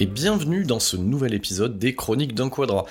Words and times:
Et 0.00 0.06
bienvenue 0.06 0.64
dans 0.64 0.78
ce 0.78 0.96
nouvel 0.96 1.34
épisode 1.34 1.78
des 1.78 1.94
Chroniques 1.94 2.34
d'un 2.34 2.48
Quadra. 2.48 2.84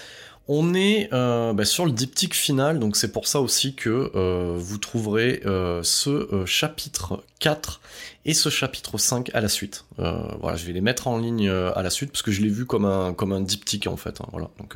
On 0.49 0.73
est 0.73 1.09
euh, 1.13 1.53
bah, 1.53 1.63
sur 1.63 1.85
le 1.85 1.91
diptyque 1.91 2.35
final, 2.35 2.79
donc 2.79 2.97
c'est 2.97 3.11
pour 3.11 3.27
ça 3.27 3.39
aussi 3.39 3.75
que 3.75 4.11
euh, 4.15 4.55
vous 4.57 4.77
trouverez 4.77 5.41
euh, 5.45 5.81
ce 5.83 6.43
chapitre 6.45 7.23
4 7.39 7.81
et 8.25 8.33
ce 8.33 8.49
chapitre 8.49 8.97
5 8.97 9.31
à 9.33 9.41
la 9.41 9.47
suite. 9.47 9.85
voilà, 9.97 10.57
je 10.57 10.65
vais 10.65 10.73
les 10.73 10.81
mettre 10.81 11.07
en 11.07 11.17
ligne 11.17 11.49
à 11.49 11.81
la 11.81 11.89
suite 11.89 12.11
parce 12.11 12.21
que 12.21 12.31
je 12.31 12.41
l'ai 12.41 12.49
vu 12.49 12.65
comme 12.65 12.83
un 12.83 13.13
comme 13.13 13.31
un 13.31 13.39
diptyque 13.39 13.87
en 13.87 13.95
fait. 13.95 14.19
Hein, 14.19 14.25
voilà. 14.31 14.49
Donc 14.59 14.75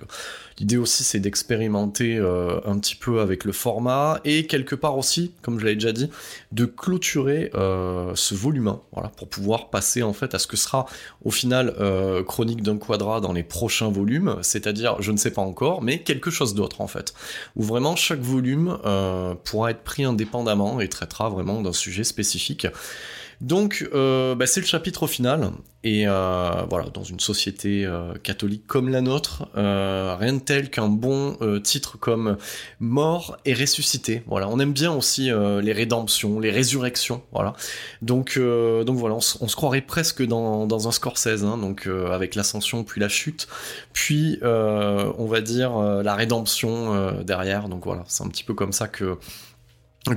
l'idée 0.58 0.78
aussi 0.78 1.04
c'est 1.04 1.20
d'expérimenter 1.20 2.18
un 2.18 2.80
petit 2.80 2.96
peu 2.96 3.20
avec 3.20 3.44
le 3.44 3.52
format 3.52 4.22
et 4.24 4.48
quelque 4.48 4.76
part 4.76 4.98
aussi, 4.98 5.34
comme 5.42 5.60
je 5.60 5.66
l'avais 5.66 5.76
déjà 5.76 5.92
dit, 5.92 6.10
de 6.54 6.64
clôturer 6.66 7.52
ce 7.54 8.34
volume 8.34 8.70
1, 8.70 8.82
voilà, 8.94 9.10
pour 9.10 9.28
pouvoir 9.28 9.70
passer 9.70 10.02
en 10.02 10.14
fait 10.14 10.34
à 10.34 10.40
ce 10.40 10.48
que 10.48 10.56
sera 10.56 10.86
au 11.24 11.32
final 11.32 11.76
chronique 12.26 12.64
d'un 12.64 12.78
quadra 12.78 13.20
dans 13.20 13.34
les 13.34 13.44
prochains 13.44 13.90
volumes, 13.90 14.38
c'est-à-dire 14.44 14.96
je 15.02 15.12
ne 15.12 15.18
sais 15.18 15.32
pas 15.32 15.42
encore 15.42 15.82
mais 15.82 16.00
quelque 16.00 16.32
chose 16.32 16.54
d'autre 16.54 16.82
en 16.82 16.88
fait, 16.88 17.14
où 17.56 17.64
vraiment 17.64 17.96
chaque 17.96 18.20
volume 18.20 18.78
euh, 18.86 19.36
pourra 19.36 19.72
être 19.72 19.84
pris 19.84 20.04
indépendamment 20.04 20.82
et 20.82 20.90
traitera 20.90 21.30
vraiment 21.30 21.62
d'un 21.62 21.74
sujet 21.74 22.04
spécifique. 22.04 22.51
Donc, 23.42 23.90
euh, 23.94 24.36
bah, 24.36 24.46
c'est 24.46 24.60
le 24.60 24.68
chapitre 24.68 25.08
final. 25.08 25.52
Et 25.84 26.08
euh, 26.08 26.52
voilà, 26.70 26.90
dans 26.94 27.04
une 27.04 27.20
société 27.20 27.86
euh, 27.86 28.14
catholique 28.22 28.68
comme 28.68 28.90
la 28.90 29.02
nôtre, 29.02 29.48
rien 29.56 30.34
de 30.34 30.40
tel 30.40 30.70
qu'un 30.70 30.88
bon 30.88 31.38
titre 31.64 31.98
comme 31.98 32.38
Mort 32.80 33.38
et 33.46 33.56
ressuscité. 33.56 34.22
Voilà, 34.28 34.48
on 34.48 34.60
aime 34.60 34.74
bien 34.74 34.92
aussi 34.92 35.32
les 35.32 35.74
rédemptions, 35.74 36.40
les 36.40 36.52
résurrections. 36.52 37.24
Voilà. 37.32 37.54
Donc, 38.04 38.38
donc 38.38 38.98
voilà, 38.98 39.16
on, 39.16 39.48
se 39.48 39.56
croirait 39.56 39.82
presque 39.82 40.24
dans, 40.24 40.68
dans 40.68 40.88
un 40.88 40.92
Scorsese, 40.92 41.44
hein, 41.44 41.58
donc 41.58 41.88
avec 41.88 42.36
l'ascension 42.36 42.84
puis 42.84 43.02
la 43.02 43.10
chute, 43.10 43.48
puis 43.92 44.38
on 44.44 45.26
va 45.26 45.42
dire 45.42 45.80
la 45.80 46.14
rédemption 46.14 47.24
derrière. 47.24 47.70
Donc 47.70 47.86
voilà, 47.86 48.04
c'est 48.08 48.24
un 48.24 48.28
petit 48.28 48.44
peu 48.44 48.54
comme 48.54 48.72
ça 48.72 48.88
que 48.88 49.18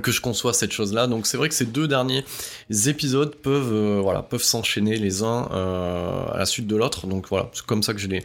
que 0.03 0.11
je 0.11 0.21
conçois 0.21 0.53
cette 0.53 0.73
chose-là. 0.73 1.07
Donc 1.07 1.27
c'est 1.27 1.37
vrai 1.37 1.49
que 1.49 1.55
ces 1.55 1.67
deux 1.67 1.89
derniers 1.89 2.25
épisodes 2.87 3.35
peuvent 3.35 3.73
euh, 3.73 4.01
voilà 4.03 4.23
peuvent 4.23 4.43
s'enchaîner 4.43 4.97
les 4.97 5.23
uns 5.23 5.49
euh, 5.53 6.27
à 6.33 6.39
la 6.39 6.47
suite 6.47 6.67
de 6.67 6.77
l'autre. 6.77 7.07
Donc 7.07 7.29
voilà, 7.29 7.51
c'est 7.53 7.65
comme 7.67 7.83
ça 7.83 7.93
que 7.93 8.01
je 8.01 8.09
l'ai 8.09 8.25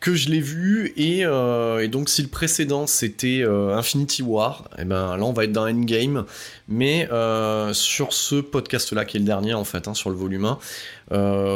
que 0.00 0.14
je 0.14 0.30
l'ai 0.30 0.40
vu 0.40 0.94
et, 0.96 1.26
euh, 1.26 1.84
et, 1.84 1.88
donc 1.88 2.08
si 2.08 2.22
le 2.22 2.28
précédent 2.28 2.86
c'était 2.86 3.42
euh, 3.42 3.76
Infinity 3.76 4.22
War, 4.22 4.64
et 4.72 4.82
eh 4.82 4.84
ben 4.84 5.16
là 5.16 5.24
on 5.24 5.32
va 5.34 5.44
être 5.44 5.52
dans 5.52 5.68
Endgame, 5.68 6.24
mais 6.68 7.06
euh, 7.12 7.74
sur 7.74 8.14
ce 8.14 8.36
podcast 8.36 8.92
là 8.94 9.04
qui 9.04 9.18
est 9.18 9.20
le 9.20 9.26
dernier 9.26 9.52
en 9.52 9.64
fait, 9.64 9.88
hein, 9.88 9.94
sur 9.94 10.08
le 10.08 10.16
volume 10.16 10.46
1, 10.46 10.58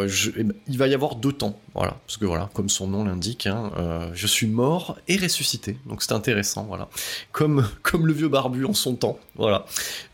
je, 0.06 0.30
eh 0.36 0.44
ben, 0.44 0.54
il 0.68 0.76
va 0.76 0.88
y 0.88 0.94
avoir 0.94 1.16
deux 1.16 1.32
temps, 1.32 1.58
voilà, 1.74 1.96
parce 2.06 2.18
que 2.18 2.26
voilà, 2.26 2.50
comme 2.52 2.68
son 2.68 2.86
nom 2.86 3.04
l'indique, 3.04 3.46
hein, 3.46 3.72
je 4.12 4.26
suis 4.26 4.46
mort 4.46 4.98
et 5.08 5.16
ressuscité, 5.16 5.78
donc 5.86 6.02
c'est 6.02 6.12
intéressant, 6.12 6.64
voilà, 6.64 6.88
comme 7.32 7.66
comme 7.82 8.06
le 8.06 8.12
vieux 8.12 8.28
barbu 8.28 8.66
en 8.66 8.74
son 8.74 8.94
temps, 8.94 9.18
voilà, 9.36 9.64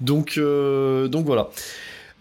donc 0.00 0.38
donc 0.38 1.26
voilà. 1.26 1.50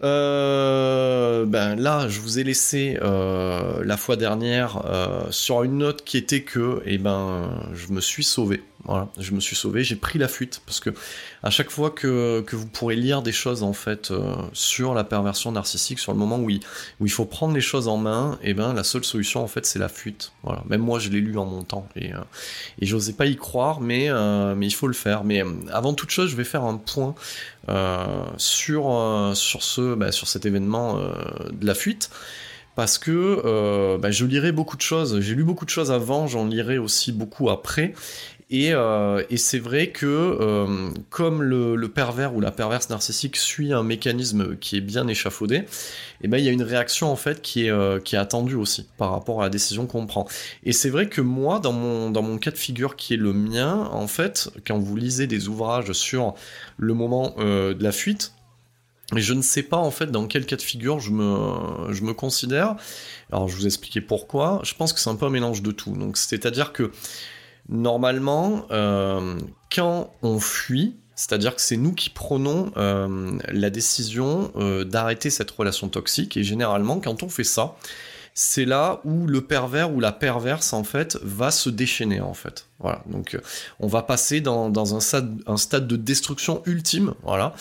Euh, 0.02 1.44
ben 1.44 1.76
là, 1.76 2.08
je 2.08 2.20
vous 2.20 2.38
ai 2.38 2.44
laissé 2.44 2.98
euh, 3.02 3.82
la 3.84 3.96
fois 3.96 4.16
dernière 4.16 4.82
euh, 4.86 5.30
sur 5.30 5.62
une 5.62 5.78
note 5.78 6.04
qui 6.04 6.16
était 6.16 6.42
que, 6.42 6.82
eh 6.86 6.98
ben, 6.98 7.50
je 7.74 7.92
me 7.92 8.00
suis 8.00 8.24
sauvé. 8.24 8.62
Voilà, 8.84 9.08
je 9.18 9.32
me 9.32 9.40
suis 9.40 9.56
sauvé, 9.56 9.84
j'ai 9.84 9.96
pris 9.96 10.18
la 10.18 10.26
fuite 10.26 10.62
parce 10.64 10.80
que 10.80 10.90
à 11.42 11.50
chaque 11.50 11.70
fois 11.70 11.90
que, 11.90 12.42
que 12.46 12.56
vous 12.56 12.66
pourrez 12.66 12.96
lire 12.96 13.20
des 13.20 13.32
choses 13.32 13.62
en 13.62 13.74
fait 13.74 14.10
euh, 14.10 14.34
sur 14.54 14.94
la 14.94 15.04
perversion 15.04 15.52
narcissique, 15.52 15.98
sur 15.98 16.12
le 16.12 16.18
moment 16.18 16.38
où 16.38 16.48
il, 16.48 16.60
où 16.98 17.06
il 17.06 17.12
faut 17.12 17.26
prendre 17.26 17.52
les 17.52 17.60
choses 17.60 17.88
en 17.88 17.98
main, 17.98 18.38
et 18.42 18.50
eh 18.50 18.54
ben 18.54 18.72
la 18.72 18.82
seule 18.82 19.04
solution 19.04 19.42
en 19.42 19.48
fait 19.48 19.66
c'est 19.66 19.78
la 19.78 19.90
fuite. 19.90 20.32
Voilà, 20.44 20.62
même 20.66 20.80
moi 20.80 20.98
je 20.98 21.10
l'ai 21.10 21.20
lu 21.20 21.36
en 21.36 21.44
montant 21.44 21.86
et, 21.94 22.14
euh, 22.14 22.18
et 22.80 22.86
j'osais 22.86 23.12
pas 23.12 23.26
y 23.26 23.36
croire, 23.36 23.82
mais 23.82 24.08
euh, 24.08 24.54
mais 24.54 24.66
il 24.66 24.74
faut 24.74 24.86
le 24.86 24.94
faire. 24.94 25.24
Mais 25.24 25.44
avant 25.70 25.92
toute 25.92 26.10
chose, 26.10 26.30
je 26.30 26.36
vais 26.36 26.44
faire 26.44 26.64
un 26.64 26.78
point 26.78 27.14
sur 28.38 29.30
sur 29.34 29.62
ce 29.62 29.94
bah, 29.94 30.10
sur 30.10 30.26
cet 30.26 30.46
événement 30.46 30.98
de 31.52 31.66
la 31.66 31.74
fuite 31.74 32.10
parce 32.74 32.98
que 32.98 33.98
bah, 33.98 34.10
je 34.10 34.24
lirai 34.24 34.52
beaucoup 34.52 34.76
de 34.76 34.82
choses. 34.82 35.20
J'ai 35.20 35.34
lu 35.34 35.44
beaucoup 35.44 35.66
de 35.66 35.70
choses 35.70 35.92
avant, 35.92 36.26
j'en 36.26 36.46
lirai 36.46 36.78
aussi 36.78 37.12
beaucoup 37.12 37.50
après. 37.50 37.92
Euh, 38.52 39.24
et, 39.30 39.36
c'est 39.36 39.58
vrai 39.58 39.90
que 39.90 40.06
euh, 40.06 40.90
comme 41.08 41.42
le, 41.42 41.88
pervers 41.88 42.34
ou 42.34 42.40
la 42.40 42.50
perverse 42.50 42.90
narcissique 42.90 43.36
suit 43.36 43.72
un 43.72 43.84
mécanisme 43.84 44.56
qui 44.56 44.76
est 44.76 44.80
bien 44.80 45.06
échafaudé, 45.06 45.64
eh 46.22 46.28
ben 46.28 46.38
il 46.38 46.44
y 46.44 46.48
a 46.48 46.52
une 46.52 46.62
réaction 46.62 47.10
en 47.10 47.16
fait 47.16 47.42
qui 47.42 47.66
est, 47.66 47.70
euh, 47.70 48.00
qui 48.00 48.16
est 48.16 48.18
attendue 48.18 48.56
aussi 48.56 48.88
par 48.98 49.12
rapport 49.12 49.40
à 49.40 49.44
la 49.44 49.50
décision 49.50 49.86
qu'on 49.86 50.06
prend. 50.06 50.26
Et 50.64 50.72
c'est 50.72 50.90
vrai 50.90 51.08
que 51.08 51.20
moi, 51.20 51.60
dans 51.60 51.72
mon, 51.72 52.38
cas 52.38 52.50
de 52.50 52.56
figure 52.56 52.96
qui 52.96 53.14
est 53.14 53.18
le 53.18 53.32
mien, 53.32 53.88
en 53.92 54.06
fait, 54.06 54.50
quand 54.66 54.78
vous 54.78 54.96
lisez 54.96 55.26
des 55.26 55.48
ouvrages 55.48 55.92
sur 55.92 56.34
le 56.78 56.94
moment 56.94 57.34
de 57.38 57.82
la 57.82 57.92
fuite, 57.92 58.32
je 59.14 59.34
ne 59.34 59.42
sais 59.42 59.62
pas 59.62 59.76
en 59.76 59.90
fait 59.90 60.06
dans 60.10 60.26
quel 60.26 60.46
cas 60.46 60.56
de 60.56 60.62
figure 60.62 61.00
je 61.00 61.10
me, 61.10 61.92
je 61.92 62.02
me 62.02 62.14
considère. 62.14 62.76
Alors 63.30 63.48
je 63.48 63.56
vous 63.56 63.66
expliquer 63.66 64.00
pourquoi. 64.00 64.60
Je 64.64 64.74
pense 64.74 64.92
que 64.92 65.00
c'est 65.00 65.10
un 65.10 65.16
peu 65.16 65.26
un 65.26 65.30
mélange 65.30 65.62
de 65.62 65.72
tout. 65.72 65.92
Donc 65.92 66.16
c'est-à-dire 66.16 66.72
que 66.72 66.92
normalement, 67.68 68.66
euh, 68.70 69.38
quand 69.74 70.12
on 70.22 70.38
fuit, 70.40 70.96
c'est-à-dire 71.14 71.54
que 71.54 71.60
c'est 71.60 71.76
nous 71.76 71.92
qui 71.92 72.10
prenons 72.10 72.72
euh, 72.76 73.38
la 73.48 73.70
décision 73.70 74.52
euh, 74.56 74.84
d'arrêter 74.84 75.30
cette 75.30 75.50
relation 75.50 75.88
toxique, 75.88 76.36
et 76.36 76.42
généralement, 76.42 77.00
quand 77.00 77.22
on 77.22 77.28
fait 77.28 77.44
ça, 77.44 77.76
c'est 78.32 78.64
là 78.64 79.00
où 79.04 79.26
le 79.26 79.40
pervers 79.42 79.92
ou 79.92 80.00
la 80.00 80.12
perverse 80.12 80.72
en 80.72 80.84
fait 80.84 81.18
va 81.22 81.50
se 81.50 81.68
déchaîner 81.68 82.20
en 82.20 82.32
fait. 82.32 82.66
Voilà, 82.78 83.02
donc 83.06 83.36
on 83.80 83.88
va 83.88 84.02
passer 84.02 84.40
dans, 84.40 84.94
un, 84.94 85.00
stade, 85.00 85.42
un 85.46 85.56
stade 85.56 85.86
de 85.86 85.96
destruction 85.96 86.62
ultime, 86.64 87.12
voilà, 87.22 87.54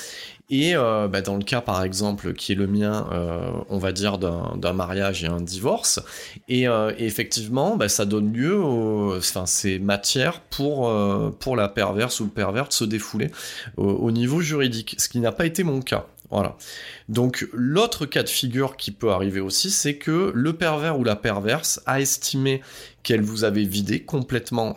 et 0.51 0.75
euh, 0.75 1.07
bah, 1.07 1.22
dans 1.22 1.38
le 1.38 1.44
cas, 1.44 1.62
par 1.62 1.84
exemple, 1.84 2.34
qui 2.34 2.54
est 2.54 2.56
le 2.56 2.66
mien, 2.66 3.07
euh, 3.12 3.51
on 3.69 3.78
va 3.78 3.92
dire 3.92 4.18
d'un 4.18 4.74
mariage 4.74 5.24
et 5.24 5.28
un 5.28 5.42
divorce, 5.42 6.00
et, 6.48 6.68
euh, 6.68 6.92
effectivement, 6.98 7.78
bah, 7.78 7.88
ça 7.88 8.06
donne 8.06 8.34
lieu, 8.34 8.60
enfin, 8.63 9.46
c'est 9.46 9.78
matière 9.78 10.42
pour 10.42 10.92
pour 11.40 11.56
la 11.56 11.69
perverse 11.69 12.19
ou 12.19 12.25
le 12.25 12.31
pervers 12.31 12.68
de 12.68 12.74
se 12.74 12.84
défouler 12.84 13.30
au, 13.78 14.12
niveau 14.12 14.42
juridique, 14.42 14.96
ce 14.98 15.07
qui 15.10 15.19
n'a 15.19 15.31
pas 15.31 15.46
été 15.46 15.63
mon 15.63 15.81
cas. 15.81 16.07
Voilà. 16.31 16.57
Donc 17.10 17.48
l'autre 17.54 18.06
cas 18.06 18.24
de 18.24 18.30
figure 18.30 18.78
qui 18.78 18.92
peut 18.92 19.12
arriver 19.12 19.40
aussi, 19.40 19.72
c'est 19.72 19.95
que 19.98 20.31
le 20.34 20.54
pervers 20.54 21.00
ou 21.00 21.04
la 21.04 21.16
perverse 21.16 21.81
a 21.86 22.02
estimé 22.02 22.62
qu'elle 23.04 23.22
vous 23.22 23.44
avait 23.44 23.63
vidé, 23.63 24.02
complètement 24.04 24.75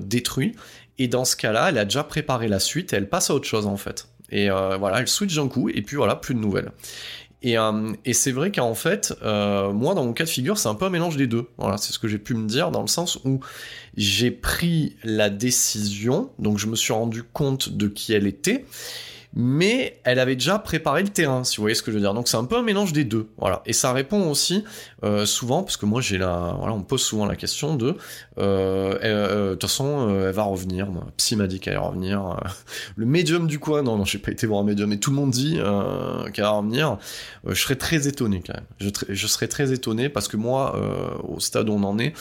détruit, 0.00 0.54
Et 0.98 1.08
dans 1.08 1.24
ce 1.24 1.36
cas-là, 1.36 1.68
elle 1.68 1.78
a 1.78 1.84
déjà 1.84 2.04
préparé 2.04 2.48
la 2.48 2.58
suite 2.58 2.92
et 2.92 2.96
elle 2.96 3.08
passe 3.08 3.30
à 3.30 3.34
autre 3.34 3.46
chose 3.46 3.66
en 3.66 3.76
fait. 3.76 4.08
Et 4.30 4.48
voilà, 4.48 5.00
elle 5.00 5.08
switch 5.08 5.34
d'un 5.34 5.48
coup 5.48 5.68
et 5.68 5.82
puis 5.82 5.96
voilà, 5.96 6.16
plus 6.16 6.34
de 6.34 6.40
nouvelles. 6.40 6.72
Et, 7.40 7.56
et 8.04 8.12
c'est 8.14 8.32
vrai 8.32 8.50
qu'en 8.50 8.74
fait, 8.74 9.14
moi 9.22 9.94
dans 9.94 10.04
mon 10.04 10.12
cas 10.12 10.24
de 10.24 10.28
figure, 10.28 10.58
c'est 10.58 10.68
un 10.68 10.74
peu 10.74 10.86
un 10.86 10.90
mélange 10.90 11.16
des 11.16 11.26
deux. 11.26 11.46
Voilà, 11.56 11.76
c'est 11.76 11.92
ce 11.92 11.98
que 11.98 12.08
j'ai 12.08 12.18
pu 12.18 12.34
me 12.34 12.46
dire 12.46 12.70
dans 12.70 12.82
le 12.82 12.88
sens 12.88 13.18
où 13.24 13.40
j'ai 13.96 14.30
pris 14.30 14.96
la 15.04 15.30
décision, 15.30 16.30
donc 16.38 16.58
je 16.58 16.66
me 16.66 16.76
suis 16.76 16.92
rendu 16.92 17.22
compte 17.22 17.68
de 17.70 17.88
qui 17.88 18.12
elle 18.12 18.26
était, 18.26 18.64
mais 19.34 20.00
elle 20.04 20.18
avait 20.18 20.36
déjà 20.36 20.58
préparé 20.58 21.02
le 21.02 21.08
terrain, 21.08 21.44
si 21.44 21.56
vous 21.56 21.62
voyez 21.62 21.74
ce 21.74 21.82
que 21.82 21.90
je 21.90 21.96
veux 21.96 22.02
dire. 22.02 22.14
Donc 22.14 22.28
c'est 22.28 22.36
un 22.36 22.44
peu 22.44 22.56
un 22.56 22.62
mélange 22.62 22.92
des 22.92 23.04
deux, 23.04 23.28
voilà. 23.38 23.62
Et 23.66 23.72
ça 23.72 23.92
répond 23.92 24.28
aussi 24.28 24.64
euh, 25.04 25.26
souvent, 25.26 25.62
parce 25.62 25.76
que 25.76 25.86
moi 25.86 26.00
j'ai 26.00 26.18
la, 26.18 26.54
voilà, 26.58 26.74
on 26.74 26.78
me 26.78 26.84
pose 26.84 27.02
souvent 27.02 27.26
la 27.26 27.36
question 27.36 27.76
de, 27.76 27.96
euh, 28.38 28.98
euh, 29.02 29.50
de 29.50 29.54
toute 29.54 29.62
façon, 29.62 30.08
elle 30.26 30.32
va 30.32 30.44
revenir. 30.44 30.86
Moi, 30.90 31.06
Psy 31.16 31.36
m'a 31.36 31.46
dit 31.46 31.60
qu'elle 31.60 31.74
allait 31.74 31.86
revenir. 31.86 32.36
le 32.96 33.06
médium 33.06 33.46
du 33.46 33.58
coin, 33.58 33.82
non, 33.82 33.96
non, 33.96 34.04
j'ai 34.04 34.18
pas 34.18 34.30
été 34.30 34.46
voir 34.46 34.60
un 34.60 34.64
médium, 34.64 34.88
mais 34.88 34.98
tout 34.98 35.10
le 35.10 35.16
monde 35.16 35.30
dit 35.30 35.58
qu'elle 36.32 36.44
va 36.44 36.50
revenir. 36.50 36.98
je 37.46 37.60
serais 37.60 37.76
très 37.76 38.08
étonné 38.08 38.42
quand 38.46 38.54
même. 38.54 38.92
Je, 39.08 39.26
serais 39.26 39.48
très 39.48 39.72
étonné 39.72 40.08
parce 40.08 40.28
que 40.28 40.36
moi, 40.36 40.78
au 41.22 41.38
stade 41.40 41.68
où 41.68 41.72
on 41.72 41.82
en 41.82 41.98
est, 41.98 42.14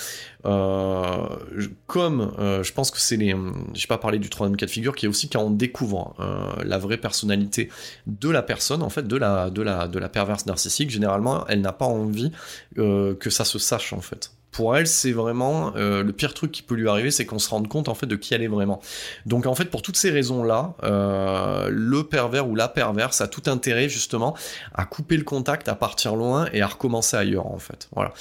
comme 1.88 2.31
je 2.38 2.71
pense 2.74 2.92
que 2.92 3.00
c'est 3.00 3.18
les, 3.18 3.36
j'ai 3.74 3.88
pas 3.88 3.98
parlé 3.98 4.19
du 4.19 4.30
troisième 4.30 4.57
cas 4.57 4.65
de 4.65 4.71
figure, 4.71 4.95
qui 4.95 5.06
est 5.06 5.09
aussi 5.09 5.30
quand 5.30 5.42
on 5.42 5.51
découvre 5.51 6.15
euh, 6.19 6.63
la 6.63 6.77
vraie 6.77 6.96
personnalité 6.97 7.69
de 8.05 8.29
la 8.29 8.41
personne, 8.41 8.83
en 8.83 8.89
fait, 8.89 9.07
de 9.07 9.17
la, 9.17 10.09
perverse 10.09 10.45
narcissique. 10.45 10.89
Généralement, 10.89 11.45
elle 11.47 11.61
n'a 11.61 11.73
pas 11.73 11.85
envie 11.85 12.31
que 12.75 13.29
ça 13.29 13.45
se 13.45 13.59
sache, 13.59 13.94
en 13.94 14.01
fait 14.01 14.31
pour 14.57 14.75
elle, 14.75 14.88
c'est 14.88 15.11
vraiment 15.11 15.73
le 15.75 16.11
pire 16.11 16.33
truc 16.33 16.51
qui 16.51 16.63
peut 16.63 16.73
lui 16.73 16.89
arriver, 16.89 17.11
c'est 17.11 17.27
qu'on 17.27 17.38
se 17.38 17.47
rende 17.47 17.67
compte 17.67 17.89
en 17.89 17.94
fait 17.94 18.07
de 18.07 18.15
qui 18.15 18.33
elle 18.33 18.41
est 18.41 18.47
vraiment. 18.47 18.81
Donc 19.27 19.45
en 19.45 19.53
fait, 19.53 19.65
pour 19.65 19.83
toutes 19.83 19.97
ces 19.97 20.09
raisons-là, 20.09 20.73
le 20.81 22.01
pervers 22.01 22.47
ou 22.47 22.55
la 22.55 22.67
perverse 22.67 23.21
a 23.21 23.27
tout 23.27 23.44
intérêt 23.45 23.88
justement 23.88 24.35
à 24.73 24.85
couper 24.85 25.15
le 25.15 25.23
contact, 25.23 25.67
à 25.67 25.75
partir 25.75 26.15
loin 26.15 26.47
et 26.53 26.63
à 26.63 26.67
recommencer 26.67 27.15
ailleurs 27.15 27.45
en 27.45 27.59
fait. 27.59 27.88
Voilà. 27.94 28.13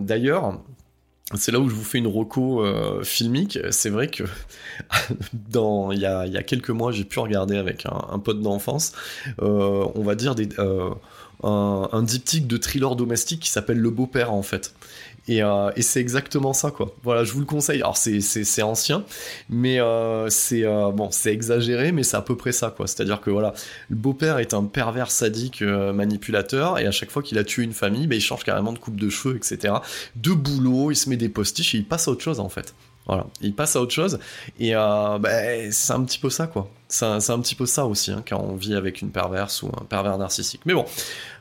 D'ailleurs, 0.00 0.60
c'est 1.34 1.52
là 1.52 1.60
où 1.60 1.68
je 1.68 1.74
vous 1.74 1.84
fais 1.84 1.98
une 1.98 2.06
roco 2.06 2.64
euh, 2.64 3.02
filmique. 3.02 3.58
C'est 3.70 3.90
vrai 3.90 4.08
que 4.08 4.24
dans 5.32 5.92
il 5.92 6.00
y 6.00 6.06
a, 6.06 6.42
quelques 6.42 6.70
mois, 6.70 6.92
j'ai 6.92 7.04
pu 7.04 7.18
regarder 7.18 7.56
avec 7.56 7.84
un, 7.86 8.18
pote 8.18 8.40
d'enfance, 8.40 8.92
euh, 9.42 9.86
on 9.94 10.02
va 10.02 10.14
dire 10.14 10.34
euh, 10.58 10.90
un, 11.42 11.88
un, 11.92 12.02
diptyque 12.02 12.46
de 12.46 12.56
thriller 12.56 12.96
domestique 12.96 13.40
qui 13.40 13.50
s'appelle 13.50 13.78
Le 13.78 13.90
beau-père 13.90 14.32
en 14.32 14.42
fait. 14.42 14.74
Euh, 15.28 15.70
et, 15.76 15.82
c'est 15.82 16.00
exactement 16.00 16.52
ça, 16.52 16.70
quoi. 16.70 16.94
Voilà, 17.02 17.24
je 17.24 17.32
vous 17.32 17.40
le 17.40 17.46
conseille. 17.46 17.82
Alors, 17.82 17.96
c'est 17.96 18.62
ancien, 18.62 19.04
mais 19.48 19.80
euh, 19.80 20.28
c'est 20.30 20.64
euh, 20.64 20.90
bon, 20.90 21.08
c'est 21.10 21.32
exagéré, 21.32 21.92
mais 21.92 22.02
c'est 22.02 22.16
à 22.16 22.22
peu 22.22 22.36
près 22.36 22.52
ça, 22.52 22.70
quoi. 22.70 22.86
C'est-à-dire 22.86 23.20
que 23.20 23.30
voilà, 23.30 23.52
le 23.90 23.96
beau-père 23.96 24.38
est 24.38 24.54
un 24.54 24.64
pervers 24.64 25.10
sadique 25.10 25.62
manipulateur, 25.62 26.78
et 26.78 26.86
à 26.86 26.90
chaque 26.90 27.10
fois 27.10 27.22
qu'il 27.22 27.38
a 27.38 27.44
tué 27.44 27.64
une 27.64 27.72
famille, 27.72 28.06
ben, 28.06 28.16
il 28.16 28.22
change 28.22 28.44
carrément 28.44 28.72
de 28.72 28.78
coupe 28.78 28.98
de 28.98 29.08
cheveux, 29.08 29.36
etc. 29.36 29.74
De 30.16 30.32
boulot, 30.32 30.90
il 30.90 30.96
se 30.96 31.08
met 31.08 31.16
des 31.16 31.28
postiches 31.28 31.74
et 31.74 31.78
il 31.78 31.84
passe 31.84 32.08
à 32.08 32.12
autre 32.12 32.22
chose, 32.22 32.40
en 32.40 32.48
fait. 32.48 32.74
Voilà, 33.06 33.26
il 33.40 33.54
passe 33.54 33.74
à 33.74 33.80
autre 33.80 33.94
chose, 33.94 34.18
et 34.60 34.72
ben, 34.72 35.72
c'est 35.72 35.92
un 35.92 36.04
petit 36.04 36.18
peu 36.18 36.30
ça, 36.30 36.46
quoi. 36.46 36.70
C'est 36.90 37.04
un, 37.04 37.16
un, 37.16 37.40
petit 37.40 37.54
peu 37.54 37.66
ça 37.66 37.84
aussi, 37.84 38.10
hein, 38.10 38.22
quand 38.26 38.40
on 38.40 38.54
vit 38.54 38.74
avec 38.74 39.02
une 39.02 39.10
perverse 39.10 39.62
ou 39.62 39.68
un 39.68 39.84
pervers 39.84 40.16
narcissique. 40.16 40.62
Mais 40.64 40.72
bon, 40.72 40.86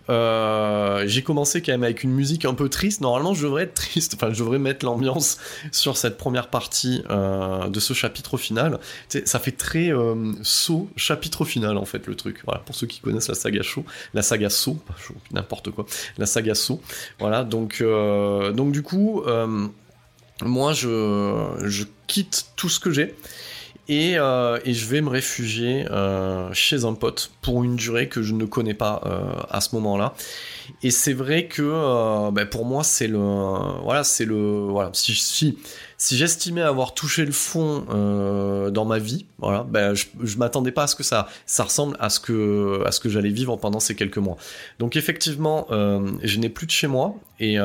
euh, 0.09 1.03
j'ai 1.07 1.21
commencé 1.21 1.61
quand 1.61 1.71
même 1.71 1.83
avec 1.83 2.03
une 2.03 2.11
musique 2.11 2.45
un 2.45 2.53
peu 2.53 2.69
triste. 2.69 3.01
Normalement, 3.01 3.33
je 3.33 3.43
devrais 3.43 3.63
être 3.63 3.73
triste. 3.73 4.13
Enfin, 4.15 4.33
je 4.33 4.39
devrais 4.39 4.59
mettre 4.59 4.85
l'ambiance 4.85 5.37
sur 5.71 5.97
cette 5.97 6.17
première 6.17 6.47
partie 6.49 7.03
euh, 7.09 7.67
de 7.67 7.79
ce 7.79 7.93
chapitre 7.93 8.37
final. 8.37 8.79
ça 9.25 9.39
fait 9.39 9.51
très 9.51 9.91
euh, 9.91 10.31
saut 10.43 10.89
chapitre 10.95 11.45
final 11.45 11.77
en 11.77 11.85
fait 11.85 12.07
le 12.07 12.15
truc. 12.15 12.41
Voilà, 12.45 12.61
pour 12.61 12.75
ceux 12.75 12.87
qui 12.87 12.99
connaissent 12.99 13.29
la 13.29 13.35
saga 13.35 13.61
Show, 13.61 13.85
la 14.13 14.21
saga 14.21 14.49
Saut, 14.49 14.79
n'importe 15.31 15.71
quoi, 15.71 15.85
la 16.17 16.25
saga 16.25 16.55
Saut. 16.55 16.81
Voilà, 17.19 17.43
donc 17.43 17.81
donc 17.81 18.71
du 18.71 18.83
coup, 18.83 19.23
moi 20.41 20.73
je 20.73 21.63
je 21.63 21.83
quitte 22.07 22.47
tout 22.55 22.69
ce 22.69 22.79
que 22.79 22.91
j'ai. 22.91 23.15
Euh, 23.89 24.59
et, 24.65 24.73
je 24.73 24.85
vais 24.85 25.01
me 25.01 25.09
réfugier 25.09 25.85
euh, 25.89 26.51
chez 26.53 26.83
un 26.83 26.93
pote 26.93 27.31
pour 27.41 27.63
une 27.63 27.75
durée 27.75 28.09
que 28.09 28.21
je 28.21 28.33
ne 28.33 28.45
connais 28.45 28.73
pas 28.73 29.01
euh, 29.05 29.41
à 29.49 29.61
ce 29.61 29.75
moment-là. 29.75 30.13
Et 30.83 30.91
c'est 30.91 31.13
vrai 31.13 31.47
que 31.47 32.29
ben, 32.31 32.45
pour 32.45 32.65
moi 32.65 32.83
c'est 32.83 33.07
le 33.07 33.19
voilà 33.83 34.03
c'est 34.03 34.25
le 34.25 34.67
voilà 34.67 34.89
si, 34.91 35.57
si 35.97 36.17
j'estimais 36.17 36.61
avoir 36.61 36.93
touché 36.93 37.23
le 37.23 37.31
fond 37.31 37.85
dans 38.69 38.83
ma 38.83 38.99
vie, 38.99 39.25
voilà, 39.39 39.63
ben 39.63 39.93
je, 39.93 40.07
je 40.21 40.37
m'attendais 40.37 40.73
pas 40.73 40.83
à 40.83 40.87
ce 40.87 40.95
que 40.95 41.03
ça, 41.03 41.29
ça 41.45 41.63
ressemble 41.63 41.95
à 42.01 42.09
ce 42.09 42.19
que, 42.19 42.83
à 42.85 42.91
ce 42.91 42.99
que 42.99 43.07
j'allais 43.07 43.29
vivre 43.29 43.55
pendant 43.55 43.79
ces 43.79 43.95
quelques 43.95 44.17
mois. 44.17 44.35
Donc 44.77 44.97
effectivement, 44.97 45.67
je 45.69 46.37
n'ai 46.37 46.49
plus 46.49 46.65
de 46.65 46.71
chez 46.71 46.87
moi 46.87 47.15
et 47.39 47.55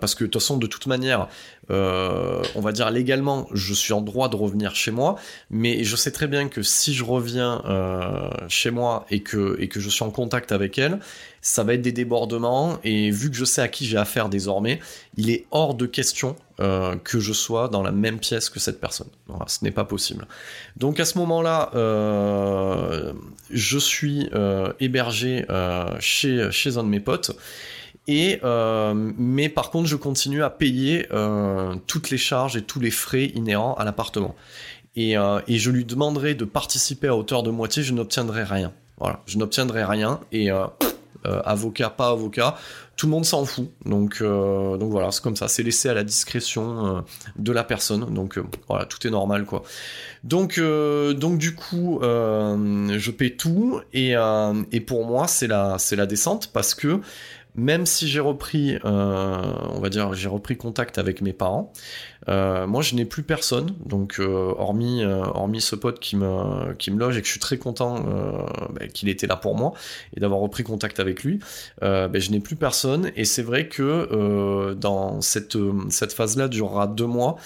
parce 0.00 0.16
que 0.16 0.24
de 0.24 0.30
toute 0.30 0.42
façon, 0.42 0.56
de 0.56 0.66
toute 0.66 0.88
manière, 0.88 1.28
euh, 1.70 2.42
on 2.54 2.60
va 2.60 2.72
dire 2.72 2.90
légalement, 2.90 3.46
je 3.52 3.74
suis 3.74 3.92
en 3.92 4.00
droit 4.00 4.28
de 4.28 4.36
revenir 4.36 4.74
chez 4.74 4.90
moi, 4.90 5.16
mais 5.50 5.84
je 5.84 5.96
sais 5.96 6.10
très 6.10 6.26
bien 6.26 6.48
que 6.48 6.62
si 6.62 6.94
je 6.94 7.04
reviens 7.04 7.62
euh, 7.66 8.28
chez 8.48 8.70
moi 8.70 9.06
et 9.10 9.22
que 9.22 9.56
je 9.58 9.88
suis 9.88 10.02
en 10.02 10.10
contact 10.10 10.52
avec 10.52 10.78
elle, 10.78 10.98
ça 11.42 11.62
va 11.64 11.74
être 11.74 11.82
des 11.82 11.92
débordements 11.92 12.78
et 12.84 13.10
vu 13.10 13.30
que 13.30 13.36
je 13.36 13.44
sais 13.44 13.62
à 13.62 13.68
qui 13.68 13.86
j'ai 13.86 13.96
affaire 13.96 14.28
désormais, 14.28 14.80
il 15.16 15.30
est 15.30 15.46
hors 15.52 15.74
de 15.74 15.86
question 15.86 16.36
euh, 16.60 16.96
que 16.96 17.20
je 17.20 17.32
sois 17.32 17.68
dans 17.68 17.82
la 17.82 17.92
même 17.92 18.18
pièce 18.18 18.50
que 18.50 18.60
cette 18.60 18.80
personne. 18.80 19.08
ce 19.46 19.64
n'est 19.64 19.70
pas 19.70 19.84
possible. 19.84 20.26
Donc 20.76 21.00
à 21.00 21.04
ce 21.04 21.18
moment-là, 21.18 21.70
je 23.50 23.78
suis 23.78 24.28
hébergé 24.80 25.46
chez, 26.00 26.48
chez 26.50 26.76
un 26.76 26.82
de 26.82 26.88
mes 26.88 27.00
potes. 27.00 27.32
Et 28.06 28.40
mais 28.42 29.48
par 29.48 29.70
contre, 29.70 29.88
je 29.88 29.96
continue 29.96 30.42
à 30.42 30.50
payer 30.50 31.06
toutes 31.86 32.10
les 32.10 32.18
charges 32.18 32.56
et 32.56 32.62
tous 32.62 32.80
les 32.80 32.90
frais 32.90 33.26
inhérents 33.34 33.74
à 33.74 33.84
l'appartement. 33.84 34.34
Et, 34.96 35.12
et, 35.12 35.58
je 35.58 35.70
lui 35.70 35.84
demanderai 35.84 36.34
de 36.34 36.44
participer 36.44 37.08
à 37.08 37.16
hauteur 37.16 37.42
de 37.42 37.50
moitié, 37.50 37.82
je 37.82 37.92
n'obtiendrai 37.92 38.42
rien. 38.42 38.72
Voilà, 38.98 39.20
je 39.26 39.38
n'obtiendrai 39.38 39.84
rien 39.84 40.20
et 40.32 40.50
euh, 41.26 41.42
avocat, 41.44 41.90
pas 41.90 42.08
avocat, 42.08 42.56
tout 42.96 43.04
le 43.04 43.10
monde 43.10 43.26
s'en 43.26 43.44
fout. 43.44 43.70
Donc, 43.84 44.18
euh, 44.22 44.78
voilà, 44.80 45.10
c'est 45.10 45.22
comme 45.22 45.36
ça, 45.36 45.48
c'est 45.48 45.62
laissé 45.62 45.90
à 45.90 45.94
la 45.94 46.02
discrétion 46.02 46.96
euh, 46.96 47.00
de 47.36 47.52
la 47.52 47.62
personne. 47.62 48.14
Donc 48.14 48.40
voilà, 48.68 48.86
tout 48.86 49.06
est 49.06 49.10
normal. 49.10 49.46
Donc, 50.24 50.54
du 50.54 51.54
coup, 51.54 51.98
je 52.02 53.10
paie 53.10 53.36
tout 53.36 53.80
et, 53.92 54.14
pour 54.86 55.04
moi 55.04 55.28
c'est 55.28 55.46
la 55.46 56.06
descente 56.06 56.50
parce 56.54 56.74
que 56.74 57.00
même 57.54 57.86
si 57.86 58.08
j'ai 58.08 58.20
repris, 58.20 58.76
euh, 58.84 59.42
on 59.70 59.80
va 59.80 59.88
dire, 59.88 60.14
j'ai 60.14 60.28
repris 60.28 60.56
contact 60.56 60.98
avec 60.98 61.20
mes 61.20 61.32
parents, 61.32 61.72
euh, 62.28 62.66
moi 62.66 62.82
je 62.82 62.94
n'ai 62.94 63.04
plus 63.04 63.22
personne, 63.22 63.74
donc 63.84 64.20
euh, 64.20 64.54
hormis, 64.56 65.04
hormis 65.04 65.60
ce 65.60 65.76
pote 65.76 66.00
qui 66.00 66.16
me, 66.16 66.74
qui 66.74 66.90
me 66.90 66.98
loge 66.98 67.16
et 67.16 67.20
que 67.20 67.26
je 67.26 67.32
suis 67.32 67.40
très 67.40 67.58
content 67.58 68.00
bah, 68.70 68.86
qu'il 68.92 69.08
était 69.08 69.26
là 69.26 69.36
pour 69.36 69.56
moi 69.56 69.72
et 70.16 70.20
d'avoir 70.20 70.40
repris 70.40 70.62
contact 70.62 71.00
avec 71.00 71.24
lui, 71.24 71.40
bah, 71.80 72.08
je 72.12 72.30
n'ai 72.30 72.40
plus 72.40 72.56
personne. 72.56 73.10
Et 73.16 73.24
c'est 73.24 73.42
vrai 73.42 73.68
que 73.68 74.74
dans 74.74 75.20
cette, 75.20 75.56
cette 75.88 76.12
phase-là 76.12 76.48
durera 76.48 76.86
deux 76.86 77.06
mois 77.06 77.36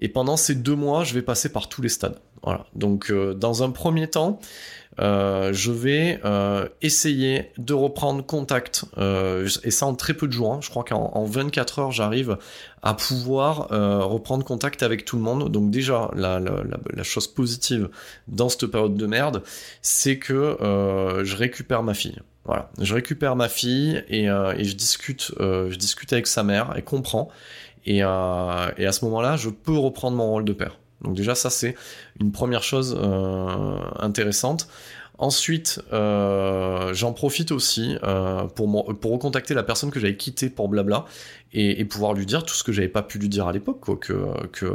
et 0.00 0.08
pendant 0.08 0.36
ces 0.36 0.54
deux 0.54 0.76
mois 0.76 1.04
je 1.04 1.14
vais 1.14 1.22
passer 1.22 1.50
par 1.50 1.68
tous 1.68 1.82
les 1.82 1.88
stades. 1.88 2.18
Voilà. 2.42 2.66
Donc 2.74 3.10
dans 3.12 3.62
un 3.62 3.70
premier 3.70 4.08
temps, 4.08 4.38
euh, 5.00 5.52
je 5.52 5.72
vais 5.72 6.20
euh, 6.24 6.68
essayer 6.80 7.50
de 7.58 7.74
reprendre 7.74 8.24
contact, 8.24 8.84
euh, 8.96 9.48
et 9.64 9.70
ça 9.70 9.86
en 9.86 9.94
très 9.94 10.14
peu 10.14 10.28
de 10.28 10.32
jours, 10.32 10.52
hein. 10.52 10.60
je 10.62 10.70
crois 10.70 10.84
qu'en 10.84 11.24
24 11.24 11.78
heures 11.80 11.92
j'arrive 11.92 12.38
à 12.82 12.94
pouvoir 12.94 13.68
reprendre 13.70 14.44
contact 14.44 14.82
avec 14.82 15.06
tout 15.06 15.16
le 15.16 15.22
monde. 15.22 15.50
Donc 15.50 15.70
déjà, 15.70 16.10
la, 16.14 16.38
chose 17.02 17.26
positive 17.26 17.88
dans 18.28 18.50
cette 18.50 18.66
période 18.66 18.94
de 18.94 19.06
merde, 19.06 19.42
c'est 19.80 20.18
que 20.18 20.58
je 20.60 21.36
récupère 21.36 21.82
ma 21.82 21.94
fille. 21.94 22.18
Voilà, 22.44 22.70
je 22.78 22.92
récupère 22.92 23.36
ma 23.36 23.48
fille 23.48 24.04
et, 24.08 24.26
je 24.26 24.74
discute, 24.74 25.32
je 25.38 25.74
discute 25.76 26.12
avec 26.12 26.26
sa 26.26 26.42
mère, 26.42 26.74
elle 26.76 26.84
comprend, 26.84 27.30
et, 27.86 27.98
et 27.98 28.02
à 28.02 28.92
ce 28.92 29.04
moment-là, 29.04 29.36
je 29.36 29.50
peux 29.50 29.76
reprendre 29.76 30.16
mon 30.16 30.30
rôle 30.30 30.44
de 30.44 30.52
père. 30.52 30.78
Donc 31.04 31.14
déjà 31.14 31.34
ça 31.34 31.50
c'est 31.50 31.76
une 32.20 32.32
première 32.32 32.62
chose 32.62 32.98
euh, 32.98 33.76
intéressante. 33.98 34.68
Ensuite, 35.16 35.80
euh, 35.92 36.92
j'en 36.92 37.12
profite 37.12 37.52
aussi 37.52 37.96
euh, 38.02 38.46
pour, 38.46 38.98
pour 38.98 39.12
recontacter 39.12 39.54
la 39.54 39.62
personne 39.62 39.92
que 39.92 40.00
j'avais 40.00 40.16
quittée 40.16 40.50
pour 40.50 40.68
Blabla 40.68 41.04
et, 41.52 41.84
pouvoir 41.84 42.14
lui 42.14 42.26
dire 42.26 42.44
tout 42.44 42.54
ce 42.54 42.64
que 42.64 42.72
j'avais 42.72 42.88
pas 42.88 43.02
pu 43.02 43.20
lui 43.20 43.28
dire 43.28 43.46
à 43.46 43.52
l'époque, 43.52 44.00
que, 44.00 44.46
que 44.48 44.66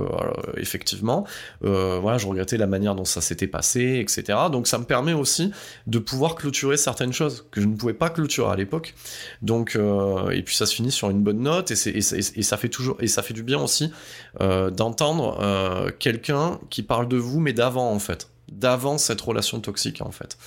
effectivement, 0.55 1.27
euh, 1.65 1.99
voilà, 2.01 2.17
je 2.17 2.25
regrettais 2.25 2.55
la 2.55 2.67
manière 2.67 2.95
dont 2.95 3.03
ça 3.03 3.19
s'était 3.19 3.47
passé, 3.47 3.99
etc. 3.99 4.39
Donc 4.49 4.65
ça 4.65 4.77
me 4.77 4.85
permet 4.85 5.11
aussi 5.11 5.51
de 5.87 5.99
pouvoir 5.99 6.35
clôturer 6.35 6.77
certaines 6.77 7.11
choses 7.11 7.45
que 7.51 7.59
je 7.59 7.67
ne 7.67 7.75
pouvais 7.75 7.93
pas 7.93 8.09
clôturer 8.09 8.49
à 8.49 8.55
l'époque. 8.55 8.95
Donc 9.41 9.75
et 9.75 10.43
puis 10.43 10.55
ça 10.55 10.65
se 10.65 10.73
finit 10.73 10.91
sur 10.91 11.09
une 11.09 11.21
bonne 11.21 11.41
note 11.41 11.71
et, 11.71 11.89
et, 11.89 11.97
et, 11.97 12.43
ça 12.43 12.55
fait 12.55 12.69
toujours 12.69 12.95
et 13.01 13.07
ça 13.07 13.23
fait 13.23 13.33
du 13.33 13.43
bien 13.43 13.59
aussi 13.59 13.91
d'entendre 14.39 15.91
quelqu'un 15.99 16.59
qui 16.69 16.81
parle 16.83 17.09
de 17.09 17.17
vous 17.17 17.41
mais 17.41 17.51
d'avant 17.51 17.91
en 17.91 17.99
fait 17.99 18.29
d'avant 18.51 18.97
cette 18.97 19.21
relation 19.21 19.59
toxique 19.59 20.01
en 20.01 20.11
fait. 20.11 20.37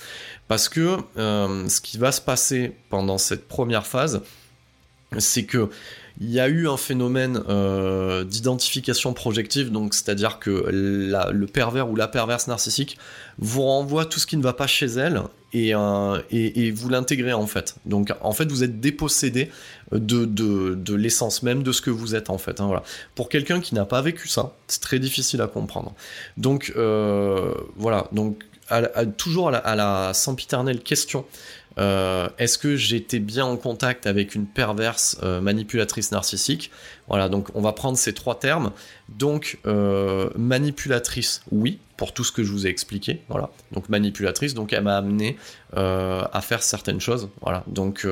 Parce 0.47 0.69
que 0.69 0.97
euh, 1.17 1.67
ce 1.69 1.81
qui 1.81 1.97
va 1.97 2.11
se 2.11 2.21
passer 2.21 2.75
pendant 2.89 3.17
cette 3.17 3.47
première 3.47 3.87
phase, 3.87 4.21
c'est 5.19 5.45
que 5.45 5.69
il 6.21 6.29
y 6.29 6.39
a 6.39 6.47
eu 6.47 6.67
un 6.67 6.77
phénomène 6.77 7.41
euh, 7.49 8.23
d'identification 8.23 9.13
projective, 9.13 9.71
donc 9.71 9.95
c'est-à-dire 9.95 10.37
que 10.37 10.49
le 10.69 11.45
pervers 11.47 11.89
ou 11.89 11.95
la 11.95 12.07
perverse 12.07 12.47
narcissique 12.47 12.97
vous 13.39 13.63
renvoie 13.63 14.05
tout 14.05 14.19
ce 14.19 14.27
qui 14.27 14.37
ne 14.37 14.43
va 14.43 14.53
pas 14.53 14.67
chez 14.67 14.85
elle 14.85 15.23
et, 15.53 15.73
euh, 15.73 16.19
vous 16.73 16.89
l'intégrez 16.89 17.33
en 17.33 17.47
fait. 17.47 17.75
Donc 17.85 18.13
en 18.21 18.31
fait 18.31 18.45
vous 18.51 18.63
êtes 18.63 18.79
dépossédé 18.79 19.49
de, 19.91 20.25
de, 20.25 20.95
l'essence 20.95 21.41
même 21.41 21.63
de 21.63 21.71
ce 21.71 21.81
que 21.81 21.89
vous 21.89 22.13
êtes 22.13 22.29
en 22.29 22.37
fait. 22.37 22.61
Hein, 22.61 22.67
voilà. 22.67 22.83
Pour 23.15 23.27
quelqu'un 23.27 23.59
qui 23.59 23.73
n'a 23.73 23.85
pas 23.85 24.01
vécu 24.01 24.27
ça, 24.27 24.53
c'est 24.67 24.81
très 24.81 24.99
difficile 24.99 25.41
à 25.41 25.47
comprendre. 25.47 25.95
Donc 26.37 26.73
euh, 26.75 27.53
voilà, 27.75 28.07
donc 28.11 28.43
toujours 29.17 29.49
à 29.49 29.51
la, 29.51 29.57
à 29.57 29.75
la 29.75 30.13
sempiternelle 30.13 30.81
question 30.81 31.25
euh, 31.79 32.29
est-ce 32.37 32.57
que 32.57 32.75
j'étais 32.75 33.19
bien 33.19 33.45
en 33.45 33.57
contact 33.57 34.05
avec 34.07 34.35
une 34.35 34.45
perverse 34.45 35.17
euh, 35.23 35.41
manipulatrice 35.41 36.11
narcissique? 36.11 36.71
Voilà, 37.07 37.29
donc 37.29 37.49
on 37.55 37.61
va 37.61 37.73
prendre 37.73 37.97
ces 37.97 38.13
trois 38.13 38.39
termes. 38.39 38.71
Donc 39.09 39.59
euh, 39.65 40.29
manipulatrice, 40.35 41.43
oui, 41.51 41.79
pour 41.97 42.13
tout 42.13 42.23
ce 42.23 42.31
que 42.31 42.43
je 42.43 42.51
vous 42.51 42.67
ai 42.67 42.69
expliqué. 42.69 43.21
Voilà, 43.29 43.49
donc 43.71 43.89
manipulatrice, 43.89 44.53
donc 44.53 44.73
elle 44.73 44.83
m'a 44.83 44.97
amené 44.97 45.37
à 45.75 46.41
faire 46.41 46.61
certaines 46.61 47.01
choses. 47.01 47.29
Voilà, 47.41 47.63
donc 47.67 48.07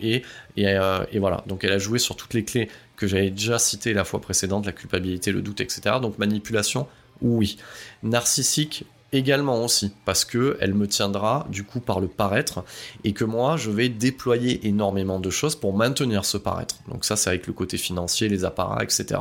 et 0.00 0.22
et, 0.56 0.64
et, 0.64 1.18
voilà, 1.18 1.44
donc 1.46 1.64
elle 1.64 1.72
a 1.72 1.78
joué 1.78 1.98
sur 1.98 2.16
toutes 2.16 2.34
les 2.34 2.44
clés 2.44 2.68
que 2.96 3.06
j'avais 3.06 3.30
déjà 3.30 3.58
citées 3.58 3.92
la 3.92 4.04
fois 4.04 4.20
précédente, 4.20 4.64
la 4.64 4.72
culpabilité, 4.72 5.32
le 5.32 5.42
doute, 5.42 5.60
etc. 5.60 5.96
Donc 6.00 6.18
manipulation, 6.18 6.86
oui. 7.20 7.58
Narcissique, 8.02 8.84
également 9.12 9.62
aussi 9.64 9.92
parce 10.04 10.24
que 10.24 10.56
elle 10.60 10.74
me 10.74 10.86
tiendra 10.88 11.46
du 11.50 11.64
coup 11.64 11.80
par 11.80 12.00
le 12.00 12.08
paraître 12.08 12.64
et 13.04 13.12
que 13.12 13.24
moi 13.24 13.56
je 13.56 13.70
vais 13.70 13.88
déployer 13.88 14.66
énormément 14.66 15.20
de 15.20 15.30
choses 15.30 15.56
pour 15.56 15.74
maintenir 15.76 16.24
ce 16.24 16.38
paraître. 16.38 16.76
Donc 16.88 17.04
ça 17.04 17.16
c'est 17.16 17.30
avec 17.30 17.46
le 17.46 17.52
côté 17.52 17.76
financier, 17.76 18.28
les 18.28 18.44
apparats, 18.44 18.82
etc. 18.82 19.20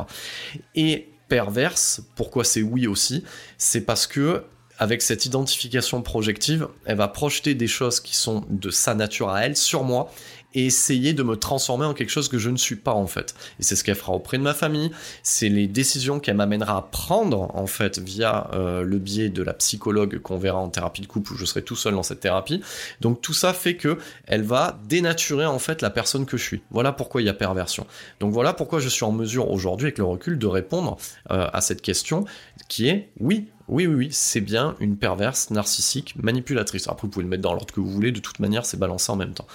Et 0.76 1.10
perverse, 1.28 2.02
pourquoi 2.16 2.44
c'est 2.44 2.62
oui 2.62 2.88
aussi, 2.88 3.24
c'est 3.58 3.82
parce 3.82 4.08
que 4.08 4.44
avec 4.78 5.04
cette 5.04 5.28
identification 5.28 6.02
projective, 6.02 6.68
elle 6.86 6.98
va 6.98 7.08
projeter 7.08 7.54
des 7.54 7.68
choses 7.68 8.00
qui 8.00 8.16
sont 8.16 8.44
de 8.50 8.72
sa 8.72 8.96
nature 8.96 9.30
à 9.30 9.46
elle 9.46 9.56
sur 9.56 9.84
moi 9.84 10.12
essayer 10.54 11.14
de 11.14 11.24
me 11.24 11.36
transformer 11.36 11.86
en 11.86 11.94
quelque 11.94 12.10
chose 12.10 12.28
que 12.28 12.38
je 12.38 12.50
ne 12.50 12.58
suis 12.58 12.76
pas 12.76 12.94
en 12.94 13.08
fait. 13.08 13.36
Et 13.60 13.64
c'est 13.64 13.76
ce 13.76 13.84
qu'elle 13.84 13.96
fera 13.96 14.14
auprès 14.14 14.38
de 14.38 14.44
ma 14.44 14.54
famille, 14.54 14.92
c'est 15.24 15.50
les 15.50 15.68
décisions 15.68 16.20
qu'elle 16.20 16.36
m'amènera 16.36 16.78
à 16.78 16.82
prendre 16.82 17.56
en 17.56 17.68
fait 17.68 18.00
via 18.00 18.50
euh, 18.54 18.84
le 18.84 18.98
biais 19.00 19.30
de 19.30 19.44
la 19.44 19.54
psychologue 19.54 20.20
qu'on 20.20 20.38
verra 20.38 20.60
en 20.60 20.70
thérapie 20.70 21.02
de 21.02 21.08
couple 21.08 21.34
où 21.34 21.38
je 21.38 21.46
serai 21.46 21.62
tout 21.62 21.76
seul 21.76 21.94
dans 21.94 22.04
cette 22.04 22.20
thérapie. 22.20 22.62
Donc 23.00 23.22
tout 23.22 23.34
ça 23.34 23.54
fait 23.54 23.76
que 23.76 23.98
elle 24.28 24.44
va 24.44 24.80
dénaturer 24.88 25.46
en 25.46 25.60
fait 25.60 25.82
la 25.82 25.90
personne 25.90 26.26
que 26.26 26.38
je 26.38 26.44
suis. 26.44 26.62
Voilà 26.72 26.92
pourquoi 26.92 27.22
il 27.22 27.26
y 27.26 27.30
a 27.30 27.34
perversion. 27.34 27.86
Donc 28.20 28.34
voilà 28.34 28.54
pourquoi 28.54 28.80
je 28.80 28.90
suis 28.90 29.06
en 29.06 29.12
mesure 29.12 29.50
aujourd'hui 29.52 29.88
avec 29.88 29.98
le 29.98 30.06
recul 30.06 30.38
de 30.38 30.48
répondre 30.48 30.98
euh, 31.32 31.48
à 31.52 31.62
cette 31.62 31.82
question 31.82 32.26
qui 32.68 32.88
est 32.88 33.10
oui, 33.20 33.48
oui, 33.72 33.88
oui, 33.88 33.96
oui, 33.96 34.10
c'est 34.12 34.42
bien 34.42 34.76
une 34.82 34.98
perverse, 34.98 35.50
narcissique, 35.50 36.16
manipulatrice. 36.22 36.90
Après, 36.90 37.08
vous 37.08 37.12
pouvez 37.12 37.24
le 37.24 37.30
mettre 37.30 37.42
dans 37.42 37.54
l'ordre 37.54 37.74
que 37.74 37.80
vous 37.80 37.90
voulez, 37.90 38.12
de 38.12 38.20
toute 38.20 38.40
manière, 38.40 38.66
c'est 38.66 38.78
balancé 38.78 39.10
en 39.14 39.16
même 39.16 39.34
temps. 39.34 39.48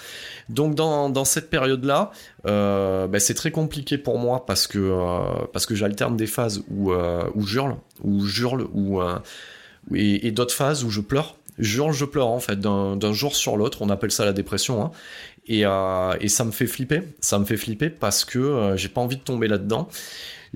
Donc, 0.49 0.75
dans, 0.75 1.25
cette 1.27 1.51
période-là, 1.51 2.11
euh, 2.47 3.07
ben, 3.09 3.21
c'est 3.21 3.35
très 3.35 3.51
compliqué 3.51 3.99
pour 3.99 4.19
moi 4.19 4.47
parce 4.47 4.67
que, 4.67 4.79
euh, 4.79 5.47
parce 5.53 5.67
que 5.67 5.75
j'alterne 5.75 6.17
des 6.17 6.27
phases 6.27 6.65
où, 6.71 6.93
euh, 6.93 7.25
où 7.35 7.47
j'hurle, 7.47 7.77
où 8.03 8.25
où, 8.73 9.03
et, 9.95 10.31
d'autres 10.31 10.55
phases 10.55 10.83
où 10.83 10.91
je 10.91 11.03
pleure. 11.03 11.37
J'hurle, 11.59 11.93
je 11.93 12.07
pleure, 12.07 12.29
en 12.29 12.41
fait, 12.41 12.59
d'un 12.59 13.13
jour 13.13 13.37
sur 13.37 13.59
l'autre. 13.59 13.83
On 13.83 13.91
appelle 13.91 14.11
ça 14.11 14.25
la 14.25 14.33
dépression. 14.33 14.83
Hein. 14.83 14.93
Et, 15.49 15.61
et, 15.61 16.29
ça 16.29 16.45
me 16.45 16.51
fait 16.51 16.67
flipper. 16.67 17.03
Ça 17.21 17.39
me 17.39 17.45
fait 17.45 17.57
flipper 17.57 17.91
parce 17.91 18.25
que 18.25 18.75
j'ai 18.77 18.89
pas 18.89 19.01
envie 19.01 19.17
de 19.17 19.23
tomber 19.23 19.49
là-dedans. 19.49 19.89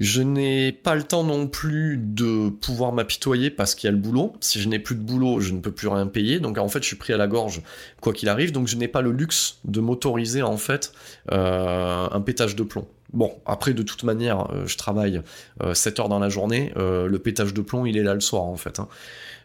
Je 0.01 0.23
n'ai 0.23 0.73
pas 0.73 0.95
le 0.95 1.03
temps 1.03 1.25
non 1.25 1.47
plus 1.47 1.99
de 1.99 2.49
pouvoir 2.49 2.93
m'apitoyer 2.93 3.51
parce 3.51 3.75
qu'il 3.75 3.87
y 3.87 3.89
a 3.89 3.93
le 3.93 3.99
boulot. 3.99 4.33
Si 4.41 4.59
je 4.59 4.67
n'ai 4.67 4.79
plus 4.79 4.95
de 4.95 5.03
boulot, 5.03 5.41
je 5.41 5.53
ne 5.53 5.61
peux 5.61 5.73
plus 5.73 5.89
rien 5.89 6.07
payer. 6.07 6.41
Donc 6.41 6.57
en 6.57 6.69
fait, 6.69 6.83
je 6.83 6.87
suis 6.87 6.97
pris 6.97 7.13
à 7.13 7.19
la 7.19 7.27
gorge 7.27 7.61
quoi 8.01 8.15
qu'il 8.15 8.31
arrive. 8.31 8.51
Donc 8.51 8.67
je 8.67 8.77
n'ai 8.77 8.89
pas 8.89 9.03
le 9.03 9.13
luxe 9.13 9.59
de 9.65 9.79
m'autoriser 9.81 10.41
en 10.41 10.57
fait 10.57 10.95
euh, 11.33 12.09
un 12.11 12.21
pétage 12.23 12.57
de 12.57 12.63
plomb. 12.63 12.89
Bon, 13.13 13.35
après 13.45 13.75
de 13.75 13.83
toute 13.83 14.05
manière, 14.05 14.51
euh, 14.53 14.67
je 14.67 14.79
travaille 14.79 15.21
7 15.75 15.99
euh, 15.99 16.03
heures 16.03 16.09
dans 16.09 16.19
la 16.19 16.31
journée. 16.31 16.73
le 16.77 17.19
pétage 17.19 17.53
de 17.53 17.61
plomb, 17.61 17.85
il 17.85 17.99
est 17.99 18.03
là 18.03 18.15
le 18.15 18.21
soir 18.21 18.45
en 18.45 18.57
fait. 18.57 18.81
Hein. 18.81 18.89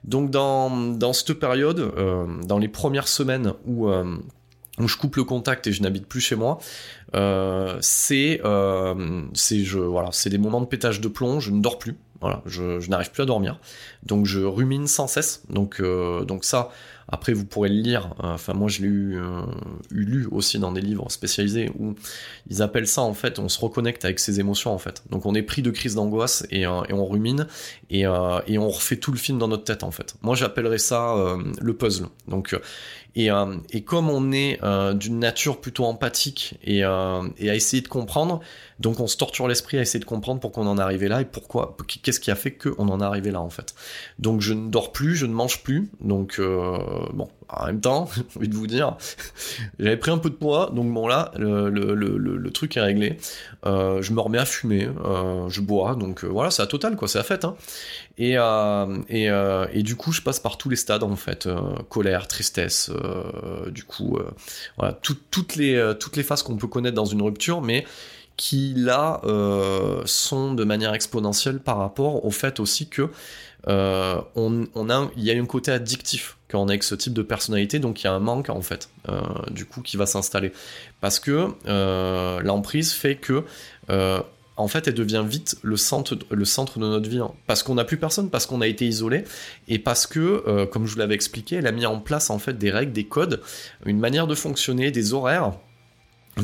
Donc 0.06 0.30
dans 0.32 1.14
cette 1.14 1.34
période, 1.34 1.92
dans 2.46 2.60
les 2.60 2.68
premières 2.70 3.10
semaines 3.10 3.54
où 3.66 3.90
où 4.80 4.88
je 4.88 4.98
coupe 4.98 5.16
le 5.16 5.24
contact 5.24 5.68
et 5.68 5.72
je 5.72 5.82
n'habite 5.82 6.08
plus 6.08 6.22
chez 6.22 6.36
moi, 6.36 6.60
euh, 7.16 7.78
c'est 7.82 8.42
euh, 8.44 8.94
voilà, 9.88 10.10
c'est 10.12 10.30
des 10.30 10.38
moments 10.38 10.62
de 10.62 10.66
pétage 10.66 11.02
de 11.02 11.08
plomb, 11.08 11.40
je 11.40 11.52
ne 11.52 11.62
dors 11.62 11.80
plus, 11.80 11.96
voilà, 12.22 12.42
je, 12.46 12.80
je 12.80 12.90
n'arrive 12.90 13.12
plus 13.12 13.24
à 13.24 13.26
dormir, 13.26 13.60
donc 14.04 14.26
je 14.26 14.42
rumine 14.42 14.88
sans 14.88 15.08
cesse, 15.08 15.44
donc 15.50 15.80
euh, 15.80 16.26
donc 16.26 16.44
ça, 16.44 16.72
après, 17.08 17.34
vous 17.34 17.46
pourrez 17.46 17.70
le 17.70 17.76
lire. 17.76 18.16
Euh, 18.24 18.34
enfin, 18.34 18.54
moi, 18.54 18.68
je 18.68 18.82
l'ai 18.82 18.88
eu, 18.88 19.18
euh, 19.18 19.42
eu, 19.92 20.06
lu 20.06 20.28
aussi 20.32 20.58
dans 20.58 20.72
des 20.72 20.82
livres 20.82 21.10
spécialisés 21.12 21.72
où 21.78 21.96
ils 22.50 22.62
appellent 22.62 22.88
ça 22.88 23.02
en 23.02 23.14
fait, 23.14 23.38
on 23.38 23.48
se 23.48 23.60
reconnecte 23.60 24.06
avec 24.06 24.20
ses 24.20 24.40
émotions 24.40 24.72
en 24.72 24.78
fait. 24.78 25.04
Donc, 25.12 25.26
on 25.26 25.36
est 25.36 25.44
pris 25.44 25.62
de 25.62 25.70
crise 25.70 25.96
d'angoisse 25.96 26.46
et, 26.50 26.66
euh, 26.66 26.82
et, 26.90 26.94
on 26.94 27.06
rumine 27.06 27.48
et, 27.90 28.02
et, 28.02 28.58
on 28.58 28.70
refait 28.70 28.98
tout 28.98 29.12
le 29.12 29.18
film 29.18 29.38
dans 29.38 29.48
notre 29.48 29.64
tête 29.64 29.84
en 29.84 29.92
fait. 29.92 30.16
Moi, 30.22 30.36
j'appellerais 30.36 30.80
ça 30.80 31.16
le 31.62 31.74
puzzle. 31.76 32.08
Donc, 32.28 32.58
et, 33.16 33.30
et, 33.72 33.84
comme 33.84 34.10
on 34.10 34.32
est 34.32 34.60
d'une 34.96 35.20
nature 35.20 35.62
plutôt 35.62 35.86
empathique 35.86 36.56
et, 36.64 36.80
et, 36.80 36.84
à 36.84 37.56
essayer 37.56 37.82
de 37.82 37.88
comprendre, 37.88 38.42
donc 38.80 39.00
on 39.00 39.08
se 39.08 39.18
torture 39.18 39.48
l'esprit 39.48 39.78
à 39.78 39.82
essayer 39.82 40.00
de 40.00 40.06
comprendre 40.06 40.42
pourquoi 40.42 40.64
on 40.64 40.68
en 40.68 40.78
est 40.78 40.82
arrivé 40.82 41.08
là 41.08 41.22
et 41.22 41.26
pourquoi, 41.26 41.78
qu'est-ce 42.04 42.20
qui 42.20 42.32
a 42.32 42.36
fait 42.36 42.52
qu'on 42.52 42.90
en 42.90 43.00
est 43.00 43.04
arrivé 43.04 43.32
là 43.32 43.42
en 43.42 43.50
fait. 43.50 43.74
Donc 44.20 44.42
je 44.42 44.54
ne 44.54 44.70
dors 44.70 44.92
plus, 44.92 45.16
je 45.16 45.26
ne 45.26 45.34
mange 45.34 45.64
plus, 45.64 45.90
donc 46.02 46.40
bon, 46.40 47.30
en 47.50 47.66
même 47.66 47.82
temps, 47.82 48.10
j'ai 48.16 48.24
envie 48.38 48.48
de 48.48 48.56
vous 48.56 48.68
dire, 48.68 48.98
j'avais 49.80 49.98
pris 49.98 50.12
un 50.12 50.18
peu 50.18 50.30
de 50.30 50.36
poids, 50.36 50.72
donc 50.74 50.92
bon 50.92 51.08
là, 51.08 51.32
le, 51.36 52.50
truc 52.50 52.78
est 52.78 52.82
réglé. 52.82 53.18
Euh, 53.66 54.02
je 54.02 54.14
me 54.14 54.20
remets 54.20 54.38
à 54.38 54.46
fumer, 54.46 54.88
euh, 55.04 55.50
je 55.50 55.62
bois, 55.62 55.96
donc 55.96 56.24
euh, 56.24 56.28
voilà, 56.28 56.52
c'est 56.52 56.62
à 56.62 56.68
total, 56.68 56.96
quoi, 56.96 57.08
c'est 57.08 57.18
la 57.18 57.24
fête. 57.24 57.46
Hein. 57.46 57.56
Et, 58.18 58.38
et, 59.10 59.84
du 59.84 59.96
coup, 59.96 60.12
je 60.12 60.22
passe 60.22 60.40
par 60.40 60.58
tous 60.58 60.70
les 60.70 60.76
stades, 60.76 61.04
en 61.04 61.16
fait, 61.16 61.50
colère, 61.90 62.28
tristesse, 62.28 62.90
du 63.68 63.84
coup, 63.84 64.18
voilà, 64.78 64.94
toutes, 64.94 65.56
les, 65.56 66.24
phases 66.24 66.42
qu'on 66.42 66.56
peut 66.56 66.68
connaître 66.68 66.96
dans 66.96 67.06
une 67.06 67.22
rupture, 67.22 67.62
mais 67.62 67.86
qui 68.38 68.74
là 68.76 69.22
sont 70.06 70.54
de 70.54 70.64
manière 70.64 70.94
exponentielle 70.94 71.60
par 71.60 71.78
rapport 71.78 72.26
au 72.26 72.32
fait 72.32 72.60
aussi 72.60 72.88
que 72.88 73.10
a, 73.68 74.24
il 75.18 75.24
y 75.24 75.32
a 75.32 75.34
un 75.36 75.46
côté 75.46 75.72
addictif 75.72 76.38
quand 76.50 76.62
on 76.62 76.68
est 76.68 76.72
avec 76.72 76.84
ce 76.84 76.96
type 76.96 77.14
de 77.14 77.22
personnalité, 77.22 77.80
donc 77.80 78.02
il 78.02 78.06
y 78.06 78.08
a 78.08 78.14
un 78.14 78.20
manque 78.20 78.50
en 78.50 78.62
fait, 78.62 78.90
euh, 79.10 79.22
du 79.52 79.66
coup, 79.66 79.82
qui 79.82 79.98
va 79.98 80.06
s'installer. 80.06 80.52
Parce 81.02 81.20
que 81.20 81.50
euh, 81.68 82.40
l'emprise 82.42 82.94
fait 82.94 83.16
que, 83.16 83.44
euh, 83.90 84.22
en 84.58 84.68
fait, 84.68 84.88
elle 84.88 84.94
devient 84.94 85.24
vite 85.28 85.58
le 85.64 85.76
centre, 85.76 86.16
de 86.16 86.80
notre 86.80 87.10
vie. 87.10 87.20
Hein. 87.20 87.32
Parce 87.48 87.64
qu'on 87.64 87.76
n'a 87.76 87.84
plus 87.84 87.98
personne, 87.98 88.30
parce 88.30 88.46
qu'on 88.46 88.62
a 88.62 88.68
été 88.68 88.88
isolé, 88.88 89.24
et 89.68 89.80
parce 89.80 90.08
que, 90.08 90.66
comme 90.66 90.86
je 90.86 90.94
vous 90.94 91.00
l'avais 91.00 91.16
expliqué, 91.16 91.58
elle 91.58 91.68
a 91.68 91.72
mis 91.72 91.86
en 91.86 92.00
place 92.00 92.30
en 92.30 92.40
fait 92.40 92.58
des 92.58 92.72
règles, 92.72 92.94
des 92.94 93.06
codes, 93.06 93.42
une 93.86 94.00
manière 94.00 94.28
de 94.28 94.36
fonctionner, 94.36 94.92
des 94.92 95.14
horaires. 95.14 95.54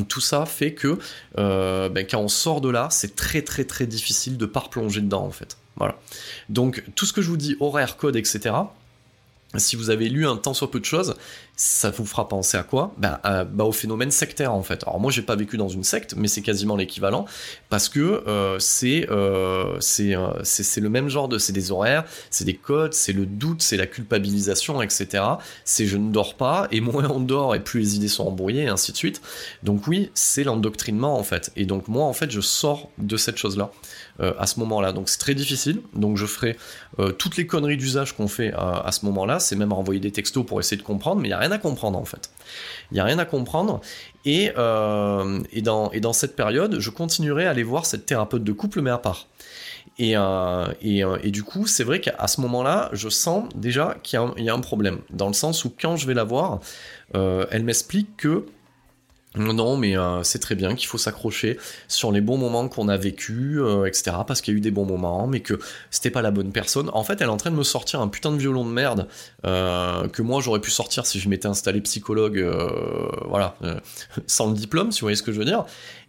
Tout 0.08 0.20
ça 0.20 0.46
fait 0.46 0.74
que 0.74 0.98
ben, 1.36 2.06
quand 2.06 2.20
on 2.20 2.28
sort 2.28 2.60
de 2.60 2.70
là, 2.70 2.88
c'est 2.90 3.16
très 3.16 3.42
très 3.42 3.64
très 3.64 3.86
difficile 3.86 4.36
de 4.36 4.46
pas 4.46 4.60
replonger 4.60 5.00
dedans 5.00 5.24
en 5.24 5.30
fait. 5.30 5.56
Voilà. 5.76 5.98
Donc 6.48 6.84
tout 6.94 7.06
ce 7.06 7.12
que 7.12 7.22
je 7.22 7.28
vous 7.28 7.36
dis, 7.36 7.56
horaire, 7.60 7.96
code, 7.96 8.16
etc 8.16 8.52
si 9.58 9.76
vous 9.76 9.90
avez 9.90 10.08
lu 10.08 10.26
un 10.26 10.36
temps 10.36 10.54
sur 10.54 10.70
peu 10.70 10.80
de 10.80 10.84
choses, 10.84 11.14
ça 11.56 11.90
vous 11.90 12.06
fera 12.06 12.28
penser 12.28 12.56
à 12.56 12.62
quoi? 12.62 12.94
Bah, 12.98 13.20
bah, 13.22 13.64
au 13.64 13.72
phénomène 13.72 14.10
sectaire 14.10 14.52
en 14.52 14.62
fait. 14.62 14.82
Alors 14.84 15.00
moi 15.00 15.10
j'ai 15.10 15.22
pas 15.22 15.36
vécu 15.36 15.56
dans 15.56 15.68
une 15.68 15.84
secte, 15.84 16.14
mais 16.16 16.28
c'est 16.28 16.42
quasiment 16.42 16.76
l'équivalent 16.76 17.26
parce 17.68 17.88
que 17.88 18.00
euh, 18.26 18.58
c'est 18.58 19.06
euh, 19.10 19.78
euh, 19.82 20.40
c'est 20.42 20.64
c'est 20.64 20.80
le 20.80 20.88
même 20.88 21.08
genre 21.08 21.28
de 21.28 21.38
c'est 21.38 21.52
des 21.52 21.72
horaires, 21.72 22.04
c'est 22.30 22.44
des 22.44 22.54
codes, 22.54 22.94
c'est 22.94 23.12
le 23.12 23.26
doute, 23.26 23.62
c'est 23.62 23.76
la 23.76 23.86
culpabilisation, 23.86 24.82
etc. 24.82 25.24
C'est 25.64 25.86
je 25.86 25.96
ne 25.96 26.10
dors 26.10 26.34
pas 26.34 26.68
et 26.70 26.80
moins 26.92 27.08
on 27.10 27.20
dort 27.20 27.54
et 27.54 27.60
plus 27.60 27.80
les 27.80 27.96
idées 27.96 28.08
sont 28.08 28.26
embrouillées 28.26 28.64
et 28.64 28.68
ainsi 28.68 28.92
de 28.92 28.96
suite. 28.96 29.20
Donc 29.62 29.86
oui 29.86 30.10
c'est 30.14 30.44
l'endoctrinement 30.44 31.18
en 31.18 31.22
fait. 31.22 31.52
Et 31.56 31.66
donc 31.66 31.88
moi 31.88 32.04
en 32.04 32.12
fait 32.12 32.30
je 32.30 32.40
sors 32.40 32.90
de 32.98 33.16
cette 33.16 33.36
chose 33.36 33.56
là. 33.56 33.70
Euh, 34.20 34.34
à 34.38 34.46
ce 34.46 34.60
moment-là. 34.60 34.92
Donc 34.92 35.08
c'est 35.08 35.18
très 35.18 35.34
difficile. 35.34 35.80
Donc 35.94 36.18
je 36.18 36.26
ferai 36.26 36.58
euh, 36.98 37.12
toutes 37.12 37.38
les 37.38 37.46
conneries 37.46 37.78
d'usage 37.78 38.14
qu'on 38.14 38.28
fait 38.28 38.52
à, 38.52 38.92
ce 38.92 39.06
moment-là. 39.06 39.40
C'est 39.40 39.56
même 39.56 39.72
renvoyer 39.72 40.00
des 40.00 40.12
textos 40.12 40.44
pour 40.44 40.60
essayer 40.60 40.76
de 40.76 40.82
comprendre, 40.82 41.22
mais 41.22 41.28
il 41.28 41.30
n'y 41.30 41.34
a 41.34 41.38
rien 41.38 41.50
à 41.50 41.56
comprendre 41.56 41.98
en 41.98 42.04
fait. 42.04 42.30
Il 42.90 42.94
n'y 42.94 43.00
a 43.00 43.04
rien 43.04 43.18
à 43.18 43.24
comprendre. 43.24 43.80
Et, 44.26 44.52
euh, 44.58 45.40
et, 45.50 45.62
dans, 45.62 45.90
et 45.92 46.00
dans 46.00 46.12
cette 46.12 46.36
période, 46.36 46.78
je 46.78 46.90
continuerai 46.90 47.46
à 47.46 47.50
aller 47.50 47.62
voir 47.62 47.86
cette 47.86 48.04
thérapeute 48.04 48.44
de 48.44 48.52
couple, 48.52 48.82
mais 48.82 48.90
à 48.90 48.98
part. 48.98 49.28
Et, 49.98 50.12
et, 50.12 51.02
et, 51.22 51.30
du 51.30 51.42
coup, 51.42 51.66
c'est 51.66 51.84
vrai 51.84 52.00
qu'à 52.00 52.26
ce 52.26 52.40
moment-là, 52.42 52.90
je 52.92 53.08
sens 53.08 53.48
déjà 53.54 53.96
qu'il 54.02 54.20
y, 54.38 54.48
a 54.48 54.54
un 54.54 54.60
problème. 54.60 54.98
Dans 55.10 55.26
le 55.28 55.34
sens 55.34 55.64
où 55.64 55.74
quand 55.78 55.96
je 55.96 56.06
vais 56.06 56.14
la 56.14 56.24
voir, 56.24 56.60
elle 57.14 57.62
m'explique 57.62 58.16
que 58.16 58.46
non, 59.34 59.76
mais 59.78 59.96
euh, 59.96 60.22
c'est 60.22 60.38
très 60.38 60.54
bien 60.54 60.74
qu'il 60.74 60.86
faut 60.86 60.98
s'accrocher 60.98 61.58
sur 61.88 62.12
les 62.12 62.20
bons 62.20 62.36
moments 62.36 62.68
qu'on 62.68 62.88
a 62.88 62.98
vécu, 62.98 63.60
euh, 63.60 63.86
etc. 63.86 64.16
Parce 64.26 64.42
qu'il 64.42 64.52
y 64.52 64.56
a 64.56 64.58
eu 64.58 64.60
des 64.60 64.70
bons 64.70 64.84
moments, 64.84 65.26
mais 65.26 65.40
que 65.40 65.58
c'était 65.90 66.10
pas 66.10 66.20
la 66.20 66.30
bonne 66.30 66.52
personne. 66.52 66.90
En 66.92 67.02
fait, 67.02 67.20
elle 67.20 67.28
est 67.28 67.30
en 67.30 67.38
train 67.38 67.50
de 67.50 67.56
me 67.56 67.62
sortir 67.62 68.00
un 68.00 68.08
putain 68.08 68.30
de 68.32 68.36
violon 68.36 68.64
de 68.64 68.70
merde 68.70 69.08
euh, 69.46 70.06
que 70.08 70.20
moi 70.20 70.42
j'aurais 70.42 70.60
pu 70.60 70.70
sortir 70.70 71.06
si 71.06 71.18
je 71.18 71.28
m'étais 71.30 71.48
installé 71.48 71.80
psychologue, 71.80 72.44
voilà, 73.26 73.56
sans 74.26 74.50
le 74.50 74.54
diplôme, 74.54 74.92
si 74.92 75.00
vous 75.00 75.06
voyez 75.06 75.16
ce 75.16 75.22
que 75.22 75.32
je 75.32 75.38
veux 75.38 75.46
dire. 75.46 75.64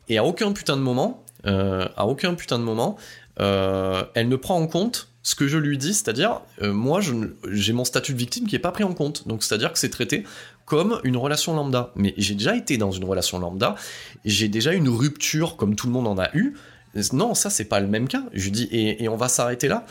Et 0.10 0.18
à 0.18 0.26
aucun 0.26 0.52
putain 0.52 0.76
de 0.76 0.82
moment, 0.82 1.24
à 1.46 2.06
aucun 2.06 2.34
putain 2.34 2.60
de 2.60 2.64
moment, 2.64 2.98
elle 3.38 4.28
ne 4.28 4.36
prend 4.36 4.58
en 4.58 4.68
compte 4.68 5.08
ce 5.26 5.36
que 5.36 5.48
je 5.48 5.58
lui 5.58 5.78
dis, 5.78 5.94
c'est-à-dire, 5.94 6.42
moi, 6.62 7.00
j'ai 7.50 7.74
mon 7.74 7.86
statut 7.86 8.12
de 8.12 8.18
victime 8.18 8.48
qui 8.48 8.58
est 8.58 8.60
pas 8.60 8.74
pris 8.74 8.84
en 8.84 8.94
compte. 8.94 9.26
Donc, 9.28 9.44
c'est-à-dire 9.44 9.72
que 9.72 9.80
c'est 9.80 9.90
traité 9.90 10.26
comme 10.66 11.00
une 11.04 11.18
relation 11.18 11.56
lambda. 11.56 11.92
Mais 11.96 12.14
j'ai 12.18 12.36
déjà 12.36 12.56
été 12.56 12.78
dans 12.78 12.92
une 12.92 13.06
relation 13.06 13.40
lambda, 13.40 13.76
j'ai 14.26 14.48
déjà 14.48 14.74
une 14.74 14.90
rupture 14.90 15.56
comme 15.58 15.76
tout 15.76 15.88
le 15.88 15.94
monde 15.94 16.08
en 16.08 16.18
a 16.18 16.30
eu. 16.36 16.56
Non, 17.12 17.34
ça 17.34 17.50
c'est 17.50 17.66
pas 17.66 17.80
le 17.80 17.88
même 17.88 18.08
cas. 18.08 18.24
Je 18.34 18.50
dis 18.50 18.68
et, 18.72 19.08
on 19.10 19.18
va 19.18 19.28
s'arrêter 19.28 19.68
là. 19.68 19.86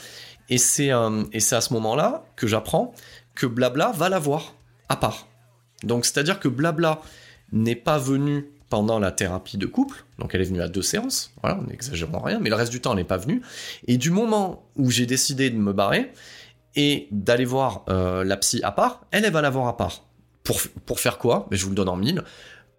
Et 0.49 0.59
c'est 0.59 0.93
euh, 0.93 1.25
et 1.33 1.41
c'est 1.41 1.57
à 1.57 1.61
ce 1.61 1.73
moment-là 1.75 2.25
que 2.37 2.47
j'apprends 2.47 2.95
que 3.35 3.47
Blabla 3.47 3.93
va 3.93 4.09
la 4.09 4.19
voir 4.19 4.55
à 4.88 4.97
part. 4.97 5.26
Donc 5.83 6.05
c'est-à-dire 6.05 6.38
que 6.38 6.49
Blabla 6.49 7.00
n'est 7.52 7.76
pas 7.76 7.99
venu 7.99 8.47
pendant 8.69 8.99
la 8.99 9.12
thérapie 9.12 9.59
de 9.59 9.67
couple, 9.67 10.07
donc 10.19 10.35
elle 10.35 10.41
est 10.41 10.47
venue 10.47 10.62
à 10.62 10.69
deux 10.69 10.81
séances, 10.81 11.35
voilà, 11.43 11.59
on 11.61 11.69
n'exagérons 11.69 12.21
rien, 12.21 12.38
mais 12.41 12.49
le 12.49 12.57
reste 12.57 12.73
du 12.73 12.81
temps 12.81 12.93
elle 12.93 12.99
n'est 12.99 13.05
pas 13.05 13.19
venue. 13.19 13.43
Et 13.87 13.99
du 13.99 14.11
moment 14.11 14.67
où 14.76 14.91
j'ai 14.91 15.05
décidé 15.05 15.50
de 15.50 15.57
me 15.57 15.75
barrer 15.75 16.11
et 16.75 17.07
d'aller 17.11 17.45
voir 17.45 17.85
euh, 17.91 18.25
la 18.25 18.38
psy 18.38 18.61
à 18.62 18.73
part, 18.73 19.05
elle, 19.11 19.26
elle 19.26 19.33
va 19.33 19.43
la 19.43 19.50
voir 19.50 19.69
à 19.69 19.76
part. 19.76 20.05
Pour, 20.45 20.99
faire 20.99 21.19
quoi? 21.19 21.47
Je 21.51 21.65
vous 21.65 21.71
le 21.71 21.77
donne 21.77 21.89
en 21.89 21.97
mille. 21.97 22.23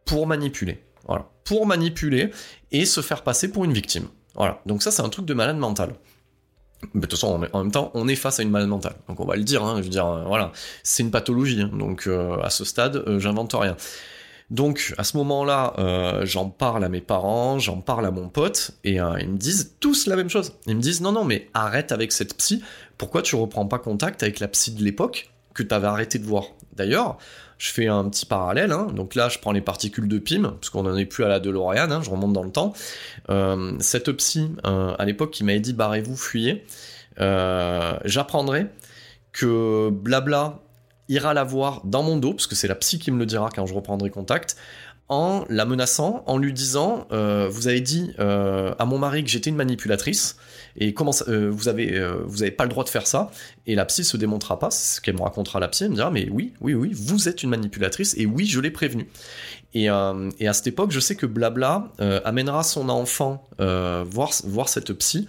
Pour 0.05 0.27
manipuler. 0.27 0.83
Voilà. 1.07 1.29
Pour 1.43 1.65
manipuler 1.65 2.31
et 2.71 2.85
se 2.85 3.01
faire 3.01 3.23
passer 3.23 3.51
pour 3.51 3.65
une 3.65 3.73
victime. 3.73 4.07
Voilà. 4.35 4.61
Donc 4.65 4.83
ça, 4.83 4.91
c'est 4.91 5.01
un 5.01 5.09
truc 5.09 5.25
de 5.25 5.33
malade 5.33 5.57
mental. 5.57 5.93
Mais 6.93 7.01
de 7.01 7.07
toute 7.07 7.19
façon, 7.19 7.41
en 7.51 7.63
même 7.63 7.71
temps, 7.71 7.91
on 7.93 8.07
est 8.07 8.15
face 8.15 8.39
à 8.39 8.43
une 8.43 8.49
malade 8.49 8.69
mentale. 8.69 8.95
Donc 9.07 9.19
on 9.19 9.25
va 9.25 9.35
le 9.35 9.43
dire, 9.43 9.63
hein, 9.63 9.77
je 9.77 9.83
veux 9.83 9.89
dire, 9.89 10.05
euh, 10.05 10.23
voilà. 10.25 10.51
C'est 10.83 11.03
une 11.03 11.11
pathologie. 11.11 11.61
Hein. 11.61 11.71
donc 11.73 12.07
euh, 12.07 12.37
à 12.41 12.49
ce 12.49 12.65
stade, 12.65 12.97
euh, 12.97 13.19
j'invente 13.19 13.53
rien. 13.53 13.77
Donc 14.49 14.93
à 14.97 15.03
ce 15.03 15.17
moment-là, 15.17 15.73
j'en 16.25 16.49
parle 16.49 16.83
à 16.83 16.89
mes 16.89 17.01
parents, 17.01 17.57
j'en 17.57 17.77
parle 17.77 18.05
à 18.05 18.11
mon 18.11 18.29
pote, 18.29 18.71
et 18.83 18.95
ils 18.95 19.29
me 19.29 19.37
disent 19.37 19.77
tous 19.79 20.05
la 20.05 20.15
même 20.15 20.29
chose. 20.29 20.53
Ils 20.67 20.75
me 20.75 20.81
disent 20.81 21.01
non, 21.01 21.11
non, 21.11 21.23
mais 21.23 21.49
arrête 21.53 21.91
avec 21.91 22.11
cette 22.11 22.35
psy. 22.37 22.61
Pourquoi 22.97 23.23
tu 23.23 23.35
reprends 23.35 23.65
pas 23.65 23.79
contact 23.79 24.21
avec 24.21 24.39
la 24.39 24.47
psy 24.49 24.71
de 24.71 24.83
l'époque 24.83 25.31
que 25.55 25.63
tu 25.63 25.73
avais 25.73 25.87
arrêté 25.87 26.19
de 26.19 26.25
voir? 26.25 26.43
D'ailleurs, 26.75 27.17
je 27.63 27.71
fais 27.71 27.87
un 27.87 28.03
petit 28.09 28.25
parallèle. 28.25 28.73
Hein. 28.73 28.87
Donc 28.93 29.15
là, 29.15 29.29
je 29.29 29.39
prends 29.39 29.53
les 29.53 29.61
particules 29.61 30.09
de 30.09 30.19
PIM, 30.19 30.41
parce 30.59 30.69
qu'on 30.69 30.83
n'en 30.83 30.97
est 30.97 31.05
plus 31.05 31.23
à 31.23 31.29
la 31.29 31.39
DeLorean, 31.39 31.89
hein, 31.91 32.01
je 32.03 32.09
remonte 32.09 32.33
dans 32.33 32.43
le 32.43 32.51
temps. 32.51 32.73
Euh, 33.29 33.71
cette 33.79 34.11
psy, 34.11 34.51
euh, 34.67 34.93
à 34.99 35.05
l'époque, 35.05 35.31
qui 35.31 35.45
m'avait 35.45 35.61
dit 35.61 35.71
barrez-vous, 35.71 36.17
fuyez, 36.17 36.65
euh, 37.21 37.97
j'apprendrai 38.03 38.67
que 39.31 39.89
blabla 39.89 40.59
ira 41.07 41.33
la 41.33 41.45
voir 41.45 41.79
dans 41.85 42.03
mon 42.03 42.17
dos, 42.17 42.33
parce 42.33 42.47
que 42.47 42.55
c'est 42.55 42.67
la 42.67 42.75
psy 42.75 42.99
qui 42.99 43.11
me 43.11 43.17
le 43.17 43.25
dira 43.25 43.47
quand 43.55 43.65
je 43.65 43.73
reprendrai 43.73 44.09
contact, 44.09 44.57
en 45.07 45.45
la 45.47 45.63
menaçant, 45.63 46.23
en 46.27 46.37
lui 46.37 46.51
disant 46.51 47.07
Vous 47.11 47.67
avez 47.67 47.81
dit 47.81 48.13
à 48.17 48.85
mon 48.85 48.97
mari 48.97 49.23
que 49.23 49.29
j'étais 49.29 49.49
une 49.49 49.55
manipulatrice, 49.55 50.37
et 50.77 50.93
comment 50.93 51.11
euh, 51.27 51.49
vous 51.51 51.67
avez 51.67 51.95
euh, 51.95 52.23
vous 52.25 52.41
avez 52.41 52.51
pas 52.51 52.63
le 52.63 52.69
droit 52.69 52.83
de 52.83 52.89
faire 52.89 53.07
ça. 53.07 53.31
Et 53.67 53.75
la 53.75 53.85
psy 53.85 54.03
se 54.03 54.17
démontrera 54.17 54.59
pas. 54.59 54.71
Ce 54.71 54.99
qu'elle 55.01 55.15
me 55.15 55.21
racontera 55.21 55.59
la 55.59 55.67
psy. 55.67 55.83
Elle 55.83 55.91
me 55.91 55.95
dira 55.95 56.11
mais 56.11 56.27
oui 56.31 56.53
oui 56.61 56.73
oui 56.73 56.91
vous 56.93 57.29
êtes 57.29 57.43
une 57.43 57.49
manipulatrice 57.49 58.15
et 58.17 58.25
oui 58.25 58.45
je 58.45 58.59
l'ai 58.59 58.71
prévenu 58.71 59.07
et, 59.73 59.89
euh, 59.89 60.29
et, 60.39 60.47
à 60.47 60.53
cette 60.53 60.67
époque 60.67 60.91
je 60.91 60.99
sais 60.99 61.15
que 61.15 61.25
Blabla 61.25 61.91
amènera 62.25 62.63
son 62.63 62.89
enfant 62.89 63.47
voir 63.59 64.31
voir 64.43 64.69
cette 64.69 64.93
psy. 64.93 65.27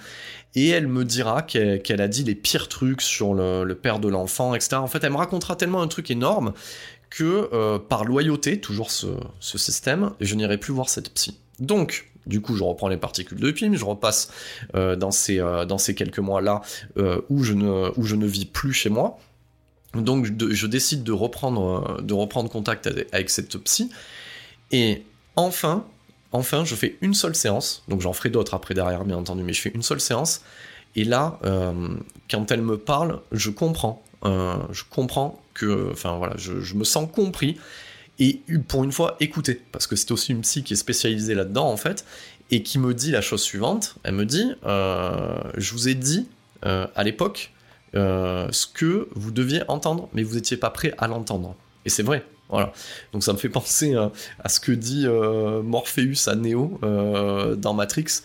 Et 0.57 0.69
elle 0.69 0.87
me 0.87 1.05
dira 1.05 1.43
qu'elle 1.43 2.01
a 2.01 2.07
dit 2.07 2.23
les 2.23 2.37
pires 2.37 2.69
trucs 2.69 3.01
sur 3.01 3.35
le, 3.35 3.75
père 3.75 3.99
de 3.99 4.09
l'enfant 4.09 4.55
etc 4.55 4.77
en 4.77 4.87
fait 4.87 5.03
elle 5.03 5.11
me 5.11 5.17
racontera 5.17 5.57
tellement 5.57 5.83
un 5.83 5.89
truc 5.89 6.11
énorme 6.11 6.53
que 7.11 7.79
par 7.79 8.05
loyauté 8.05 8.61
toujours 8.61 8.91
ce, 8.91 9.09
ce 9.41 9.59
système 9.59 10.13
je 10.21 10.35
n'irai 10.35 10.59
plus 10.59 10.73
voir 10.73 10.89
cette 10.89 11.13
psy. 11.13 11.39
Donc 11.59 12.14
du 12.27 12.41
coup, 12.41 12.57
je 12.57 12.65
reprends 12.65 12.89
les 12.89 12.97
particules 12.97 13.39
de 13.39 13.51
PIM, 13.51 13.75
je 13.75 13.85
repasse 13.85 14.31
euh, 14.75 14.97
dans, 14.97 15.11
ces, 15.11 15.41
euh, 15.41 15.65
dans 15.65 15.79
ces 15.79 15.95
quelques 15.95 16.19
mois-là 16.19 16.63
euh, 16.97 17.21
où, 17.29 17.43
je 17.43 17.53
ne, 17.53 17.91
où 17.97 18.05
je 18.05 18.17
ne 18.17 18.27
vis 18.27 18.47
plus 18.47 18.73
chez 18.73 18.91
moi. 18.91 19.19
Donc, 19.95 20.27
je 20.27 20.67
décide 20.67 21.05
de 21.05 21.13
reprendre, 21.13 22.03
de 22.03 22.15
reprendre 22.15 22.51
contact 22.51 22.89
avec, 23.13 23.31
cette 23.31 23.57
psy. 23.59 23.91
Et 24.73 25.05
enfin, 25.37 25.87
enfin, 26.33 26.65
je 26.65 26.75
fais 26.75 26.97
une 27.01 27.15
seule 27.15 27.37
séance. 27.37 27.85
Donc, 27.87 28.01
j'en 28.01 28.13
ferai 28.13 28.31
d'autres 28.31 28.55
après 28.55 28.75
derrière, 28.75 29.05
bien 29.05 29.17
entendu, 29.17 29.45
mais 29.45 29.53
je 29.53 29.61
fais 29.61 29.71
une 29.73 29.83
seule 29.83 30.01
séance. 30.01 30.43
Et 30.97 31.05
là, 31.05 31.39
quand 32.29 32.51
elle 32.51 32.63
me 32.63 32.77
parle, 32.77 33.21
je 33.31 33.51
comprends. 33.51 34.03
je 34.25 34.83
comprends 34.91 35.41
que, 35.55 35.91
enfin 35.93 36.17
voilà, 36.17 36.35
je, 36.39 36.61
je, 36.61 36.75
me 36.75 36.83
sens 36.83 37.09
compris 37.13 37.57
et 38.19 38.41
pour 38.69 38.85
une 38.85 38.93
fois 38.93 39.17
écouter, 39.21 39.61
parce 39.73 39.87
que 39.87 39.97
c'est 39.97 40.11
aussi 40.13 40.33
une 40.33 40.43
psy 40.43 40.63
qui 40.63 40.75
est 40.75 40.77
spécialisée 40.77 41.35
là-dedans 41.35 41.69
en 41.69 41.77
fait, 41.77 42.05
et 42.51 42.63
qui 42.63 42.79
me 42.79 42.95
dit 42.95 43.11
la 43.11 43.21
chose 43.21 43.43
suivante, 43.43 43.97
elle 44.05 44.15
me 44.15 44.25
dit, 44.25 44.53
euh, 44.65 45.39
je 45.57 45.73
vous 45.73 45.89
ai 45.89 45.95
dit 45.95 46.29
euh, 46.65 46.87
à 46.95 47.03
l'époque 47.03 47.53
euh, 47.95 48.49
ce 48.53 48.67
que 48.67 49.09
vous 49.15 49.31
deviez 49.31 49.63
entendre, 49.69 50.09
mais 50.13 50.23
vous 50.23 50.37
n'étiez 50.37 50.57
pas 50.57 50.71
prêt 50.71 50.95
à 50.99 51.09
l'entendre. 51.09 51.57
Et 51.85 51.89
c'est 51.89 52.03
vrai, 52.03 52.25
voilà. 52.49 52.73
Donc 53.13 53.25
ça 53.25 53.33
me 53.33 53.39
fait 53.39 53.49
penser 53.61 53.95
à 53.95 54.49
ce 54.49 54.61
que 54.61 54.73
dit 54.73 55.07
Morpheus 55.07 56.29
à 56.29 56.35
Neo 56.35 56.79
dans 57.57 57.75
Matrix, 57.75 58.23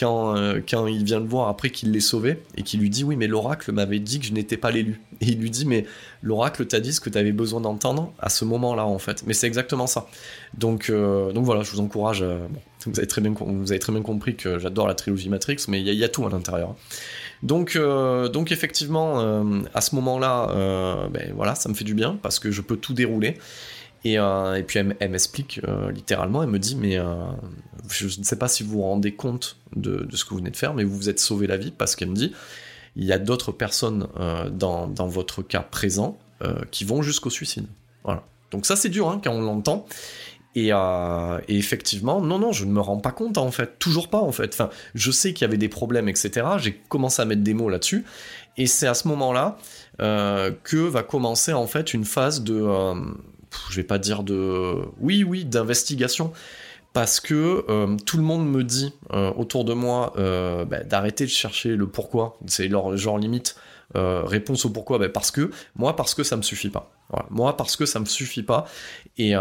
quand, 0.00 0.34
euh, 0.36 0.60
il 0.88 1.04
vient 1.04 1.20
le 1.20 1.26
voir 1.26 1.48
après 1.48 1.68
qu'il 1.70 1.92
l'ait 1.92 2.00
sauvé 2.00 2.38
et 2.56 2.62
qu'il 2.62 2.80
lui 2.80 2.88
dit 2.88 3.04
oui 3.04 3.16
mais 3.16 3.26
l'oracle 3.26 3.70
m'avait 3.70 3.98
dit 3.98 4.18
que 4.18 4.26
je 4.26 4.32
n'étais 4.32 4.56
pas 4.56 4.70
l'élu. 4.70 5.02
Et 5.20 5.26
il 5.26 5.38
lui 5.38 5.50
dit 5.50 5.66
mais 5.66 5.84
l'oracle 6.22 6.64
t'a 6.66 6.80
dit 6.80 6.94
ce 6.94 7.00
que 7.00 7.10
tu 7.10 7.18
avais 7.18 7.32
besoin 7.32 7.60
d'entendre 7.60 8.12
à 8.18 8.30
ce 8.30 8.46
moment-là 8.46 8.86
en 8.86 8.98
fait. 8.98 9.22
Mais 9.26 9.34
c'est 9.34 9.46
exactement 9.46 9.86
ça. 9.86 10.06
Donc 10.56 10.88
euh, 10.88 11.32
donc 11.32 11.44
voilà 11.44 11.62
je 11.62 11.70
vous 11.70 11.80
encourage 11.80 12.22
euh, 12.22 12.38
vous 12.86 12.98
avez 12.98 13.06
très 13.06 13.20
bien 13.20 14.02
compris 14.02 14.36
que 14.36 14.58
j'adore 14.58 14.88
la 14.88 14.94
trilogie 14.94 15.28
Matrix 15.28 15.66
mais 15.68 15.82
il 15.82 15.94
y, 15.94 16.04
a 16.04 16.08
tout 16.08 16.26
à 16.26 16.30
l'intérieur 16.30 16.74
donc 17.42 17.76
donc 17.76 18.52
effectivement 18.52 19.20
à 19.74 19.82
ce 19.82 19.94
moment-là 19.96 21.08
ben 21.12 21.30
voilà 21.36 21.54
ça 21.54 21.68
me 21.68 21.74
fait 21.74 21.84
du 21.84 21.92
bien 21.92 22.18
parce 22.22 22.38
que 22.38 22.50
je 22.50 22.62
peux 22.62 22.78
tout 22.78 22.94
dérouler 22.94 23.36
et, 24.04 24.14
et, 24.14 24.62
puis 24.66 24.78
elle, 24.78 25.10
m'explique 25.10 25.60
littéralement, 25.92 26.42
elle 26.42 26.48
me 26.48 26.58
dit 26.58 26.76
mais 26.76 26.98
je 27.88 28.18
ne 28.18 28.24
sais 28.24 28.36
pas 28.36 28.48
si 28.48 28.62
vous 28.62 28.72
vous 28.72 28.82
rendez 28.82 29.14
compte 29.14 29.56
de, 29.76 30.06
ce 30.12 30.24
que 30.24 30.30
vous 30.30 30.38
venez 30.38 30.50
de 30.50 30.56
faire, 30.56 30.74
mais 30.74 30.84
vous 30.84 30.96
vous 30.96 31.08
êtes 31.08 31.20
sauvé 31.20 31.46
la 31.46 31.56
vie 31.56 31.70
parce 31.70 31.96
qu'elle 31.96 32.10
me 32.10 32.16
dit 32.16 32.32
il 32.96 33.04
y 33.04 33.12
a 33.12 33.18
d'autres 33.18 33.52
personnes 33.52 34.08
euh, 34.18 34.50
dans, 34.50 34.86
votre 35.06 35.42
cas 35.42 35.60
présent 35.60 36.18
euh, 36.42 36.60
qui 36.70 36.84
vont 36.84 37.02
jusqu'au 37.02 37.30
suicide. 37.30 37.66
Voilà. 38.04 38.24
Donc 38.50 38.66
ça 38.66 38.76
c'est 38.76 38.88
dur 38.88 39.08
hein, 39.08 39.20
quand 39.22 39.32
on 39.32 39.42
l'entend. 39.42 39.86
Euh, 40.56 41.40
et, 41.46 41.56
effectivement, 41.56 42.20
non, 42.20 42.40
non, 42.40 42.50
je 42.50 42.64
ne 42.64 42.72
me 42.72 42.80
rends 42.80 42.98
pas 42.98 43.12
compte 43.12 43.38
en 43.38 43.52
fait, 43.52 43.78
toujours 43.78 44.08
pas 44.08 44.18
en 44.18 44.32
fait. 44.32 44.52
Enfin, 44.52 44.68
je 44.94 45.12
sais 45.12 45.32
qu'il 45.32 45.42
y 45.42 45.48
avait 45.48 45.56
des 45.56 45.68
problèmes, 45.68 46.08
etc. 46.08 46.44
J'ai 46.58 46.74
commencé 46.88 47.22
à 47.22 47.24
mettre 47.24 47.42
des 47.42 47.54
mots 47.54 47.68
là-dessus, 47.68 48.04
et 48.56 48.66
c'est 48.66 48.88
à 48.88 48.94
ce 48.94 49.06
moment-là 49.08 49.58
que 49.98 50.76
va 50.76 51.02
commencer 51.04 51.52
en 51.52 51.68
fait 51.68 51.94
une 51.94 52.04
phase 52.04 52.42
de, 52.42 52.66
je 53.70 53.76
vais 53.76 53.84
pas 53.84 53.98
dire 53.98 54.22
de, 54.22 54.76
oui, 55.00 55.24
oui, 55.24 55.44
d'investigation, 55.44 56.32
parce 56.92 57.20
que 57.20 57.64
euh, 57.68 57.96
tout 58.04 58.16
le 58.16 58.22
monde 58.22 58.48
me 58.48 58.64
dit 58.64 58.92
euh, 59.12 59.32
autour 59.36 59.64
de 59.64 59.74
moi 59.74 60.12
euh, 60.18 60.64
bah, 60.64 60.82
d'arrêter 60.82 61.24
de 61.24 61.30
chercher 61.30 61.76
le 61.76 61.86
pourquoi. 61.86 62.38
C'est 62.46 62.68
leur 62.68 62.96
genre 62.96 63.18
limite 63.18 63.56
réponse 63.94 64.64
au 64.64 64.70
pourquoi. 64.70 64.98
Bah, 64.98 65.08
parce 65.08 65.30
que 65.30 65.50
moi, 65.76 65.96
parce 65.96 66.14
que 66.14 66.22
ça 66.22 66.36
me 66.36 66.42
suffit 66.42 66.70
pas. 66.70 66.92
Moi, 67.28 67.56
parce 67.56 67.74
que 67.74 67.86
ça 67.86 67.98
me 67.98 68.04
suffit 68.04 68.44
pas. 68.44 68.66
Et 69.18 69.34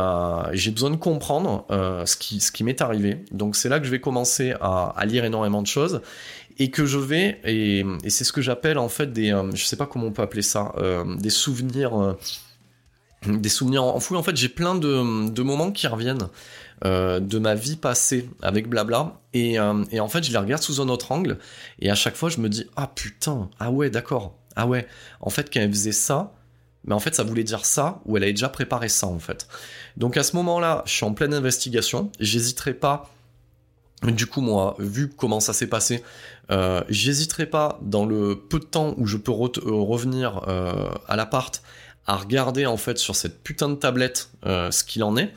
j'ai 0.53 0.71
besoin 0.71 0.89
de 0.89 0.95
comprendre 0.95 1.65
ce 1.69 2.15
qui, 2.15 2.39
ce 2.39 2.51
qui 2.51 2.63
m'est 2.63 2.81
arrivé. 2.81 3.23
Donc 3.31 3.55
c'est 3.55 3.69
là 3.69 3.79
que 3.79 3.85
je 3.85 3.91
vais 3.91 4.01
commencer 4.01 4.53
à, 4.59 5.03
lire 5.05 5.23
énormément 5.23 5.61
de 5.61 5.67
choses 5.67 6.01
et 6.57 6.71
que 6.71 6.85
je 6.85 6.97
vais 6.97 7.39
et, 7.45 7.85
c'est 8.09 8.23
ce 8.23 8.33
que 8.33 8.41
j'appelle 8.41 8.79
en 8.79 8.89
fait 8.89 9.13
des, 9.13 9.39
je 9.53 9.63
sais 9.63 9.77
pas 9.77 9.85
comment 9.85 10.07
on 10.07 10.11
peut 10.11 10.23
appeler 10.23 10.41
ça, 10.41 10.73
des 11.19 11.29
souvenirs 11.29 12.15
des 13.25 13.49
souvenirs 13.49 13.83
enfouis. 13.83 14.17
En 14.17 14.23
fait, 14.23 14.35
j'ai 14.35 14.49
plein 14.49 14.75
de, 14.75 15.41
moments 15.41 15.71
qui 15.71 15.87
reviennent 15.87 16.29
euh, 16.85 17.19
de 17.19 17.39
ma 17.39 17.55
vie 17.55 17.75
passée 17.75 18.29
avec 18.41 18.69
Blabla. 18.69 19.19
Et, 19.33 19.59
euh, 19.59 19.83
et, 19.91 19.99
en 19.99 20.07
fait, 20.07 20.23
je 20.23 20.31
les 20.31 20.37
regarde 20.37 20.61
sous 20.61 20.81
un 20.81 20.89
autre 20.89 21.11
angle. 21.11 21.37
Et 21.79 21.89
à 21.89 21.95
chaque 21.95 22.15
fois, 22.15 22.29
je 22.29 22.39
me 22.39 22.49
dis, 22.49 22.65
ah 22.75 22.87
putain, 22.87 23.49
ah 23.59 23.71
ouais, 23.71 23.89
d'accord. 23.89 24.35
Ah 24.55 24.67
ouais, 24.67 24.87
en 25.21 25.29
fait, 25.29 25.53
quand 25.53 25.59
elle 25.59 25.71
faisait 25.71 25.91
ça, 25.91 26.33
mais 26.85 26.93
en 26.93 26.99
fait, 26.99 27.15
ça 27.15 27.23
voulait 27.23 27.43
dire 27.43 27.65
ça, 27.65 28.01
ou 28.05 28.17
elle 28.17 28.23
avait 28.23 28.33
déjà 28.33 28.49
préparé 28.49 28.89
ça, 28.89 29.07
en 29.07 29.19
fait. 29.19 29.47
Donc 29.97 30.17
à 30.17 30.23
ce 30.23 30.35
moment-là, 30.37 30.83
je 30.85 30.93
suis 30.93 31.05
en 31.05 31.13
pleine 31.13 31.33
investigation. 31.33 32.11
J'hésiterai 32.19 32.73
pas. 32.73 33.09
Du 34.03 34.27
coup, 34.27 34.39
moi, 34.39 34.75
vu 34.79 35.09
comment 35.09 35.41
ça 35.41 35.51
s'est 35.51 35.67
passé, 35.67 36.03
euh, 36.51 36.81
j'hésiterai 36.87 37.47
pas 37.47 37.79
dans 37.81 38.05
le 38.05 38.39
peu 38.49 38.59
de 38.59 38.65
temps 38.65 38.93
où 38.97 39.05
je 39.05 39.17
peux 39.17 39.31
revenir 39.31 40.41
à 40.47 41.15
l'appart 41.17 41.61
à 42.09 42.15
regarder 42.15 42.65
en 42.65 42.77
fait 42.77 42.97
sur 42.97 43.15
cette 43.15 43.43
putain 43.43 43.69
de 43.69 43.75
tablette 43.75 44.31
ce 44.43 44.83
qu'il 44.83 45.03
en 45.03 45.15
est. 45.17 45.31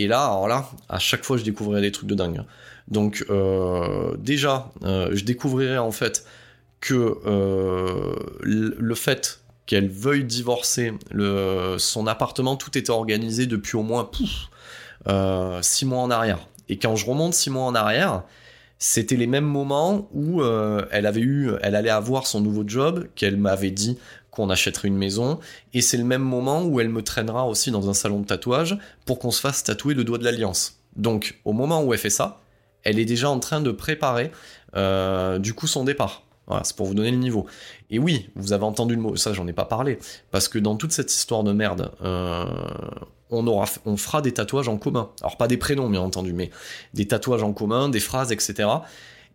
Et 0.00 0.06
là, 0.06 0.24
alors 0.24 0.48
là, 0.48 0.70
à 0.88 0.98
chaque 0.98 1.24
fois, 1.24 1.36
je 1.36 1.44
découvrirai 1.44 1.82
des 1.82 1.92
trucs 1.92 2.08
de 2.08 2.14
dingue. 2.14 2.42
Donc, 2.88 3.24
euh, 3.30 4.16
déjà, 4.18 4.72
euh, 4.82 5.10
je 5.12 5.24
découvrirai 5.24 5.78
en 5.78 5.92
fait 5.92 6.24
que 6.80 7.18
euh, 7.26 8.16
le 8.42 8.94
fait 8.94 9.40
qu'elle 9.66 9.88
veuille 9.88 10.24
divorcer, 10.24 10.94
son 11.78 12.06
appartement, 12.06 12.56
tout 12.56 12.76
était 12.76 12.90
organisé 12.90 13.46
depuis 13.46 13.76
au 13.76 13.82
moins 13.82 14.10
six 15.60 15.84
mois 15.84 16.00
en 16.00 16.10
arrière. 16.10 16.48
Et 16.68 16.78
quand 16.78 16.96
je 16.96 17.06
remonte 17.06 17.34
six 17.34 17.50
mois 17.50 17.64
en 17.64 17.74
arrière, 17.74 18.22
c'était 18.78 19.16
les 19.16 19.26
mêmes 19.26 19.44
moments 19.44 20.08
où 20.12 20.42
elle 20.42 21.06
avait 21.06 21.20
eu, 21.20 21.50
elle 21.60 21.76
allait 21.76 21.90
avoir 21.90 22.26
son 22.26 22.40
nouveau 22.40 22.64
job, 22.66 23.06
qu'elle 23.14 23.36
m'avait 23.36 23.70
dit 23.70 23.98
qu'on 24.30 24.50
achèterait 24.50 24.88
une 24.88 24.96
maison, 24.96 25.40
et 25.74 25.80
c'est 25.80 25.96
le 25.96 26.04
même 26.04 26.22
moment 26.22 26.62
où 26.62 26.80
elle 26.80 26.88
me 26.88 27.02
traînera 27.02 27.46
aussi 27.46 27.70
dans 27.70 27.88
un 27.90 27.94
salon 27.94 28.20
de 28.20 28.26
tatouage 28.26 28.78
pour 29.04 29.18
qu'on 29.18 29.30
se 29.30 29.40
fasse 29.40 29.64
tatouer 29.64 29.94
le 29.94 30.04
doigt 30.04 30.18
de 30.18 30.24
l'alliance. 30.24 30.80
Donc 30.96 31.40
au 31.44 31.52
moment 31.52 31.82
où 31.82 31.92
elle 31.92 31.98
fait 31.98 32.10
ça, 32.10 32.40
elle 32.82 32.98
est 32.98 33.04
déjà 33.04 33.28
en 33.28 33.40
train 33.40 33.60
de 33.60 33.70
préparer 33.70 34.30
euh, 34.76 35.38
du 35.38 35.54
coup 35.54 35.66
son 35.66 35.84
départ. 35.84 36.24
Voilà, 36.46 36.64
c'est 36.64 36.74
pour 36.74 36.86
vous 36.86 36.94
donner 36.94 37.12
le 37.12 37.16
niveau. 37.16 37.46
Et 37.90 37.98
oui, 37.98 38.28
vous 38.34 38.52
avez 38.52 38.64
entendu 38.64 38.96
le 38.96 39.00
mot, 39.00 39.14
ça 39.14 39.32
j'en 39.32 39.46
ai 39.46 39.52
pas 39.52 39.66
parlé, 39.66 39.98
parce 40.32 40.48
que 40.48 40.58
dans 40.58 40.74
toute 40.74 40.90
cette 40.90 41.12
histoire 41.12 41.44
de 41.44 41.52
merde, 41.52 41.92
euh, 42.02 42.44
on, 43.30 43.96
fera 43.96 44.20
des 44.20 44.32
tatouages 44.32 44.68
en 44.68 44.76
commun. 44.76 45.10
Alors 45.20 45.36
pas 45.36 45.46
des 45.46 45.56
prénoms 45.56 45.88
bien 45.88 46.00
entendu, 46.00 46.32
mais 46.32 46.50
des 46.92 47.06
tatouages 47.06 47.44
en 47.44 47.52
commun, 47.52 47.88
des 47.88 48.00
phrases, 48.00 48.32
etc. 48.32 48.68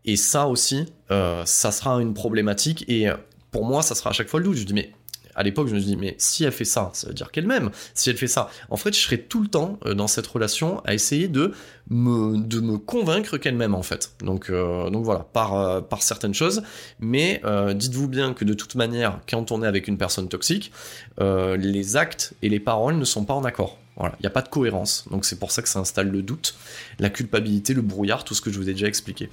Et 0.04 0.18
ça 0.18 0.48
aussi, 0.48 0.86
euh, 1.10 1.44
ça 1.46 1.72
sera 1.72 2.02
une 2.02 2.14
problématique. 2.14 2.84
Et 2.90 3.08
pour 3.56 3.64
moi, 3.64 3.82
ça 3.82 3.96
sera 3.96 4.10
à 4.10 4.14
chaque 4.14 4.28
fois 4.28 4.42
le 4.42 4.48
doute. 4.48 4.58
Je 4.58 4.66
dis, 4.66 4.74
mais 4.74 4.92
à 5.34 5.42
l'époque, 5.42 5.70
je 5.70 5.76
me 5.76 5.80
dis, 5.80 5.96
mais 5.96 6.16
si 6.18 6.44
elle 6.44 6.52
fait 6.52 6.66
ça, 6.66 6.90
ça 6.92 7.08
veut 7.08 7.14
dire 7.14 7.32
qu'elle 7.32 7.48
m'aime. 7.48 7.70
Si 7.94 8.10
elle 8.10 8.18
fait 8.18 8.28
ça, 8.28 8.50
en 8.70 8.76
fait, 8.76 8.94
je 8.94 9.00
serai 9.00 9.18
tout 9.18 9.42
le 9.42 9.48
temps 9.48 9.80
euh, 9.86 9.94
dans 9.94 10.08
cette 10.08 10.28
relation 10.28 10.82
à 10.84 10.94
essayer 10.94 11.30
de 11.30 11.54
me, 11.90 12.38
de 12.38 12.60
me 12.60 12.78
convaincre 12.78 13.38
qu'elle 13.38 13.56
m'aime, 13.56 13.74
en 13.74 13.82
fait. 13.82 14.12
Donc, 14.20 14.50
euh, 14.50 14.90
donc 14.90 15.06
voilà, 15.06 15.22
par, 15.32 15.56
euh, 15.56 15.80
par 15.80 16.04
certaines 16.04 16.34
choses. 16.34 16.64
Mais 17.00 17.42
dites-vous 17.74 18.10
bien 18.10 18.34
que 18.34 18.44
de 18.44 18.54
toute 18.54 18.76
manière, 18.76 19.22
quand 19.30 19.54
on 19.54 19.64
est 19.64 19.68
avec 19.68 19.88
une 19.88 19.98
personne 19.98 20.28
toxique, 20.28 20.74
les 21.22 21.96
actes 21.96 22.34
et 22.42 22.50
les 22.50 22.60
paroles 22.60 22.98
ne 22.98 23.06
sont 23.06 23.24
pas 23.24 23.36
en 23.36 23.46
accord. 23.46 23.80
Voilà, 23.96 24.16
il 24.20 24.24
n'y 24.24 24.28
a 24.28 24.32
pas 24.32 24.42
de 24.42 24.50
cohérence. 24.50 25.06
Donc 25.12 25.24
c'est 25.24 25.40
pour 25.40 25.52
ça 25.52 25.62
que 25.62 25.70
ça 25.70 25.80
installe 25.80 26.10
le 26.10 26.22
doute, 26.22 26.56
la 27.00 27.10
culpabilité, 27.10 27.74
le 27.74 27.82
brouillard, 27.82 28.26
tout 28.26 28.34
ce 28.34 28.42
que 28.42 28.52
je 28.52 28.60
vous 28.60 28.70
ai 28.70 28.74
déjà 28.74 28.88
expliqué. 28.88 29.30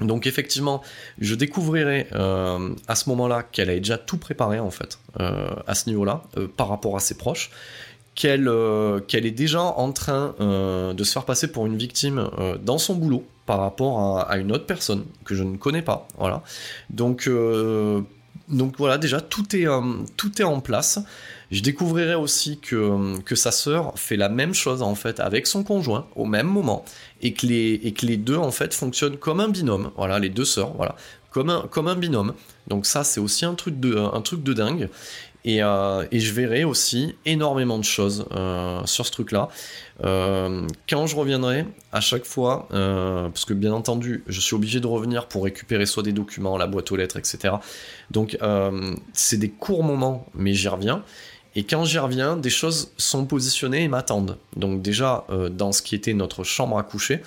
Donc 0.00 0.26
effectivement, 0.26 0.82
je 1.18 1.34
découvrirai 1.34 2.06
euh, 2.12 2.70
à 2.86 2.94
ce 2.94 3.08
moment-là 3.10 3.42
qu'elle 3.42 3.70
a 3.70 3.74
déjà 3.76 3.98
tout 3.98 4.18
préparé 4.18 4.60
en 4.60 4.70
fait 4.70 4.98
euh, 5.20 5.50
à 5.66 5.74
ce 5.74 5.88
niveau-là 5.88 6.22
euh, 6.36 6.46
par 6.48 6.68
rapport 6.68 6.96
à 6.96 7.00
ses 7.00 7.16
proches, 7.16 7.50
qu'elle 8.14 8.50
qu'elle 9.06 9.26
est 9.26 9.32
déjà 9.32 9.62
en 9.62 9.92
train 9.92 10.34
de 10.40 11.04
se 11.04 11.12
faire 11.12 11.24
passer 11.24 11.52
pour 11.52 11.66
une 11.66 11.76
victime 11.76 12.28
dans 12.64 12.78
son 12.78 12.96
boulot 12.96 13.24
par 13.46 13.60
rapport 13.60 14.28
à, 14.28 14.38
une 14.38 14.50
autre 14.50 14.66
personne 14.66 15.04
que 15.24 15.36
je 15.36 15.44
ne 15.44 15.56
connais 15.56 15.82
pas. 15.82 16.08
Voilà. 16.18 16.42
Donc 16.90 17.30
donc 18.48 18.74
voilà, 18.76 18.98
déjà 18.98 19.20
tout 19.20 19.54
est 19.54 19.66
tout 20.16 20.42
est 20.42 20.44
en 20.44 20.58
place. 20.58 20.98
Je 21.50 21.62
découvrirai 21.62 22.14
aussi 22.14 22.58
que, 22.58 23.18
que 23.22 23.34
sa 23.34 23.50
sœur 23.50 23.98
fait 23.98 24.16
la 24.16 24.28
même 24.28 24.52
chose 24.52 24.82
en 24.82 24.94
fait 24.94 25.18
avec 25.18 25.46
son 25.46 25.64
conjoint 25.64 26.06
au 26.14 26.26
même 26.26 26.46
moment 26.46 26.84
et 27.22 27.32
que 27.32 27.46
les, 27.46 27.80
et 27.82 27.92
que 27.92 28.04
les 28.04 28.18
deux 28.18 28.36
en 28.36 28.50
fait 28.50 28.74
fonctionnent 28.74 29.16
comme 29.16 29.40
un 29.40 29.48
binôme. 29.48 29.90
Voilà, 29.96 30.18
les 30.18 30.28
deux 30.28 30.44
sœurs, 30.44 30.74
voilà, 30.74 30.94
comme 31.30 31.48
un, 31.48 31.62
comme 31.70 31.88
un 31.88 31.96
binôme. 31.96 32.34
Donc 32.66 32.84
ça 32.84 33.02
c'est 33.02 33.20
aussi 33.20 33.46
un 33.46 33.54
truc 33.54 33.80
de, 33.80 33.96
un 33.96 34.20
truc 34.20 34.42
de 34.42 34.52
dingue. 34.52 34.90
Et, 35.44 35.62
euh, 35.62 36.04
et, 36.10 36.18
je 36.18 36.34
verrai 36.34 36.64
aussi 36.64 37.14
énormément 37.24 37.78
de 37.78 37.84
choses 37.84 38.26
euh, 38.32 38.84
sur 38.84 39.06
ce 39.06 39.12
truc-là. 39.12 39.48
Euh, 40.04 40.66
quand 40.88 41.06
je 41.06 41.16
reviendrai, 41.16 41.64
à 41.92 42.00
chaque 42.00 42.24
fois, 42.24 42.66
parce 42.70 43.44
que 43.44 43.54
bien 43.54 43.72
entendu, 43.72 44.24
je 44.26 44.40
suis 44.40 44.54
obligé 44.54 44.80
de 44.80 44.86
revenir 44.86 45.26
pour 45.26 45.44
récupérer 45.44 45.86
soit 45.86 46.02
des 46.02 46.12
documents, 46.12 46.58
la 46.58 46.66
boîte 46.66 46.90
aux 46.92 46.96
lettres, 46.96 47.16
etc. 47.16 47.54
Donc 48.10 48.36
c'est 49.12 49.38
des 49.38 49.48
courts 49.48 49.84
moments, 49.84 50.26
mais 50.34 50.54
j'y 50.54 50.68
reviens. 50.68 51.02
Et 51.58 51.64
quand 51.64 51.84
j'y 51.84 51.98
reviens, 51.98 52.36
des 52.36 52.50
choses 52.50 52.92
sont 52.98 53.26
positionnées 53.26 53.82
et 53.82 53.88
m'attendent. 53.88 54.38
Donc 54.54 54.80
déjà, 54.80 55.24
euh, 55.28 55.48
dans 55.48 55.72
ce 55.72 55.82
qui 55.82 55.96
était 55.96 56.14
notre 56.14 56.44
chambre 56.44 56.78
à 56.78 56.84
coucher, 56.84 57.20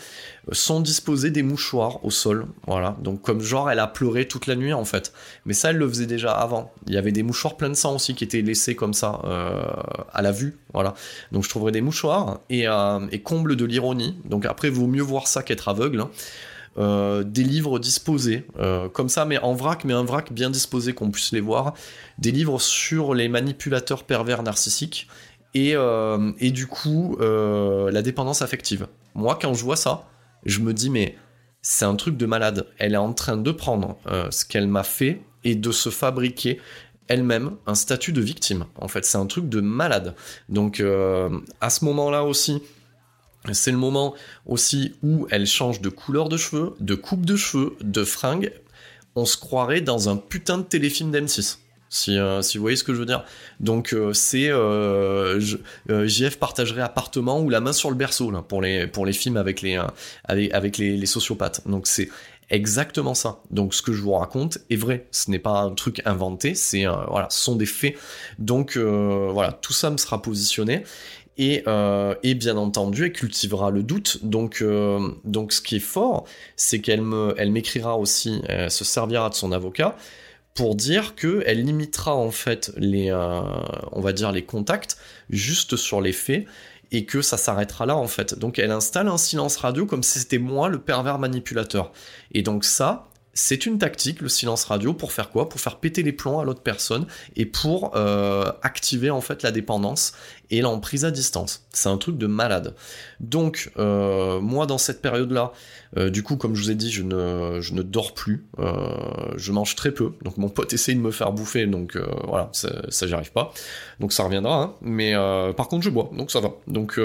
euh, 0.48 0.54
sont 0.54 0.80
disposés 0.80 1.32
des 1.32 1.44
mouchoirs 1.44 2.06
au 2.06 2.12
sol. 2.12 2.46
Voilà. 2.66 2.96
Donc 3.02 3.22
comme 3.22 3.42
genre, 3.42 3.70
elle 3.70 3.80
a 3.80 3.88
pleuré 3.88 4.30
toute 4.30 4.48
la 4.48 4.56
nuit 4.56 4.72
en 4.72 4.86
fait. 4.86 5.12
Mais 5.46 5.54
ça, 5.54 5.72
elle 5.72 5.76
le 5.76 5.90
faisait 5.90 6.06
déjà 6.06 6.32
avant. 6.32 6.72
Il 6.88 6.94
y 6.94 6.98
avait 6.98 7.12
des 7.12 7.24
mouchoirs 7.24 7.58
pleins 7.58 7.68
de 7.68 7.74
sang 7.74 7.96
aussi 7.96 8.16
qui 8.16 8.24
étaient 8.24 8.42
laissés 8.42 8.74
comme 8.74 8.94
ça 8.94 9.20
euh, 9.26 9.66
à 10.14 10.22
la 10.22 10.32
vue. 10.32 10.58
Voilà. 10.74 10.94
Donc 11.34 11.44
je 11.44 11.50
trouverai 11.50 11.74
des 11.74 11.82
mouchoirs 11.82 12.40
et, 12.50 12.68
et 13.12 13.22
comble 13.22 13.58
de 13.58 13.66
l'ironie. 13.66 14.16
Donc 14.24 14.46
après, 14.46 14.70
vaut 14.70 14.88
mieux 14.88 15.04
voir 15.04 15.28
ça 15.28 15.44
qu'être 15.44 15.68
aveugle. 15.68 16.00
Hein. 16.00 16.10
Euh, 16.78 17.24
des 17.24 17.44
livres 17.44 17.80
disposés, 17.80 18.46
euh, 18.58 18.88
comme 18.88 19.10
ça, 19.10 19.26
mais 19.26 19.38
en 19.40 19.54
vrac, 19.54 19.84
mais 19.84 19.94
un 19.94 20.06
vrac 20.06 20.32
bien 20.32 20.50
disposé 20.50 20.94
qu'on 20.94 21.12
puisse 21.12 21.34
les 21.34 21.42
voir, 21.42 21.74
des 22.18 22.32
livres 22.32 22.62
sur 22.62 23.14
les 23.14 23.28
manipulateurs 23.28 24.06
pervers 24.06 24.42
narcissiques 24.42 25.10
et, 25.54 25.76
euh, 25.76 26.32
et 26.40 26.52
du 26.52 26.68
coup 26.68 27.18
la 27.20 28.02
dépendance 28.02 28.42
affective. 28.42 28.88
Moi, 29.16 29.38
quand 29.42 29.54
je 29.54 29.64
vois 29.66 29.76
ça, 29.76 30.08
je 30.46 30.60
me 30.62 30.74
dis 30.74 30.90
mais 30.90 31.18
c'est 31.62 31.86
un 31.86 31.96
truc 31.96 32.16
de 32.16 32.26
malade. 32.26 32.66
Elle 32.78 32.94
est 32.94 32.98
en 32.98 33.12
train 33.12 33.36
de 33.36 33.52
prendre 33.52 33.98
ce 34.30 34.46
qu'elle 34.46 34.68
m'a 34.68 34.84
fait 34.84 35.22
et 35.44 35.56
de 35.56 35.72
se 35.72 35.90
fabriquer 35.90 36.62
elle-même 37.10 37.58
un 37.68 37.76
statut 37.76 38.14
de 38.14 38.22
victime. 38.22 38.66
En 38.78 38.88
fait, 38.88 39.04
c'est 39.04 39.18
un 39.18 39.26
truc 39.26 39.50
de 39.50 39.60
malade. 39.60 40.16
Donc 40.48 40.82
à 41.60 41.70
ce 41.70 41.84
moment-là 41.84 42.24
aussi, 42.24 42.64
c'est 43.52 43.72
le 43.72 43.78
moment 43.78 44.14
aussi 44.46 44.94
où 45.02 45.28
elle 45.32 45.48
change 45.48 45.82
de 45.82 45.90
couleur 45.90 46.30
de 46.30 46.38
cheveux, 46.38 46.76
de 46.80 46.96
coupe 46.96 47.26
de 47.26 47.36
cheveux, 47.36 47.76
de 47.82 48.04
fringues. 48.04 48.54
On 49.16 49.26
se 49.26 49.38
croirait 49.38 49.82
dans 49.82 50.10
un 50.10 50.16
putain 50.16 50.60
de 50.60 50.64
téléfilm 50.64 51.12
d'M6. 51.12 51.58
Si, 51.94 52.18
euh, 52.18 52.42
si 52.42 52.58
vous 52.58 52.62
voyez 52.62 52.78
ce 52.78 52.86
que 52.86 52.94
je 52.94 53.00
veux 53.00 53.06
dire. 53.06 53.26
Donc 53.60 53.94
euh, 53.94 54.14
c'est 54.14 54.50
euh, 54.50 55.42
JF 55.90 56.38
partagerait 56.40 56.82
appartement 56.82 57.42
ou 57.42 57.50
la 57.50 57.60
main 57.60 57.74
sur 57.74 57.90
le 57.90 57.98
berceau 57.98 58.32
pour 58.44 58.62
les 58.62 58.88
pour 58.88 59.06
les 59.06 59.12
films 59.12 59.36
avec 59.36 59.62
les 59.62 59.78
avec, 60.24 60.78
les, 60.78 61.06
sociopathes. 61.06 61.68
Donc 61.68 61.88
c'est 61.88 62.08
exactement 62.50 63.14
ça. 63.14 63.42
Donc 63.52 63.74
ce 63.74 63.82
que 63.82 63.92
je 63.92 64.02
vous 64.02 64.14
raconte 64.14 64.60
est 64.70 64.78
vrai. 64.78 65.08
Ce 65.12 65.30
n'est 65.30 65.40
pas 65.40 65.64
un 65.64 65.72
truc 65.72 66.02
inventé. 66.06 66.56
C'est 66.56 66.86
voilà, 66.86 67.28
ce 67.30 67.42
sont 67.42 67.58
des 67.58 67.66
faits. 67.66 67.98
Donc 68.40 68.78
voilà, 68.78 69.52
tout 69.52 69.74
ça 69.74 69.90
me 69.90 69.98
sera 69.98 70.22
positionné. 70.22 70.86
Euh, 71.42 72.16
et, 72.24 72.36
bien 72.36 72.58
entendu, 72.58 73.06
elle 73.06 73.14
cultivera 73.14 73.72
le 73.72 73.84
doute. 73.84 74.20
Donc, 74.24 74.62
euh, 74.62 75.10
ce 75.50 75.62
qui 75.62 75.78
est 75.78 75.80
fort, 75.80 76.26
c'est 76.56 76.80
qu'elle 76.80 77.02
m'écrira 77.02 77.98
aussi, 77.98 78.42
elle 78.48 78.72
se 78.72 78.84
servira 78.84 79.30
de 79.30 79.36
son 79.36 79.52
avocat 79.52 79.96
pour 80.54 80.76
dire 80.76 81.16
que 81.16 81.44
elle 81.46 81.64
limitera 81.64 82.14
en 82.14 82.30
fait 82.30 82.74
les, 82.78 83.10
euh, 83.10 83.42
on 83.94 84.02
va 84.02 84.12
dire 84.12 84.34
les 84.34 84.44
contacts 84.44 84.98
juste 85.30 85.78
sur 85.78 86.02
les 86.02 86.12
faits 86.12 86.46
et 86.92 87.06
que 87.06 87.22
ça 87.22 87.38
s'arrêtera 87.38 87.86
là 87.86 87.96
en 87.96 88.08
fait. 88.08 88.38
Donc 88.38 88.60
elle 88.60 88.72
installe 88.72 89.08
un 89.08 89.18
silence 89.18 89.56
radio 89.56 89.86
comme 89.86 90.04
si 90.04 90.20
c'était 90.20 90.40
moi 90.40 90.68
le 90.68 90.80
pervers 90.80 91.20
manipulateur. 91.20 91.94
Et 92.34 92.42
donc 92.42 92.66
ça, 92.66 93.08
c'est 93.34 93.66
une 93.66 93.78
tactique, 93.78 94.22
le 94.22 94.30
silence 94.30 94.66
radio, 94.66 94.94
pour 94.94 95.12
faire 95.12 95.30
quoi? 95.30 95.48
Pour 95.48 95.60
faire 95.60 95.78
péter 95.78 96.04
les 96.04 96.12
plombs 96.12 96.40
à 96.40 96.44
l'autre 96.44 96.62
personne 96.62 97.06
et 97.36 97.46
pour 97.46 97.96
euh, 97.96 98.52
activer 98.62 99.10
en 99.10 99.22
fait 99.22 99.42
la 99.44 99.52
dépendance 99.52 100.14
et 100.50 100.62
l'emprise 100.62 101.06
à 101.06 101.12
distance. 101.12 101.66
C'est 101.72 101.88
un 101.88 101.98
truc 101.98 102.18
de 102.18 102.28
malade. 102.28 102.76
Donc, 103.22 103.72
euh, 103.78 104.42
moi, 104.42 104.66
dans 104.66 104.78
cette 104.78 105.02
période-là, 105.02 105.54
euh, 105.98 106.10
du 106.10 106.24
coup, 106.24 106.36
comme 106.36 106.56
je 106.56 106.64
vous 106.64 106.72
ai 106.72 106.76
dit, 106.76 106.92
je 106.92 107.04
ne, 107.04 107.82
dors 107.82 108.14
plus, 108.14 108.46
je 108.58 109.52
mange 109.52 109.76
très 109.76 109.92
peu. 109.92 110.12
Donc, 110.24 110.38
mon 110.38 110.50
pote 110.50 110.74
essaye 110.74 110.96
de 110.96 111.02
me 111.02 111.12
faire 111.12 111.32
bouffer, 111.32 111.68
donc 111.68 111.98
voilà, 112.28 112.50
ça, 112.52 112.70
ça 112.90 113.08
j'y 113.08 113.14
arrive 113.14 113.32
pas. 113.32 113.54
Donc, 114.02 114.12
ça 114.12 114.24
reviendra. 114.24 114.62
Hein. 114.62 114.74
Mais 114.82 115.14
par 115.56 115.70
contre, 115.70 115.86
je 115.86 115.90
bois, 115.90 116.10
donc 116.18 116.32
ça 116.32 116.42
va. 116.42 116.52
Donc 116.68 117.00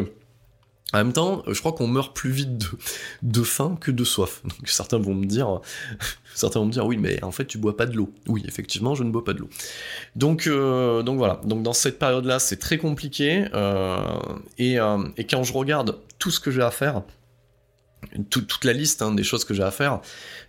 en 0.93 0.99
même 0.99 1.13
temps, 1.13 1.43
je 1.49 1.59
crois 1.59 1.73
qu'on 1.73 1.89
meurt 1.89 2.15
plus 2.15 2.31
vite 2.31 2.59
de, 3.23 3.43
faim 3.43 3.77
que 3.81 3.91
de 3.91 4.05
soif. 4.05 4.43
Donc 4.45 4.69
certains 4.69 4.99
vont 4.99 5.15
me 5.15 5.27
dire, 5.27 5.61
certains 6.35 6.61
vont 6.61 6.67
me 6.67 6.73
dire, 6.73 6.87
oui, 6.87 6.97
mais 6.97 7.23
en 7.25 7.33
fait, 7.33 7.45
tu 7.45 7.59
bois 7.59 7.77
pas 7.77 7.87
de 7.87 7.97
l'eau. 7.97 8.13
Oui, 8.29 8.45
effectivement, 8.47 8.95
je 8.95 9.03
ne 9.03 9.11
bois 9.11 9.25
pas 9.25 9.33
de 9.33 9.41
l'eau. 9.41 9.51
Donc, 10.15 10.47
euh, 10.47 11.03
donc 11.03 11.19
voilà. 11.19 11.41
Donc 11.45 11.63
dans 11.63 11.73
cette 11.73 11.99
période-là, 11.99 12.39
c'est 12.39 12.59
très 12.59 12.79
compliqué. 12.79 13.47
Euh, 13.53 13.99
et, 14.59 14.79
euh, 14.79 14.99
et, 15.17 15.27
quand 15.27 15.43
je 15.43 15.53
regarde 15.53 15.99
tout 16.19 16.31
ce 16.31 16.39
que 16.39 16.53
j'ai 16.53 16.63
à 16.63 16.71
faire, 16.71 17.03
toute 18.31 18.65
la 18.65 18.73
liste 18.73 19.03
hein, 19.03 19.13
des 19.13 19.25
choses 19.25 19.45
que 19.45 19.55
j'ai 19.55 19.65
à 19.65 19.73
faire, 19.73 20.01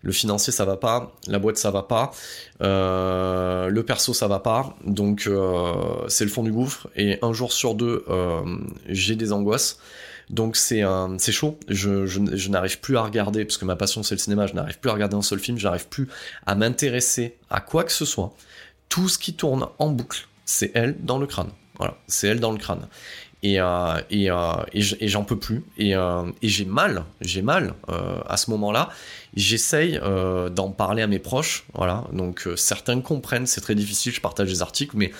le 0.03 0.11
financier 0.11 0.53
ça 0.53 0.63
va 0.63 0.77
pas, 0.77 1.15
la 1.27 1.39
boîte 1.39 1.57
ça 1.57 1.71
va 1.71 1.81
pas, 1.81 2.11
le 2.59 3.81
perso 3.81 4.13
ça 4.13 4.27
va 4.27 4.39
pas, 4.39 4.77
donc 4.85 5.27
c'est 6.07 6.23
le 6.23 6.29
fond 6.29 6.43
du 6.43 6.51
gouffre. 6.51 6.87
Et 6.95 7.17
un 7.23 7.33
jour 7.33 7.51
sur 7.51 7.73
deux, 7.73 8.05
j'ai 8.87 9.15
des 9.15 9.33
angoisses. 9.33 9.79
Donc 10.29 10.57
c'est 10.57 10.83
c'est 11.19 11.31
chaud. 11.31 11.57
Je, 11.69 12.05
je, 12.05 12.49
n'arrive 12.49 12.79
plus 12.79 12.97
à 12.97 13.01
regarder 13.01 13.45
parce 13.45 13.57
que 13.57 13.65
ma 13.65 13.75
passion 13.75 14.03
c'est 14.03 14.15
le 14.15 14.19
cinéma. 14.19 14.45
Je 14.47 14.53
n'arrive 14.53 14.79
plus 14.79 14.89
à 14.89 14.93
regarder 14.93 15.15
un 15.15 15.21
seul 15.21 15.39
film. 15.39 15.57
J'arrive 15.57 15.87
plus 15.87 16.09
à 16.45 16.55
m'intéresser 16.55 17.37
à 17.49 17.61
quoi 17.61 17.83
que 17.83 17.93
ce 17.93 18.05
soit. 18.05 18.33
Tout 18.89 19.07
ce 19.07 19.17
qui 19.17 19.33
tourne 19.33 19.67
en 19.79 19.89
boucle, 19.89 20.27
c'est 20.45 20.71
elle 20.73 20.97
dans 20.99 21.17
le 21.17 21.27
crâne. 21.27 21.51
Voilà, 21.77 21.95
c'est 22.07 22.27
elle 22.27 22.39
dans 22.39 22.51
le 22.51 22.57
crâne. 22.57 22.87
Et, 23.43 23.59
euh, 23.59 24.01
et, 24.09 24.31
euh, 24.31 24.35
et 24.73 25.07
j'en 25.07 25.23
peux 25.23 25.37
plus. 25.37 25.63
Et, 25.77 25.95
euh, 25.95 26.23
et 26.41 26.49
j'ai 26.49 26.65
mal, 26.65 27.03
j'ai 27.21 27.41
mal 27.41 27.75
à 28.27 28.37
ce 28.37 28.49
moment-là. 28.51 28.89
J'essaye 29.35 29.99
d'en 30.51 30.71
parler 30.71 31.03
à 31.03 31.07
mes 31.07 31.19
proches. 31.19 31.65
Voilà, 31.73 32.05
donc 32.11 32.47
certains 32.55 32.99
comprennent, 33.01 33.45
c'est 33.45 33.61
très 33.61 33.75
difficile. 33.75 34.11
Je 34.11 34.21
partage 34.21 34.49
des 34.49 34.61
articles, 34.61 34.97
mais 34.97 35.11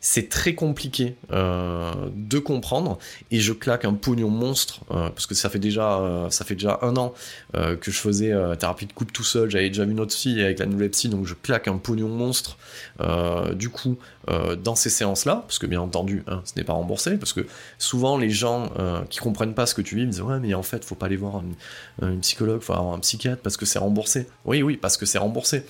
c'est 0.00 0.28
très 0.28 0.54
compliqué 0.54 1.16
euh, 1.32 1.92
de 2.14 2.38
comprendre. 2.38 2.98
Et 3.30 3.40
je 3.40 3.52
claque 3.52 3.84
un 3.84 3.94
pognon 3.94 4.30
monstre 4.30 4.80
euh, 4.90 5.08
parce 5.08 5.26
que 5.26 5.34
ça 5.34 5.50
fait 5.50 5.58
déjà 5.58 5.98
euh, 5.98 6.30
ça 6.30 6.44
fait 6.44 6.54
déjà 6.54 6.78
un 6.82 6.96
an 6.96 7.14
que 7.54 7.90
je 7.90 7.98
faisais 7.98 8.34
thérapie 8.58 8.86
de 8.86 8.92
couple 8.92 9.12
tout 9.12 9.24
seul. 9.24 9.50
J'avais 9.50 9.68
déjà 9.68 9.86
vu 9.86 9.94
notre 9.94 10.14
fille 10.14 10.42
avec 10.42 10.58
la 10.58 10.66
nouvelle 10.66 10.90
psy 10.90 11.08
donc 11.08 11.26
je 11.26 11.34
claque 11.34 11.68
un 11.68 11.78
pognon 11.78 12.08
monstre. 12.08 12.58
Du 13.54 13.70
coup 13.70 13.96
dans 14.62 14.74
ces 14.74 14.90
séances 14.90 15.24
là 15.24 15.44
parce 15.46 15.58
que 15.58 15.66
bien 15.66 15.80
entendu 15.80 16.24
hein, 16.26 16.42
ce 16.44 16.52
n'est 16.56 16.64
pas 16.64 16.72
remboursé 16.72 17.16
parce 17.16 17.32
que 17.32 17.46
souvent 17.78 18.18
les 18.18 18.30
gens 18.30 18.70
qui 19.08 19.18
comprennent 19.18 19.54
pas 19.54 19.66
ce 19.66 19.74
que 19.74 19.82
tu 19.82 19.96
vis 19.96 20.06
me 20.06 20.10
disent 20.10 20.22
ouais 20.22 20.40
mais 20.40 20.54
en 20.54 20.62
fait 20.62 20.84
faut 20.84 20.94
pas 20.94 21.06
aller 21.06 21.16
voir 21.16 21.42
un, 22.02 22.08
une 22.08 22.20
psychologue 22.20 22.60
faut 22.60 22.72
avoir 22.72 22.94
un 22.94 22.98
psychiatre 22.98 23.42
parce 23.42 23.56
que 23.56 23.66
c'est 23.66 23.78
remboursé 23.78 24.26
oui 24.44 24.62
oui 24.62 24.76
parce 24.76 24.96
que 24.96 25.06
c'est 25.06 25.18
remboursé 25.18 25.64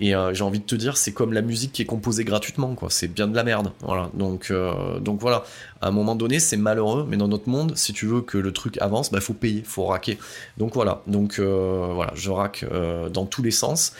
et 0.00 0.14
euh, 0.14 0.32
j'ai 0.32 0.44
envie 0.44 0.60
de 0.60 0.64
te 0.64 0.74
dire, 0.74 0.96
c'est 0.96 1.12
comme 1.12 1.34
la 1.34 1.42
musique 1.42 1.72
qui 1.72 1.82
est 1.82 1.86
composée 1.86 2.24
gratuitement, 2.24 2.74
quoi. 2.74 2.88
C'est 2.90 3.08
bien 3.08 3.28
de 3.28 3.36
la 3.36 3.44
merde. 3.44 3.70
Voilà. 3.80 4.10
Donc, 4.14 4.50
euh, 4.50 4.98
donc 4.98 5.20
voilà. 5.20 5.44
À 5.82 5.88
un 5.88 5.90
moment 5.90 6.14
donné, 6.14 6.40
c'est 6.40 6.56
malheureux, 6.56 7.06
mais 7.08 7.18
dans 7.18 7.28
notre 7.28 7.48
monde, 7.48 7.76
si 7.76 7.92
tu 7.92 8.06
veux 8.06 8.22
que 8.22 8.38
le 8.38 8.52
truc 8.52 8.78
avance, 8.80 9.10
bah 9.10 9.20
faut 9.20 9.34
payer, 9.34 9.62
faut 9.62 9.84
raquer. 9.84 10.18
Donc 10.56 10.74
voilà. 10.74 11.02
Donc 11.06 11.38
euh, 11.38 11.90
voilà, 11.94 12.12
je 12.14 12.30
raque 12.30 12.64
dans 13.12 13.26
tous 13.26 13.42
les 13.42 13.50
sens 13.50 13.92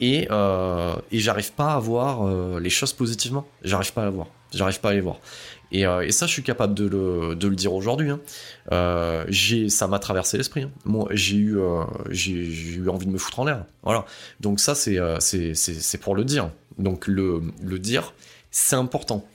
et 0.00 0.28
et 1.10 1.18
j'arrive 1.18 1.52
pas 1.52 1.74
à 1.74 1.78
voir 1.78 2.58
les 2.60 2.70
choses 2.70 2.92
positivement. 2.92 3.46
J'arrive 3.62 3.92
pas 3.92 4.04
à 4.04 4.10
voir. 4.10 4.28
J'arrive 4.52 4.80
pas 4.80 4.90
à 4.90 4.94
les 4.94 5.00
voir. 5.00 5.18
Euh, 5.74 6.00
et, 6.00 6.12
ça, 6.12 6.26
je 6.26 6.32
suis 6.32 6.42
capable 6.42 6.74
de 6.74 6.86
le, 6.86 7.56
dire 7.56 7.74
aujourd'hui. 7.74 8.10
Hein. 8.10 8.20
Euh, 8.72 9.24
ça 9.68 9.86
m'a 9.86 9.98
traversé 9.98 10.36
l'esprit. 10.36 10.62
Hein. 10.62 11.04
J'ai 11.10 11.36
eu, 11.36 11.58
euh, 11.58 11.84
envie 12.88 13.06
de 13.06 13.10
me 13.10 13.18
foutre 13.18 13.40
en 13.40 13.44
l'air. 13.44 13.64
Voilà. 13.82 14.06
Donc 14.40 14.60
ça, 14.60 14.74
c'est, 14.74 14.98
pour 16.00 16.14
le 16.14 16.24
dire. 16.24 16.50
Donc 16.78 17.06
le, 17.06 17.78
dire, 17.78 18.14
c'est 18.50 18.76
important. 18.76 19.26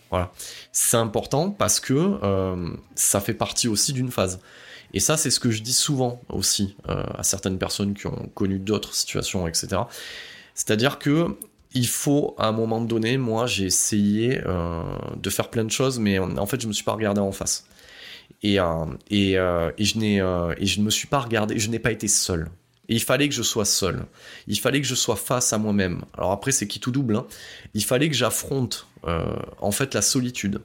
C'est 0.72 0.98
important 0.98 1.50
parce 1.50 1.80
que 1.80 2.20
ça 2.96 3.20
fait 3.20 3.34
partie 3.34 3.68
aussi 3.68 3.94
d'une 3.94 4.12
phase. 4.12 4.40
Et 4.96 5.00
ça, 5.00 5.18
c'est 5.18 5.32
ce 5.32 5.40
que 5.40 5.50
je 5.50 5.64
dis 5.64 5.74
souvent 5.74 6.22
aussi 6.30 6.76
à 6.88 7.24
certaines 7.24 7.58
personnes 7.58 7.96
qui 7.96 8.08
ont 8.08 8.30
connu 8.36 8.60
d'autres 8.60 8.94
situations, 8.94 9.48
etc. 9.48 9.82
C'est-à-dire 10.54 11.00
que 11.00 11.36
il 11.74 11.88
faut 11.88 12.36
à 12.38 12.48
un 12.48 12.52
moment 12.52 12.82
donné, 12.82 13.18
moi 13.18 13.48
j'ai 13.48 13.66
essayé 13.66 14.42
euh, 14.46 14.84
de 15.16 15.30
faire 15.30 15.50
plein 15.50 15.64
de 15.64 15.72
choses, 15.72 16.00
mais 16.00 16.20
en 16.20 16.46
fait 16.46 16.62
je 16.62 16.68
me 16.68 16.74
suis 16.74 16.84
pas 16.84 16.94
regardé 16.94 17.20
en 17.20 17.32
face. 17.32 17.66
Et, 18.44 18.60
euh, 18.60 18.86
euh, 19.12 19.72
je 19.80 19.98
n'ai, 19.98 20.20
ne 20.20 20.90
suis 20.90 21.08
pas 21.08 21.20
regardé, 21.20 21.58
je 21.58 21.70
n'ai 21.70 21.80
pas 21.80 21.92
été 21.92 22.08
seul. 22.08 22.50
Et 22.90 22.96
il 22.96 23.04
fallait 23.04 23.30
que 23.30 23.36
je 23.36 23.44
sois 23.44 23.66
seul. 23.66 24.06
Il 24.48 24.60
fallait 24.60 24.82
que 24.82 24.88
je 24.88 24.96
sois 24.96 25.16
face 25.16 25.54
à 25.54 25.58
moi-même. 25.58 26.02
Alors 26.18 26.32
après, 26.32 26.52
c'est 26.52 26.68
qui 26.68 26.80
tout 26.80 26.92
double. 26.92 27.16
Hein. 27.16 27.26
Il 27.74 27.84
fallait 27.84 28.10
que 28.10 28.16
j'affronte 28.16 28.88
en 29.60 29.72
fait 29.72 29.94
la 29.94 30.02
solitude 30.02 30.62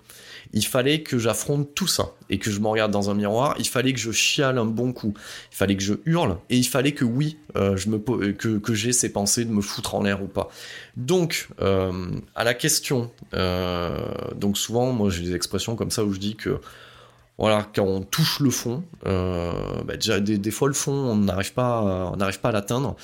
il 0.52 0.64
fallait 0.64 1.02
que 1.02 1.18
j'affronte 1.18 1.74
tout 1.74 1.86
ça 1.86 2.12
et 2.30 2.38
que 2.38 2.50
je 2.50 2.60
me 2.60 2.68
regarde 2.68 2.90
dans 2.90 3.10
un 3.10 3.14
miroir. 3.14 3.54
Il 3.58 3.68
fallait 3.68 3.92
que 3.92 3.98
je 3.98 4.12
chiale 4.12 4.58
un 4.58 4.64
bon 4.64 4.92
coup. 4.92 5.14
Il 5.52 5.56
fallait 5.56 5.76
que 5.76 5.82
je 5.82 5.94
hurle 6.06 6.38
et 6.50 6.56
il 6.56 6.66
fallait 6.66 6.92
que 6.92 7.04
oui, 7.04 7.36
euh, 7.56 7.76
je 7.76 7.88
me 7.88 7.98
que, 7.98 8.58
que 8.58 8.74
j'ai 8.74 8.92
ces 8.92 9.12
pensées 9.12 9.44
de 9.44 9.50
me 9.50 9.60
foutre 9.60 9.94
en 9.94 10.02
l'air 10.02 10.22
ou 10.22 10.26
pas. 10.26 10.48
Donc, 10.96 11.48
euh, 11.60 12.10
à 12.34 12.44
la 12.44 12.54
question, 12.54 13.10
euh, 13.34 13.98
donc 14.34 14.56
souvent, 14.56 14.92
moi 14.92 15.10
j'ai 15.10 15.22
des 15.22 15.34
expressions 15.34 15.76
comme 15.76 15.90
ça 15.90 16.04
où 16.04 16.12
je 16.12 16.18
dis 16.18 16.36
que 16.36 16.60
voilà, 17.38 17.66
quand 17.74 17.84
on 17.84 18.02
touche 18.02 18.40
le 18.40 18.50
fond, 18.50 18.82
bah, 19.04 19.94
déjà 19.94 20.20
des, 20.20 20.50
fois 20.50 20.68
le 20.68 20.74
fond, 20.74 20.92
on 20.92 21.16
n'arrive 21.16 21.54
pas, 21.54 22.10
on 22.12 22.16
n'arrive 22.16 22.40
pas 22.40 22.48
à 22.48 22.52
l'atteindre. 22.52 22.96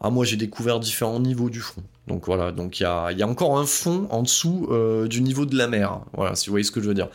Ah, 0.00 0.10
moi 0.10 0.24
j'ai 0.24 0.36
découvert 0.36 0.78
différents 0.78 1.20
niveaux 1.20 1.48
du 1.48 1.60
fond. 1.60 1.82
Donc 2.06 2.26
voilà, 2.26 2.52
donc 2.52 2.78
il 2.78 2.82
y 2.82 2.86
a, 2.86 3.10
y 3.12 3.22
a, 3.22 3.26
encore 3.26 3.58
un 3.58 3.66
fond 3.66 4.06
en 4.10 4.22
dessous 4.22 4.68
euh, 4.70 5.08
du 5.08 5.22
niveau 5.22 5.46
de 5.46 5.56
la 5.56 5.68
mer. 5.68 6.00
Voilà, 6.12 6.34
si 6.34 6.46
vous 6.46 6.52
voyez 6.52 6.64
ce 6.64 6.70
que 6.70 6.80
je 6.80 6.88
veux 6.88 6.94
dire. 6.94 7.08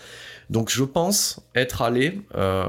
Donc 0.50 0.70
je 0.70 0.84
pense 0.84 1.40
être 1.56 1.82
allé 1.82 2.22
euh, 2.36 2.66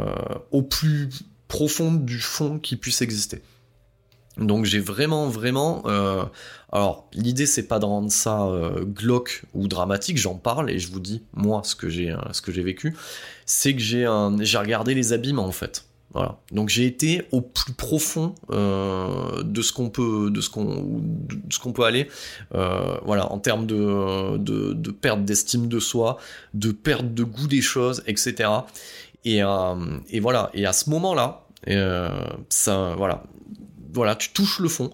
au 0.51 0.63
plus 0.63 1.09
profond 1.49 1.93
du 1.93 2.19
fond 2.19 2.59
qui 2.59 2.77
puisse 2.77 3.01
exister. 3.01 3.43
Donc 4.39 4.65
j'ai 4.65 4.81
vraiment, 4.81 5.29
vraiment. 5.29 5.83
Euh, 5.87 6.25
alors 6.73 7.07
l'idée 7.13 7.47
c'est 7.47 7.69
pas 7.69 7.79
de 7.79 7.85
rendre 7.85 8.11
ça 8.11 8.51
glauque 8.83 9.43
ou 9.53 9.69
dramatique. 9.69 10.17
J'en 10.17 10.37
parle 10.37 10.71
et 10.71 10.79
je 10.79 10.91
vous 10.91 11.01
dis 11.01 11.23
moi 11.35 11.63
ce 11.65 11.77
que 11.77 11.89
j'ai, 11.89 12.17
ce 12.33 12.41
que 12.41 12.51
j'ai 12.51 12.63
vécu, 12.63 12.97
c'est 13.45 13.75
que 13.75 13.81
j'ai, 13.81 14.07
j'ai 14.41 14.59
regardé 14.59 14.95
les 14.95 15.13
abîmes 15.13 15.39
en 15.39 15.53
fait. 15.53 15.85
Voilà. 16.15 16.39
Donc 16.51 16.69
j'ai 16.69 16.85
été 16.85 17.23
au 17.33 17.41
plus 17.41 17.73
profond 17.73 18.35
euh, 18.51 19.43
de 19.43 19.63
ce 19.63 19.73
qu'on 19.73 19.89
peut, 19.89 20.31
de 20.31 20.41
ce 20.43 20.51
qu'on, 20.51 21.03
ce 21.51 21.59
qu'on 21.59 21.73
peut 21.73 21.85
aller. 21.85 22.09
Euh, 22.55 22.97
voilà, 23.05 23.33
en 23.33 23.39
termes 23.39 23.67
de, 23.67 24.37
de, 24.37 24.91
perte 24.91 25.25
d'estime 25.25 25.69
de 25.69 25.81
soi, 25.81 26.19
de 26.53 26.71
perte 26.71 27.15
de 27.15 27.25
goût 27.25 27.47
des 27.47 27.63
choses, 27.63 28.03
etc. 28.07 28.51
Et, 29.25 29.43
euh, 29.43 29.75
et 30.11 30.21
voilà. 30.21 30.51
Et 30.53 30.67
à 30.67 30.75
ce 30.75 30.91
moment-là, 30.91 31.47
euh, 31.69 32.11
ça, 32.51 32.95
voilà, 32.99 33.23
voilà, 33.93 34.17
tu 34.17 34.31
touches 34.31 34.59
le 34.59 34.69
fond. 34.69 34.91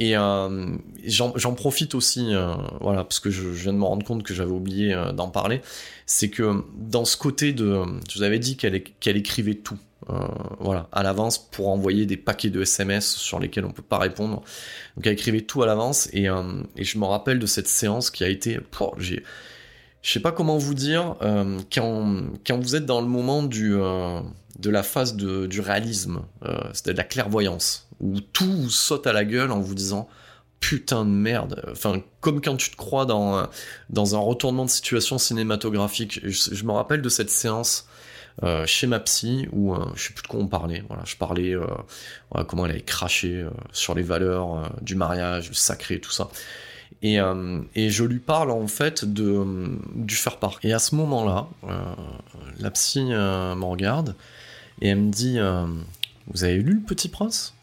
Et 0.00 0.16
euh, 0.16 0.76
j'en 1.04 1.54
profite 1.54 1.94
aussi, 1.94 2.34
euh, 2.34 2.54
voilà, 2.80 3.04
parce 3.04 3.20
que 3.20 3.30
je, 3.30 3.48
viens 3.48 3.72
de 3.72 3.78
me 3.78 3.84
rendre 3.84 4.04
compte 4.04 4.24
que 4.24 4.34
j'avais 4.34 4.50
oublié 4.50 4.92
euh, 4.92 5.12
d'en 5.12 5.28
parler, 5.28 5.60
c'est 6.04 6.30
que 6.30 6.64
dans 6.76 7.04
ce 7.04 7.16
côté 7.16 7.52
de, 7.52 7.80
je 8.10 8.18
vous 8.18 8.24
avais 8.24 8.40
dit 8.40 8.56
qu'elle 8.56 9.16
écrivait 9.16 9.54
tout, 9.54 9.78
voilà, 10.58 10.88
à 10.92 11.02
l'avance 11.02 11.38
pour 11.38 11.68
envoyer 11.68 12.06
des 12.06 12.16
paquets 12.16 12.50
de 12.50 12.60
SMS 12.60 13.14
sur 13.14 13.38
lesquels 13.38 13.64
on 13.64 13.70
peut 13.70 13.82
pas 13.82 13.98
répondre. 13.98 14.42
Donc 14.96 15.06
elle 15.06 15.12
écrivait 15.12 15.42
tout 15.42 15.62
à 15.62 15.66
l'avance 15.66 16.08
et, 16.12 16.24
et, 16.76 16.84
je 16.84 16.98
me 16.98 17.04
rappelle 17.04 17.38
de 17.38 17.46
cette 17.46 17.68
séance 17.68 18.10
qui 18.10 18.22
a 18.24 18.28
été, 18.28 18.58
je 20.04 20.12
sais 20.12 20.20
pas 20.20 20.30
comment 20.30 20.58
vous 20.58 20.74
dire, 20.74 21.16
euh, 21.22 21.58
quand, 21.72 22.22
quand 22.46 22.60
vous 22.60 22.76
êtes 22.76 22.86
dans 22.86 23.00
le 23.00 23.08
moment 23.08 23.42
du, 23.42 23.70
de 23.72 24.70
la 24.70 24.82
phase 24.84 25.16
du 25.16 25.60
réalisme, 25.60 26.20
c'est 26.72 26.92
de 26.92 26.96
la 26.96 27.04
clairvoyance, 27.04 27.88
où 28.00 28.20
tout 28.20 28.44
vous 28.44 28.70
saute 28.70 29.08
à 29.08 29.12
la 29.12 29.24
gueule 29.24 29.50
en 29.50 29.60
vous 29.60 29.74
disant 29.74 30.08
putain 30.60 31.04
de 31.04 31.10
merde. 31.10 31.62
Enfin, 31.70 32.02
comme 32.20 32.40
quand 32.40 32.56
tu 32.56 32.70
te 32.70 32.76
crois 32.76 33.04
dans, 33.04 33.48
dans 33.90 34.14
un 34.14 34.18
retournement 34.18 34.64
de 34.64 34.70
situation 34.70 35.18
cinématographique. 35.18 36.20
Je, 36.24 36.64
me 36.64 36.72
rappelle 36.72 37.02
de 37.02 37.08
cette 37.10 37.28
séance 37.28 37.86
euh, 38.42 38.66
chez 38.66 38.86
ma 38.86 38.98
psy 39.00 39.46
où 39.52 39.74
euh, 39.74 39.84
je 39.94 40.04
sais 40.04 40.12
plus 40.12 40.22
de 40.22 40.26
quoi 40.26 40.40
on 40.40 40.48
parlait. 40.48 40.82
Voilà, 40.88 41.02
je 41.04 41.16
parlais 41.16 41.54
euh, 41.54 41.66
comment 42.48 42.64
elle 42.64 42.72
avait 42.72 42.80
craché 42.80 43.46
sur 43.72 43.94
les 43.94 44.02
valeurs 44.02 44.70
du 44.80 44.94
mariage, 44.94 45.50
du 45.50 45.54
sacré, 45.54 46.00
tout 46.00 46.10
ça. 46.10 46.30
Et, 47.02 47.18
et, 47.74 47.90
je 47.90 48.04
lui 48.04 48.18
parle 48.18 48.50
en 48.50 48.66
fait 48.66 49.04
de, 49.04 49.44
du 49.94 50.14
faire 50.14 50.38
part. 50.38 50.58
Et 50.62 50.72
à 50.72 50.78
ce 50.78 50.94
moment-là, 50.94 51.48
la 52.58 52.70
psy 52.70 53.04
me 53.04 53.64
regarde 53.64 54.16
et 54.80 54.88
elle 54.88 55.00
me 55.00 55.12
dit 55.12 55.38
Vous 56.28 56.44
avez 56.44 56.56
lu 56.56 56.74
Le 56.74 56.80
Petit 56.80 57.08
Prince? 57.08 57.54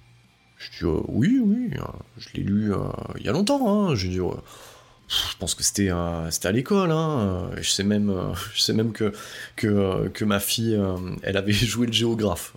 Je 0.59 0.85
dis 0.85 0.91
oui, 1.07 1.41
oui, 1.43 1.71
je 2.17 2.29
l'ai 2.35 2.43
lu 2.43 2.71
il 3.17 3.25
y 3.25 3.29
a 3.29 3.31
longtemps. 3.31 3.89
Hein. 3.89 3.95
Je 3.95 4.07
dis 4.07 4.19
je 4.19 5.37
pense 5.39 5.55
que 5.55 5.63
c'était 5.63 5.89
à 5.89 6.51
l'école. 6.51 6.91
Hein. 6.91 7.49
Je 7.61 7.69
sais 7.69 7.83
même 7.83 8.93
que 8.93 10.23
ma 10.23 10.39
fille 10.39 10.79
elle 11.23 11.37
avait 11.37 11.51
joué 11.51 11.87
le 11.87 11.93
géographe 11.93 12.53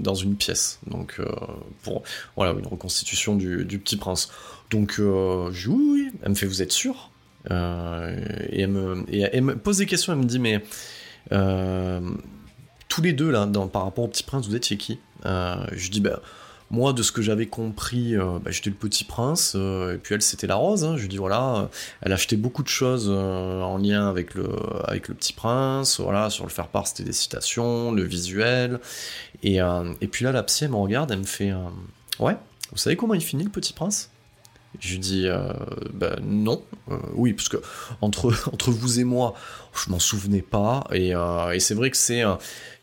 dans 0.00 0.14
une 0.14 0.36
pièce. 0.36 0.80
Donc 0.86 1.20
voilà 2.34 2.52
une 2.58 2.66
reconstitution 2.66 3.36
du 3.36 3.78
Petit 3.78 3.96
Prince. 3.96 4.30
Donc 4.70 4.94
je 4.96 5.50
dis 5.50 5.68
oui, 5.68 5.90
oui. 5.92 6.12
Elle 6.22 6.30
me 6.30 6.34
fait 6.34 6.46
vous 6.46 6.62
êtes 6.62 6.72
sûr? 6.72 7.10
Et, 7.50 7.52
elle 7.52 8.68
me, 8.68 9.04
et 9.08 9.20
elle 9.20 9.42
me 9.42 9.56
pose 9.56 9.78
des 9.78 9.86
questions. 9.86 10.12
Elle 10.12 10.18
me 10.18 10.24
dit 10.24 10.38
mais 10.38 10.62
tous 12.88 13.02
les 13.02 13.12
deux 13.12 13.30
là 13.30 13.46
par 13.72 13.84
rapport 13.84 14.04
au 14.04 14.08
Petit 14.08 14.22
Prince 14.22 14.46
vous 14.46 14.56
étiez 14.56 14.76
qui? 14.76 14.98
Je 15.24 15.90
dis 15.90 16.00
ben 16.00 16.18
moi, 16.70 16.92
de 16.92 17.02
ce 17.02 17.12
que 17.12 17.22
j'avais 17.22 17.46
compris, 17.46 18.14
euh, 18.14 18.38
bah, 18.38 18.50
j'étais 18.50 18.68
le 18.68 18.76
petit 18.76 19.04
prince, 19.04 19.54
euh, 19.56 19.94
et 19.94 19.98
puis 19.98 20.14
elle, 20.14 20.20
c'était 20.20 20.46
la 20.46 20.56
rose. 20.56 20.84
Hein. 20.84 20.96
Je 20.96 21.02
lui 21.02 21.08
dis, 21.08 21.16
voilà, 21.16 21.56
euh, 21.56 21.66
elle 22.02 22.12
achetait 22.12 22.36
beaucoup 22.36 22.62
de 22.62 22.68
choses 22.68 23.08
en 23.08 23.78
lien 23.78 24.08
avec 24.08 24.34
le, 24.34 24.50
avec 24.84 25.08
le 25.08 25.14
petit 25.14 25.32
prince. 25.32 25.98
Voilà, 26.00 26.28
sur 26.30 26.44
le 26.44 26.50
faire-part, 26.50 26.86
c'était 26.86 27.04
des 27.04 27.12
citations, 27.12 27.92
le 27.92 28.02
visuel. 28.02 28.80
Et, 29.42 29.58
et 29.58 30.08
puis 30.08 30.24
là, 30.24 30.32
la 30.32 30.42
psy, 30.42 30.64
elle 30.64 30.70
me 30.70 30.76
regarde, 30.76 31.10
elle 31.10 31.20
me 31.20 31.24
fait, 31.24 31.52
ouais, 32.18 32.36
vous 32.70 32.78
savez 32.78 32.96
comment 32.96 33.14
il 33.14 33.22
finit, 33.22 33.44
le 33.44 33.50
petit 33.50 33.72
prince? 33.72 34.10
Je 34.80 34.92
lui 34.92 34.98
dis 34.98 35.28
bah, 35.94 36.16
non, 36.22 36.62
oui, 37.14 37.32
parce 37.32 37.48
que 37.48 37.56
entre, 38.00 38.32
entre 38.52 38.70
vous 38.70 39.00
et 39.00 39.04
moi, 39.04 39.34
je 39.74 39.90
m'en 39.90 39.98
souvenais 39.98 40.42
pas, 40.42 40.84
et, 40.92 41.10
et 41.52 41.60
c'est 41.60 41.74
vrai 41.74 41.90
que 41.90 41.96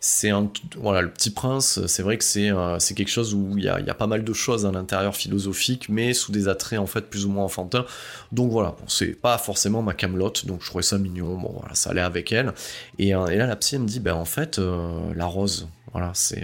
c'est 0.05 0.29
un 0.29 0.51
voilà 0.77 1.01
le 1.01 1.09
petit 1.09 1.31
prince 1.31 1.83
c'est 1.87 2.03
vrai 2.03 2.19
que 2.19 2.23
c'est 2.23 2.51
euh, 2.51 2.77
c'est 2.77 2.93
quelque 2.93 3.09
chose 3.09 3.33
où 3.33 3.57
il 3.57 3.63
y 3.63 3.69
a, 3.69 3.79
y 3.79 3.89
a, 3.89 3.95
pas 3.95 4.05
mal 4.05 4.23
de 4.23 4.33
choses 4.33 4.67
à 4.67 4.71
l'intérieur 4.71 5.15
philosophique 5.15 5.89
mais 5.89 6.13
sous 6.13 6.31
des 6.31 6.47
attraits 6.47 6.77
en 6.77 6.85
fait 6.85 7.09
plus 7.09 7.25
ou 7.25 7.29
moins 7.29 7.43
enfantins. 7.43 7.85
Donc 8.31 8.51
voilà 8.51 8.75
c'est 8.87 9.19
pas 9.19 9.39
forcément 9.39 9.81
ma 9.81 9.95
camelote 9.95 10.45
donc 10.45 10.61
je 10.61 10.67
trouvais 10.67 10.83
ça 10.83 10.99
mignon. 10.99 11.39
Bon 11.39 11.55
voilà 11.59 11.73
ça 11.73 11.89
allait 11.89 12.01
avec 12.01 12.31
elle. 12.31 12.53
Et, 12.99 13.15
euh, 13.15 13.25
et 13.27 13.37
là 13.37 13.47
la 13.47 13.55
psy 13.55 13.79
me 13.79 13.87
dit 13.87 13.99
ben 13.99 14.13
en 14.13 14.25
fait 14.25 14.59
euh, 14.59 15.11
la 15.15 15.25
rose. 15.25 15.67
Voilà 15.91 16.11
c'est 16.13 16.43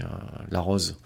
la 0.49 0.59
rose. 0.59 0.97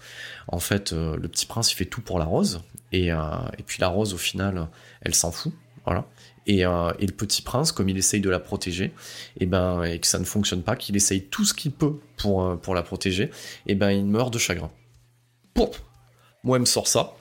En 0.48 0.58
fait 0.60 0.92
le 0.92 1.28
petit 1.28 1.44
prince 1.44 1.72
il 1.72 1.74
fait 1.74 1.84
tout 1.84 2.00
pour 2.00 2.18
la 2.18 2.24
rose 2.24 2.62
et, 2.92 3.08
et 3.08 3.62
puis 3.66 3.78
la 3.80 3.88
rose 3.88 4.14
au 4.14 4.18
final 4.18 4.68
elle 5.02 5.14
s'en 5.14 5.32
fout 5.32 5.52
voilà 5.84 6.06
euh, 6.48 6.92
et, 6.98 7.06
le 7.06 7.12
petit 7.12 7.42
prince, 7.42 7.72
comme 7.72 7.88
il 7.88 7.98
essaye 7.98 8.20
de 8.20 8.30
la 8.30 8.38
protéger, 8.38 8.92
et 9.40 9.46
ben 9.46 9.82
et 9.82 9.98
que 9.98 10.06
ça 10.06 10.18
ne 10.18 10.24
fonctionne 10.24 10.62
pas, 10.62 10.76
qu'il 10.76 10.96
essaye 10.96 11.24
tout 11.24 11.44
ce 11.44 11.54
qu'il 11.54 11.72
peut 11.72 11.96
pour, 12.16 12.44
euh, 12.44 12.56
pour 12.56 12.74
la 12.74 12.82
protéger, 12.82 13.30
et 13.66 13.74
ben 13.74 13.90
il 13.90 14.04
meurt 14.04 14.32
de 14.32 14.38
chagrin. 14.38 14.70
Pouf 15.54 15.82
Moi, 16.44 16.56
elle 16.56 16.60
me 16.60 16.66
sort 16.66 16.86
ça, 16.86 17.14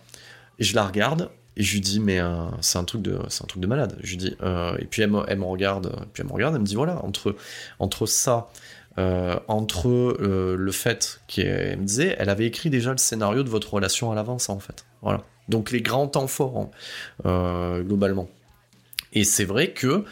et 0.60 0.64
je 0.64 0.76
la 0.76 0.86
regarde, 0.86 1.32
et 1.58 1.64
je 1.64 1.74
lui 1.74 1.82
dis 1.82 2.00
mais 2.00 2.20
euh, 2.20 2.46
c'est 2.62 2.78
un 2.78 2.84
truc 2.84 3.02
de 3.02 3.18
c'est 3.30 3.44
un 3.44 3.48
truc 3.48 3.62
de 3.62 3.68
malade. 3.68 3.98
Je 4.04 4.12
lui 4.12 4.18
dis 4.18 4.36
et 4.80 4.86
puis 4.86 5.02
elle 5.02 5.12
me, 5.12 5.24
elle 5.28 5.40
me, 5.40 5.46
regarde, 5.46 6.06
puis 6.14 6.22
elle 6.22 6.28
me 6.28 6.34
regarde, 6.34 6.54
elle 6.54 6.62
me 6.62 6.66
dit 6.66 6.76
voilà 6.76 7.04
entre 7.04 7.36
entre 7.80 8.06
ça. 8.06 8.50
entre 8.98 10.18
le 10.20 10.72
fait 10.72 11.22
qu'elle 11.28 11.80
me 11.80 11.86
disait, 11.86 12.16
elle 12.20 12.30
avait 12.30 12.46
écrit 12.46 12.70
déjà 12.70 12.92
le 12.92 12.98
scénario 12.98 13.44
de 13.44 13.50
votre 13.50 13.74
relation 13.74 14.12
à 14.12 14.16
l'avance 14.16 14.50
en 14.50 14.60
fait. 14.60 14.86
Voilà. 15.02 15.24
Donc 15.50 15.72
les 15.72 15.82
grands 15.82 16.08
temps 16.08 16.28
forts 16.28 16.70
hein, 17.24 17.82
globalement. 17.82 18.28
Et 19.14 19.24
c'est 19.24 19.46
vrai 19.46 19.72
que 19.72 20.04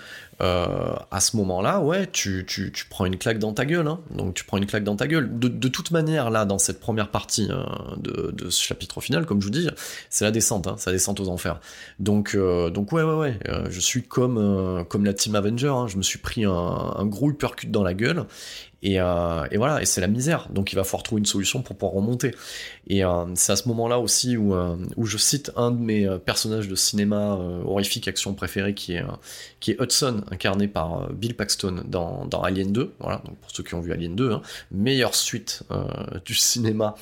euh, 0.41 0.95
à 1.11 1.19
ce 1.19 1.37
moment-là, 1.37 1.79
ouais, 1.79 2.07
tu, 2.07 2.45
prends 2.89 3.05
une 3.05 3.17
claque 3.17 3.39
dans 3.39 3.53
ta 3.53 3.65
gueule. 3.65 3.87
Hein. 3.87 3.99
Donc 4.11 4.33
tu 4.33 4.43
prends 4.43 4.57
une 4.57 4.65
claque 4.65 4.83
dans 4.83 4.95
ta 4.95 5.07
gueule. 5.07 5.29
De, 5.37 5.67
toute 5.67 5.91
manière, 5.91 6.29
là, 6.29 6.45
dans 6.45 6.57
cette 6.57 6.79
première 6.79 7.09
partie 7.09 7.49
hein, 7.51 7.65
de, 7.97 8.49
ce 8.49 8.61
chapitre 8.61 8.99
final, 9.01 9.25
comme 9.25 9.41
je 9.41 9.45
vous 9.45 9.51
dis, 9.51 9.69
c'est 10.09 10.25
la 10.25 10.31
descente, 10.31 10.67
hein, 10.67 10.75
c'est 10.77 10.89
la 10.89 10.95
descente 10.95 11.19
aux 11.19 11.29
enfers. 11.29 11.59
Donc, 11.99 12.35
euh, 12.35 12.69
donc 12.69 12.91
ouais, 12.91 13.03
ouais, 13.03 13.15
ouais. 13.15 13.39
Euh, 13.47 13.67
je 13.69 13.79
suis 13.79 14.03
comme, 14.03 14.37
euh, 14.37 14.83
comme 14.83 15.05
la 15.05 15.13
Team 15.13 15.35
Avenger. 15.35 15.67
Hein. 15.67 15.87
Je 15.87 15.97
me 15.97 16.03
suis 16.03 16.19
pris 16.19 16.45
un, 16.45 16.51
un 16.51 17.05
gros 17.05 17.29
uppercut 17.29 17.69
dans 17.69 17.83
la 17.83 17.93
gueule. 17.93 18.25
Et, 18.83 18.99
euh, 18.99 19.45
et, 19.49 19.57
voilà, 19.57 19.81
et 19.81 19.85
c'est 19.85 20.01
la 20.01 20.07
misère. 20.07 20.49
Donc 20.51 20.73
il 20.73 20.75
va 20.75 20.83
falloir 20.83 21.03
trouver 21.03 21.21
une 21.21 21.25
solution 21.25 21.61
pour 21.61 21.77
pouvoir 21.77 21.93
remonter. 21.93 22.35
Et 22.87 23.03
euh, 23.03 23.25
c'est 23.33 23.53
à 23.53 23.55
ce 23.55 23.67
moment-là 23.69 23.97
aussi 23.97 24.35
où, 24.35 24.53
euh, 24.53 24.75
où 24.97 25.05
je 25.05 25.17
cite 25.17 25.51
un 25.55 25.71
de 25.71 25.79
mes 25.79 26.17
personnages 26.25 26.67
de 26.67 26.75
cinéma 26.75 27.39
horrifique 27.65 28.09
action 28.09 28.33
préféré 28.33 28.73
qui 28.73 28.95
est, 28.95 29.03
qui 29.61 29.71
est 29.71 29.81
Hudson, 29.81 30.23
incarné 30.29 30.67
par 30.67 31.09
Bill 31.13 31.33
Paxton 31.33 31.83
dans, 31.85 32.25
dans 32.25 32.41
Alien 32.41 32.73
2. 32.73 32.93
Voilà, 32.99 33.21
donc 33.25 33.37
pour 33.37 33.51
ceux 33.51 33.63
qui 33.63 33.73
ont 33.73 33.79
vu 33.79 33.93
Alien 33.93 34.15
2, 34.15 34.31
hein, 34.33 34.41
meilleure 34.71 35.15
suite 35.15 35.63
du 36.25 36.35
cinéma 36.35 36.95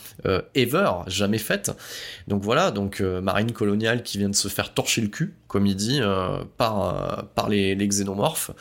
ever, 0.54 0.92
jamais 1.08 1.40
faite. 1.40 1.72
Donc 2.28 2.44
voilà, 2.44 2.70
donc 2.70 3.02
marine 3.02 3.54
coloniale 3.54 4.04
qui 4.04 4.20
vient 4.20 4.30
de 4.30 4.36
se 4.36 4.48
faire 4.48 4.74
torcher 4.74 5.02
le 5.02 5.08
cul 5.08 5.34
comme 5.48 5.66
il 5.66 5.76
dit, 5.76 6.00
par, 6.56 7.26
par 7.36 7.50
les, 7.50 7.76
les, 7.76 7.86
xénomorphes. 7.86 8.52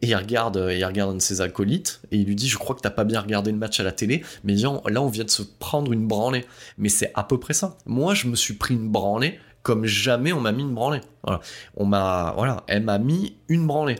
Et 0.00 0.06
il 0.06 0.16
regarde, 0.16 0.70
il 0.74 0.82
regarde 0.82 1.10
un 1.10 1.16
de 1.16 1.20
ses 1.20 1.42
acolytes 1.42 2.00
et 2.10 2.16
il 2.16 2.26
lui 2.26 2.36
dit 2.36 2.48
Je 2.48 2.56
crois 2.56 2.67
que 2.74 2.80
t'as 2.80 2.90
pas 2.90 3.04
bien 3.04 3.20
regardé 3.20 3.52
le 3.52 3.58
match 3.58 3.80
à 3.80 3.82
la 3.82 3.92
télé, 3.92 4.22
mais 4.44 4.54
là, 4.54 5.02
on 5.02 5.08
vient 5.08 5.24
de 5.24 5.30
se 5.30 5.42
prendre 5.42 5.92
une 5.92 6.06
branlée. 6.06 6.44
Mais 6.76 6.88
c'est 6.88 7.12
à 7.14 7.24
peu 7.24 7.38
près 7.38 7.54
ça. 7.54 7.76
Moi, 7.86 8.14
je 8.14 8.26
me 8.26 8.36
suis 8.36 8.54
pris 8.54 8.74
une 8.74 8.88
branlée 8.88 9.38
comme 9.62 9.84
jamais 9.84 10.32
on 10.32 10.40
m'a 10.40 10.52
mis 10.52 10.62
une 10.62 10.72
branlée. 10.72 11.02
Voilà. 11.24 11.40
On 11.76 11.84
m'a, 11.84 12.32
voilà, 12.36 12.64
elle 12.68 12.84
m'a 12.84 12.98
mis 12.98 13.36
une 13.48 13.66
branlée. 13.66 13.96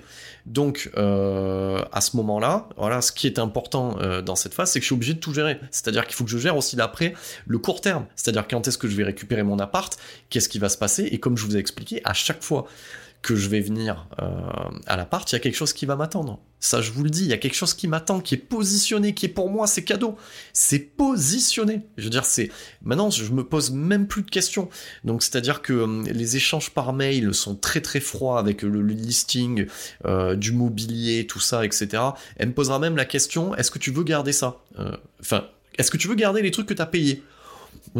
Donc, 0.47 0.91
euh, 0.97 1.83
à 1.93 2.01
ce 2.01 2.17
moment-là, 2.17 2.71
voilà, 2.79 3.03
ce 3.03 3.13
qui 3.13 3.27
est 3.27 3.39
important 3.39 3.99
euh, 4.01 4.23
dans 4.23 4.35
cette 4.35 4.55
phase, 4.55 4.71
c'est 4.71 4.79
que 4.79 4.85
je 4.85 4.87
suis 4.87 4.95
obligé 4.95 5.13
de 5.13 5.19
tout 5.19 5.35
gérer. 5.35 5.61
C'est-à-dire 5.71 6.07
qu'il 6.07 6.15
faut 6.15 6.25
que 6.25 6.31
je 6.31 6.39
gère 6.39 6.57
aussi 6.57 6.77
l'après, 6.77 7.13
le 7.47 7.59
court 7.59 7.83
terme. 7.83 8.07
C'est-à-dire 8.17 8.49
quand 8.49 8.67
est-ce 8.67 8.79
que 8.79 8.89
je 8.89 8.97
vais 8.97 9.05
récupérer 9.05 9.43
mon 9.43 9.59
appart, 9.59 9.95
qu'est-ce 10.31 10.49
qui 10.49 10.59
va 10.59 10.71
se 10.71 10.79
passer, 10.79 11.05
et 11.05 11.21
comme 11.21 11.37
je 11.37 11.45
vous 11.45 11.55
ai 11.57 11.61
expliqué, 11.61 12.01
à 12.05 12.15
chaque 12.15 12.43
fois 12.43 12.67
que 13.23 13.35
je 13.35 13.49
vais 13.49 13.61
venir 13.61 14.07
euh, 14.23 14.29
à 14.87 14.97
l'appart, 14.97 15.31
il 15.31 15.35
y 15.35 15.37
a 15.37 15.41
quelque 15.41 15.57
chose 15.57 15.73
qui 15.73 15.87
va 15.87 15.97
m'attendre. 15.97 16.41
Ça, 16.61 16.81
je 16.81 16.93
vous 16.93 17.05
le 17.05 17.11
dis, 17.11 17.23
il 17.23 17.29
y 17.29 17.33
a 17.33 17.37
quelque 17.37 17.55
chose 17.55 17.75
qui 17.75 17.87
m'attend, 17.89 18.21
qui 18.21 18.35
est 18.35 18.39
positionné, 18.39 19.15
qui 19.15 19.27
est 19.27 19.29
pour 19.29 19.51
moi, 19.51 19.67
c'est 19.67 19.85
cadeau. 19.85 20.17
C'est 20.53 20.79
positionné. 20.79 21.83
Je 21.97 22.05
veux 22.05 22.11
dire, 22.11 22.25
c'est 22.25 22.51
maintenant, 22.83 23.11
je 23.11 23.31
me 23.33 23.45
pose 23.45 23.71
même 23.71 24.07
plus 24.07 24.23
de 24.23 24.31
questions. 24.31 24.69
Donc, 25.05 25.23
c'est-à-dire 25.23 25.63
que 25.63 25.73
euh, 25.73 26.03
les 26.13 26.37
échanges 26.37 26.71
par 26.71 26.93
mail 26.93 27.35
sont 27.35 27.55
très 27.55 27.81
très 27.81 28.01
froids 28.01 28.39
avec 28.39 28.63
le, 28.63 28.83
listing 28.83 29.67
euh, 30.05 30.35
du 30.35 30.53
mobilier, 30.53 31.27
tout 31.27 31.41
ça, 31.41 31.65
etc. 31.65 32.03
Elle 32.37 32.49
me 32.49 32.55
posera 32.55 32.79
même 32.79 32.97
la 32.97 33.05
question 33.05 33.55
est-ce 33.55 33.71
que 33.71 33.79
tu 33.79 33.91
veux 33.91 34.05
garder 34.05 34.33
ça? 34.33 34.63
Enfin, 35.21 35.49
est-ce 35.77 35.91
que 35.91 35.97
tu 35.97 36.09
veux 36.09 36.15
garder 36.15 36.43
les 36.43 36.51
trucs 36.51 36.67
que 36.67 36.75
tu 36.75 36.83
as 36.83 36.87
payés? 36.87 37.23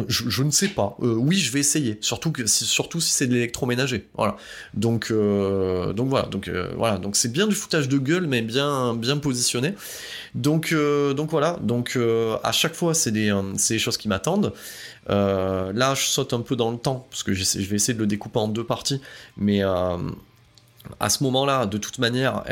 Je, 0.07 0.43
ne 0.43 0.51
sais 0.51 0.69
pas. 0.69 0.95
Euh, 1.01 1.13
oui, 1.13 1.37
je 1.37 1.51
vais 1.51 1.59
essayer. 1.59 1.97
Surtout 2.01 2.31
que, 2.31 2.45
surtout 2.47 2.99
si 3.01 3.11
c'est 3.11 3.27
de 3.27 3.33
l'électroménager. 3.33 4.07
Voilà. 4.15 4.37
Donc, 4.73 5.11
euh, 5.11 5.93
donc 5.93 6.09
voilà. 6.09 6.27
Donc 6.27 6.47
euh, 6.47 6.71
voilà. 6.75 6.97
Donc 6.97 7.15
c'est 7.15 7.31
bien 7.31 7.47
du 7.47 7.55
foutage 7.55 7.87
de 7.87 7.97
gueule, 7.97 8.27
mais 8.27 8.41
bien, 8.41 8.93
bien 8.93 9.17
positionné. 9.17 9.73
Donc, 10.35 10.73
donc 11.15 11.31
voilà. 11.31 11.57
Donc 11.61 11.97
à 12.43 12.51
chaque 12.51 12.73
fois, 12.73 12.93
c'est 12.93 13.11
des, 13.11 13.33
des 13.69 13.79
choses 13.79 13.97
qui 13.97 14.07
m'attendent. 14.07 14.53
là, 15.07 15.93
je 15.95 16.03
saute 16.03 16.33
un 16.33 16.41
peu 16.41 16.55
dans 16.55 16.71
le 16.71 16.77
temps 16.77 17.07
parce 17.09 17.23
que 17.23 17.33
je 17.33 17.43
vais 17.57 17.75
essayer 17.75 17.93
de 17.93 17.99
le 17.99 18.07
découper 18.07 18.39
en 18.39 18.47
deux 18.47 18.65
parties. 18.65 19.01
Mais 19.37 19.61
à 19.63 21.09
ce 21.09 21.23
moment-là, 21.23 21.65
de 21.65 21.77
toute 21.77 21.99
manière, 21.99 22.43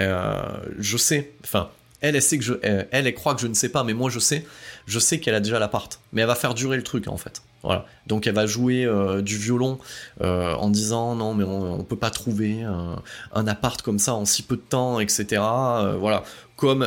je 0.77 0.97
sais. 0.97 1.31
Enfin, 1.43 1.69
elle, 2.01 2.15
elle 2.15 2.21
que 2.37 2.43
je, 2.43 2.53
elle, 2.61 2.87
elle 2.91 3.13
croit 3.13 3.35
que 3.35 3.41
je 3.41 3.47
ne 3.47 3.53
sais 3.53 3.69
pas, 3.69 3.83
mais 3.83 3.93
moi 3.93 4.09
je 4.09 4.19
sais 4.19 4.45
je 4.85 4.99
sais 4.99 5.19
qu'elle 5.19 5.35
a 5.35 5.39
déjà 5.39 5.59
l'appart, 5.59 5.99
mais 6.13 6.21
elle 6.21 6.27
va 6.27 6.35
faire 6.35 6.53
durer 6.53 6.77
le 6.77 6.83
truc 6.83 7.07
en 7.07 7.17
fait. 7.17 7.41
Donc 8.05 8.27
elle 8.27 8.35
va 8.35 8.45
jouer 8.45 8.85
euh, 8.85 9.21
du 9.21 9.37
violon 9.37 9.79
euh, 10.21 10.53
en 10.53 10.69
disant 10.69 11.15
non 11.15 11.33
mais 11.33 11.43
on, 11.43 11.83
peut 11.83 11.97
pas 11.97 12.09
trouver 12.09 12.63
un 12.63 13.47
appart 13.47 13.81
comme 13.81 13.99
ça 13.99 14.13
en 14.13 14.25
si 14.25 14.43
peu 14.43 14.55
de 14.55 14.61
temps, 14.61 14.99
etc. 14.99 15.41
Euh, 15.41 15.95
voilà. 15.99 16.23
Comme 16.55 16.81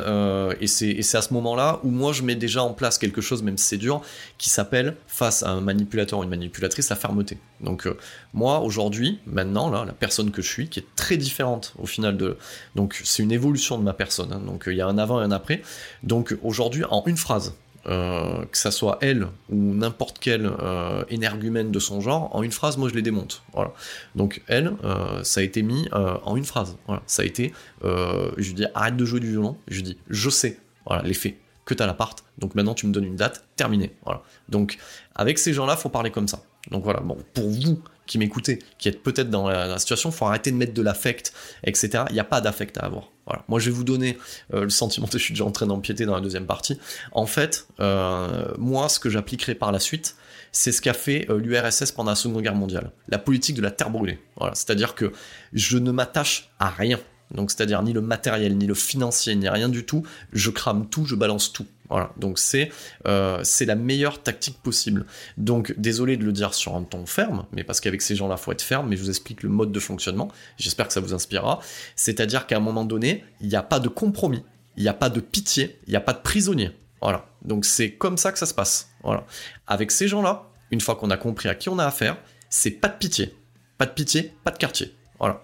et 0.60 0.66
c'est 0.66 1.14
à 1.14 1.22
ce 1.22 1.32
moment-là 1.32 1.78
où 1.84 1.90
moi 1.90 2.12
je 2.12 2.24
mets 2.24 2.34
déjà 2.34 2.60
en 2.64 2.72
place 2.72 2.98
quelque 2.98 3.20
chose, 3.20 3.44
même 3.44 3.56
si 3.56 3.66
c'est 3.66 3.76
dur, 3.76 4.02
qui 4.36 4.50
s'appelle 4.50 4.96
face 5.06 5.44
à 5.44 5.50
un 5.50 5.60
manipulateur 5.60 6.18
ou 6.18 6.24
une 6.24 6.28
manipulatrice 6.28 6.88
la 6.88 6.96
fermeté. 6.96 7.38
Donc 7.60 7.88
moi 8.34 8.58
aujourd'hui, 8.62 9.20
maintenant 9.26 9.70
là, 9.70 9.84
la 9.84 9.92
personne 9.92 10.32
que 10.32 10.42
je 10.42 10.48
suis, 10.48 10.68
qui 10.68 10.80
est 10.80 10.86
très 10.96 11.16
différente 11.16 11.72
au 11.78 11.86
final 11.86 12.16
de, 12.16 12.36
donc 12.74 13.00
c'est 13.04 13.22
une 13.22 13.30
évolution 13.30 13.78
de 13.78 13.84
ma 13.84 13.92
personne. 13.92 14.32
Hein. 14.32 14.42
donc 14.44 14.64
il 14.66 14.74
y 14.74 14.80
a 14.80 14.88
un 14.88 14.98
avant 14.98 15.20
et 15.20 15.24
un 15.24 15.30
après. 15.30 15.62
Donc 16.02 16.36
aujourd'hui 16.42 16.82
en 16.90 17.04
une 17.06 17.16
phrase, 17.16 17.54
euh, 17.86 18.44
que 18.44 18.58
ça 18.58 18.70
soit 18.70 18.98
elle 19.00 19.28
ou 19.48 19.74
n'importe 19.74 20.18
quel 20.20 20.44
euh, 20.44 21.02
énergumène 21.08 21.70
de 21.70 21.78
son 21.78 22.00
genre, 22.00 22.34
en 22.36 22.42
une 22.42 22.52
phrase, 22.52 22.76
moi 22.76 22.88
je 22.88 22.94
les 22.94 23.02
démonte. 23.02 23.42
Voilà. 23.54 23.72
Donc 24.14 24.42
elle, 24.48 24.74
euh, 24.84 25.22
ça 25.24 25.40
a 25.40 25.42
été 25.42 25.62
mis 25.62 25.88
en 25.92 26.36
une 26.36 26.44
phrase. 26.44 26.76
Voilà. 26.86 27.02
Ça 27.06 27.22
a 27.22 27.24
été, 27.24 27.52
je 27.82 28.36
lui 28.36 28.54
dis 28.54 28.66
arrête 28.74 28.96
de 28.96 29.04
jouer 29.04 29.20
du 29.20 29.30
violon. 29.30 29.56
Je 29.68 29.76
lui 29.76 29.82
dis 29.82 29.98
je 30.08 30.28
sais, 30.30 30.58
voilà, 30.86 31.02
les 31.02 31.14
faits, 31.14 31.36
que 31.64 31.74
t'as 31.74 31.86
l'appart. 31.86 32.22
Donc 32.38 32.54
maintenant 32.54 32.74
tu 32.74 32.86
me 32.86 32.92
donnes 32.92 33.04
une 33.04 33.16
date, 33.16 33.44
terminé. 33.56 33.94
Voilà. 34.04 34.22
Donc 34.48 34.78
avec 35.14 35.38
ces 35.38 35.52
gens-là, 35.52 35.76
faut 35.76 35.88
parler 35.88 36.10
comme 36.10 36.28
ça. 36.28 36.42
Donc 36.70 36.84
voilà. 36.84 37.00
Bon, 37.00 37.16
pour 37.32 37.48
vous 37.48 37.82
qui 38.10 38.18
m'écoutez, 38.18 38.58
qui 38.78 38.88
êtes 38.88 39.04
peut-être 39.04 39.30
dans 39.30 39.48
la, 39.48 39.78
situation, 39.78 40.10
faut 40.10 40.26
arrêter 40.26 40.50
de 40.50 40.56
mettre 40.56 40.74
de 40.74 40.82
l'affect, 40.82 41.32
etc. 41.62 42.02
Il 42.08 42.14
n'y 42.14 42.18
a 42.18 42.24
pas 42.24 42.40
d'affect 42.40 42.76
à 42.76 42.80
avoir. 42.80 43.08
Moi, 43.46 43.60
je 43.60 43.66
vais 43.66 43.70
vous 43.70 43.84
donner 43.84 44.18
euh, 44.52 44.64
le 44.64 44.70
sentiment, 44.70 45.06
je 45.12 45.16
suis 45.16 45.32
déjà 45.32 45.44
en 45.44 45.52
train 45.52 45.66
d'empiéter 45.66 46.06
dans 46.06 46.16
la 46.16 46.20
deuxième 46.20 46.46
partie. 46.46 46.76
En 47.12 47.26
fait, 47.26 47.68
euh, 47.78 48.48
moi, 48.58 48.88
ce 48.88 48.98
que 48.98 49.10
j'appliquerai 49.10 49.54
par 49.54 49.70
la 49.70 49.78
suite, 49.78 50.16
c'est 50.50 50.72
ce 50.72 50.82
qu'a 50.82 50.92
fait 50.92 51.30
euh, 51.30 51.38
l'URSS 51.38 51.92
pendant 51.92 52.10
la 52.10 52.16
Seconde 52.16 52.42
Guerre 52.42 52.56
mondiale. 52.56 52.90
La 53.06 53.18
politique 53.18 53.54
de 53.54 53.62
la 53.62 53.70
terre 53.70 53.90
brûlée. 53.90 54.18
C'est-à-dire 54.54 54.96
que 54.96 55.12
je 55.52 55.78
ne 55.78 55.92
m'attache 55.92 56.50
à 56.58 56.68
rien. 56.68 56.98
Donc, 57.30 57.52
c'est-à-dire 57.52 57.80
ni 57.84 57.92
le 57.92 58.00
matériel, 58.00 58.58
ni 58.58 58.66
le 58.66 58.74
financier, 58.74 59.36
ni 59.36 59.48
rien 59.48 59.68
du 59.68 59.86
tout. 59.86 60.02
Je 60.32 60.50
crame 60.50 60.88
tout, 60.88 61.04
je 61.04 61.14
balance 61.14 61.52
tout. 61.52 61.66
Voilà, 61.90 62.12
donc 62.16 62.38
c'est 62.38 62.70
euh, 63.06 63.40
c'est 63.42 63.64
la 63.66 63.74
meilleure 63.74 64.22
tactique 64.22 64.58
possible. 64.62 65.06
Donc 65.36 65.74
désolé 65.76 66.16
de 66.16 66.24
le 66.24 66.32
dire 66.32 66.54
sur 66.54 66.76
un 66.76 66.84
ton 66.84 67.04
ferme, 67.04 67.46
mais 67.52 67.64
parce 67.64 67.80
qu'avec 67.80 68.00
ces 68.00 68.14
gens-là, 68.14 68.36
faut 68.36 68.52
être 68.52 68.62
ferme. 68.62 68.88
Mais 68.88 68.96
je 68.96 69.02
vous 69.02 69.10
explique 69.10 69.42
le 69.42 69.48
mode 69.48 69.72
de 69.72 69.80
fonctionnement. 69.80 70.28
J'espère 70.56 70.86
que 70.86 70.92
ça 70.92 71.00
vous 71.00 71.14
inspirera. 71.14 71.58
C'est-à-dire 71.96 72.46
qu'à 72.46 72.56
un 72.56 72.60
moment 72.60 72.84
donné, 72.84 73.24
il 73.40 73.48
n'y 73.48 73.56
a 73.56 73.62
pas 73.62 73.80
de 73.80 73.88
compromis, 73.88 74.44
il 74.76 74.84
n'y 74.84 74.88
a 74.88 74.94
pas 74.94 75.10
de 75.10 75.20
pitié, 75.20 75.80
il 75.86 75.90
n'y 75.90 75.96
a 75.96 76.00
pas 76.00 76.12
de 76.12 76.20
prisonnier. 76.20 76.70
Voilà. 77.02 77.26
Donc 77.44 77.64
c'est 77.64 77.92
comme 77.92 78.16
ça 78.16 78.30
que 78.30 78.38
ça 78.38 78.46
se 78.46 78.54
passe. 78.54 78.90
Voilà. 79.02 79.26
Avec 79.66 79.90
ces 79.90 80.06
gens-là, 80.06 80.48
une 80.70 80.80
fois 80.80 80.94
qu'on 80.94 81.10
a 81.10 81.16
compris 81.16 81.48
à 81.48 81.56
qui 81.56 81.68
on 81.68 81.78
a 81.80 81.84
affaire, 81.84 82.16
c'est 82.48 82.70
pas 82.70 82.88
de 82.88 82.96
pitié, 82.96 83.34
pas 83.78 83.86
de 83.86 83.92
pitié, 83.92 84.32
pas 84.44 84.52
de 84.52 84.58
quartier. 84.58 84.94
Voilà. 85.18 85.42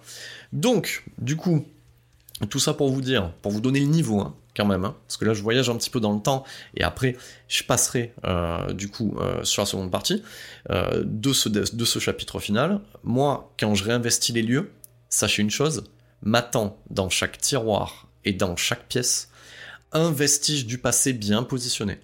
Donc, 0.53 1.03
du 1.17 1.35
coup, 1.35 1.65
tout 2.49 2.59
ça 2.59 2.73
pour 2.73 2.89
vous 2.89 3.01
dire, 3.01 3.33
pour 3.41 3.51
vous 3.51 3.61
donner 3.61 3.79
le 3.79 3.87
niveau, 3.87 4.21
hein, 4.21 4.35
quand 4.57 4.65
même, 4.65 4.83
hein, 4.83 4.95
parce 5.07 5.17
que 5.17 5.25
là 5.25 5.33
je 5.33 5.41
voyage 5.43 5.69
un 5.69 5.75
petit 5.75 5.91
peu 5.91 5.99
dans 5.99 6.13
le 6.13 6.19
temps, 6.19 6.43
et 6.75 6.83
après 6.83 7.15
je 7.47 7.63
passerai 7.63 8.13
euh, 8.25 8.73
du 8.73 8.89
coup 8.89 9.15
euh, 9.19 9.43
sur 9.43 9.61
la 9.61 9.67
seconde 9.67 9.91
partie 9.91 10.23
euh, 10.71 11.03
de, 11.05 11.31
ce, 11.31 11.47
de 11.47 11.85
ce 11.85 11.99
chapitre 11.99 12.39
final. 12.39 12.81
Moi, 13.03 13.53
quand 13.59 13.75
je 13.75 13.83
réinvestis 13.83 14.33
les 14.33 14.41
lieux, 14.41 14.71
sachez 15.09 15.43
une 15.43 15.51
chose, 15.51 15.83
m'attend 16.23 16.77
dans 16.89 17.09
chaque 17.09 17.37
tiroir 17.37 18.07
et 18.25 18.33
dans 18.33 18.55
chaque 18.55 18.87
pièce 18.87 19.29
un 19.93 20.11
vestige 20.11 20.65
du 20.65 20.79
passé 20.79 21.13
bien 21.13 21.43
positionné. 21.43 21.99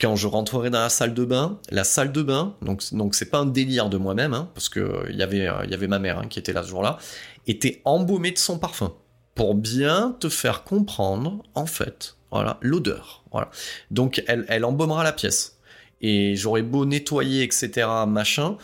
Quand 0.00 0.14
je 0.14 0.26
rentrerai 0.26 0.70
dans 0.70 0.80
la 0.80 0.88
salle 0.88 1.12
de 1.12 1.24
bain, 1.24 1.58
la 1.70 1.84
salle 1.84 2.12
de 2.12 2.22
bain, 2.22 2.54
donc 2.62 2.82
donc 2.92 3.14
c'est 3.14 3.30
pas 3.30 3.38
un 3.38 3.46
délire 3.46 3.88
de 3.90 3.96
moi-même, 3.96 4.32
hein, 4.32 4.48
parce 4.54 4.68
que 4.68 5.04
il 5.10 5.16
y 5.16 5.22
avait 5.22 5.44
y 5.68 5.74
avait 5.74 5.88
ma 5.88 5.98
mère 5.98 6.22
qui 6.30 6.38
était 6.38 6.52
là 6.52 6.62
ce 6.62 6.68
jour-là, 6.68 6.98
était 7.46 7.82
embaumée 7.84 8.30
de 8.30 8.38
son 8.38 8.58
parfum 8.58 8.94
pour 9.40 9.54
bien 9.54 10.14
te 10.20 10.28
faire 10.28 10.64
comprendre, 10.64 11.42
en 11.54 11.64
fait, 11.64 12.16
voilà, 12.30 12.58
l'odeur. 12.60 13.24
Voilà. 13.32 13.48
Donc 13.90 14.22
elle, 14.26 14.44
elle 14.48 14.66
embaumera 14.66 15.02
la 15.02 15.12
pièce. 15.12 15.56
Et 16.02 16.36
j'aurai 16.36 16.60
beau 16.60 16.84
nettoyer, 16.84 17.42
etc., 17.42 17.88
machin, 18.06 18.58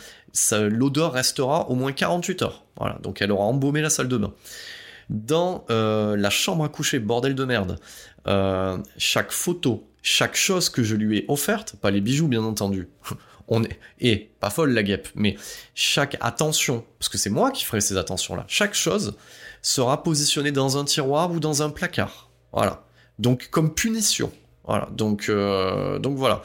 l'odeur 0.51 1.13
restera 1.13 1.67
au 1.71 1.73
moins 1.73 1.93
48 1.93 2.43
heures. 2.43 2.63
Voilà. 2.75 2.99
Donc 3.01 3.23
elle 3.23 3.31
aura 3.31 3.45
embaumé 3.45 3.81
la 3.81 3.89
salle 3.89 4.07
de 4.07 4.17
bain. 4.17 4.35
Dans 5.09 5.65
euh, 5.71 6.15
la 6.15 6.29
chambre 6.29 6.63
à 6.63 6.69
coucher, 6.69 6.99
bordel 6.99 7.33
de 7.33 7.43
merde, 7.43 7.79
euh, 8.27 8.77
chaque 8.99 9.31
photo, 9.31 9.89
chaque 10.03 10.35
chose 10.35 10.69
que 10.69 10.83
je 10.83 10.95
lui 10.95 11.17
ai 11.17 11.25
offerte, 11.27 11.75
pas 11.81 11.89
les 11.89 12.01
bijoux 12.01 12.27
bien 12.27 12.43
entendu, 12.43 12.87
on 13.47 13.63
est, 13.63 13.79
et 13.99 14.29
pas 14.39 14.51
folle 14.51 14.73
la 14.73 14.83
guêpe, 14.83 15.07
mais 15.15 15.37
chaque 15.73 16.17
attention, 16.21 16.85
parce 16.99 17.09
que 17.09 17.17
c'est 17.17 17.31
moi 17.31 17.49
qui 17.49 17.65
ferai 17.65 17.81
ces 17.81 17.97
attentions-là, 17.97 18.45
chaque 18.47 18.75
chose 18.75 19.15
sera 19.67 20.01
positionné 20.01 20.51
dans 20.51 20.77
un 20.77 20.85
tiroir 20.85 21.31
ou 21.31 21.39
dans 21.39 21.61
un 21.61 21.69
placard. 21.69 22.29
Voilà. 22.53 22.85
Donc 23.19 23.49
comme 23.51 23.73
punition. 23.73 24.31
Voilà. 24.63 24.87
Donc, 24.91 25.27
euh, 25.29 25.99
voilà. 26.03 26.41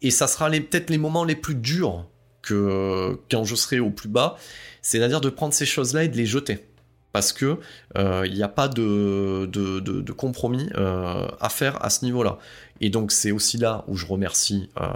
Et 0.00 0.10
ça 0.10 0.26
sera 0.26 0.50
peut-être 0.50 0.90
les 0.90 0.98
moments 0.98 1.24
les 1.24 1.36
plus 1.36 1.54
durs 1.54 2.06
que 2.40 3.18
quand 3.30 3.44
je 3.44 3.54
serai 3.54 3.78
au 3.78 3.90
plus 3.90 4.08
bas, 4.08 4.36
c'est-à-dire 4.80 5.20
de 5.20 5.28
prendre 5.28 5.54
ces 5.54 5.66
choses-là 5.66 6.04
et 6.04 6.08
de 6.08 6.16
les 6.16 6.26
jeter. 6.26 6.66
Parce 7.12 7.32
que 7.32 7.58
il 7.94 8.00
euh, 8.00 8.26
n'y 8.28 8.42
a 8.42 8.48
pas 8.48 8.68
de, 8.68 10.12
compromis 10.12 10.68
euh, 10.76 11.28
à 11.40 11.48
faire 11.48 11.84
à 11.84 11.90
ce 11.90 12.04
niveau-là. 12.04 12.38
Et 12.80 12.90
donc 12.90 13.12
c'est 13.12 13.30
aussi 13.30 13.58
là 13.58 13.84
où 13.86 13.96
je 13.96 14.06
remercie 14.06 14.70
euh, 14.80 14.88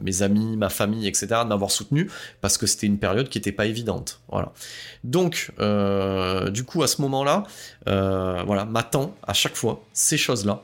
mes 0.00 0.22
amis, 0.22 0.56
ma 0.56 0.68
famille, 0.68 1.08
etc. 1.08 1.26
de 1.42 1.48
m'avoir 1.48 1.70
soutenu 1.70 2.10
parce 2.40 2.56
que 2.56 2.66
c'était 2.66 2.86
une 2.86 2.98
période 2.98 3.28
qui 3.28 3.38
n'était 3.38 3.52
pas 3.52 3.66
évidente. 3.66 4.20
Voilà. 4.28 4.52
Donc 5.02 5.50
du 6.52 6.64
coup 6.64 6.82
à 6.82 6.86
ce 6.86 7.00
moment-là, 7.02 7.44
voilà, 7.86 8.64
m'attend 8.64 9.14
à 9.26 9.32
chaque 9.32 9.56
fois 9.56 9.82
ces 9.92 10.18
choses-là 10.18 10.62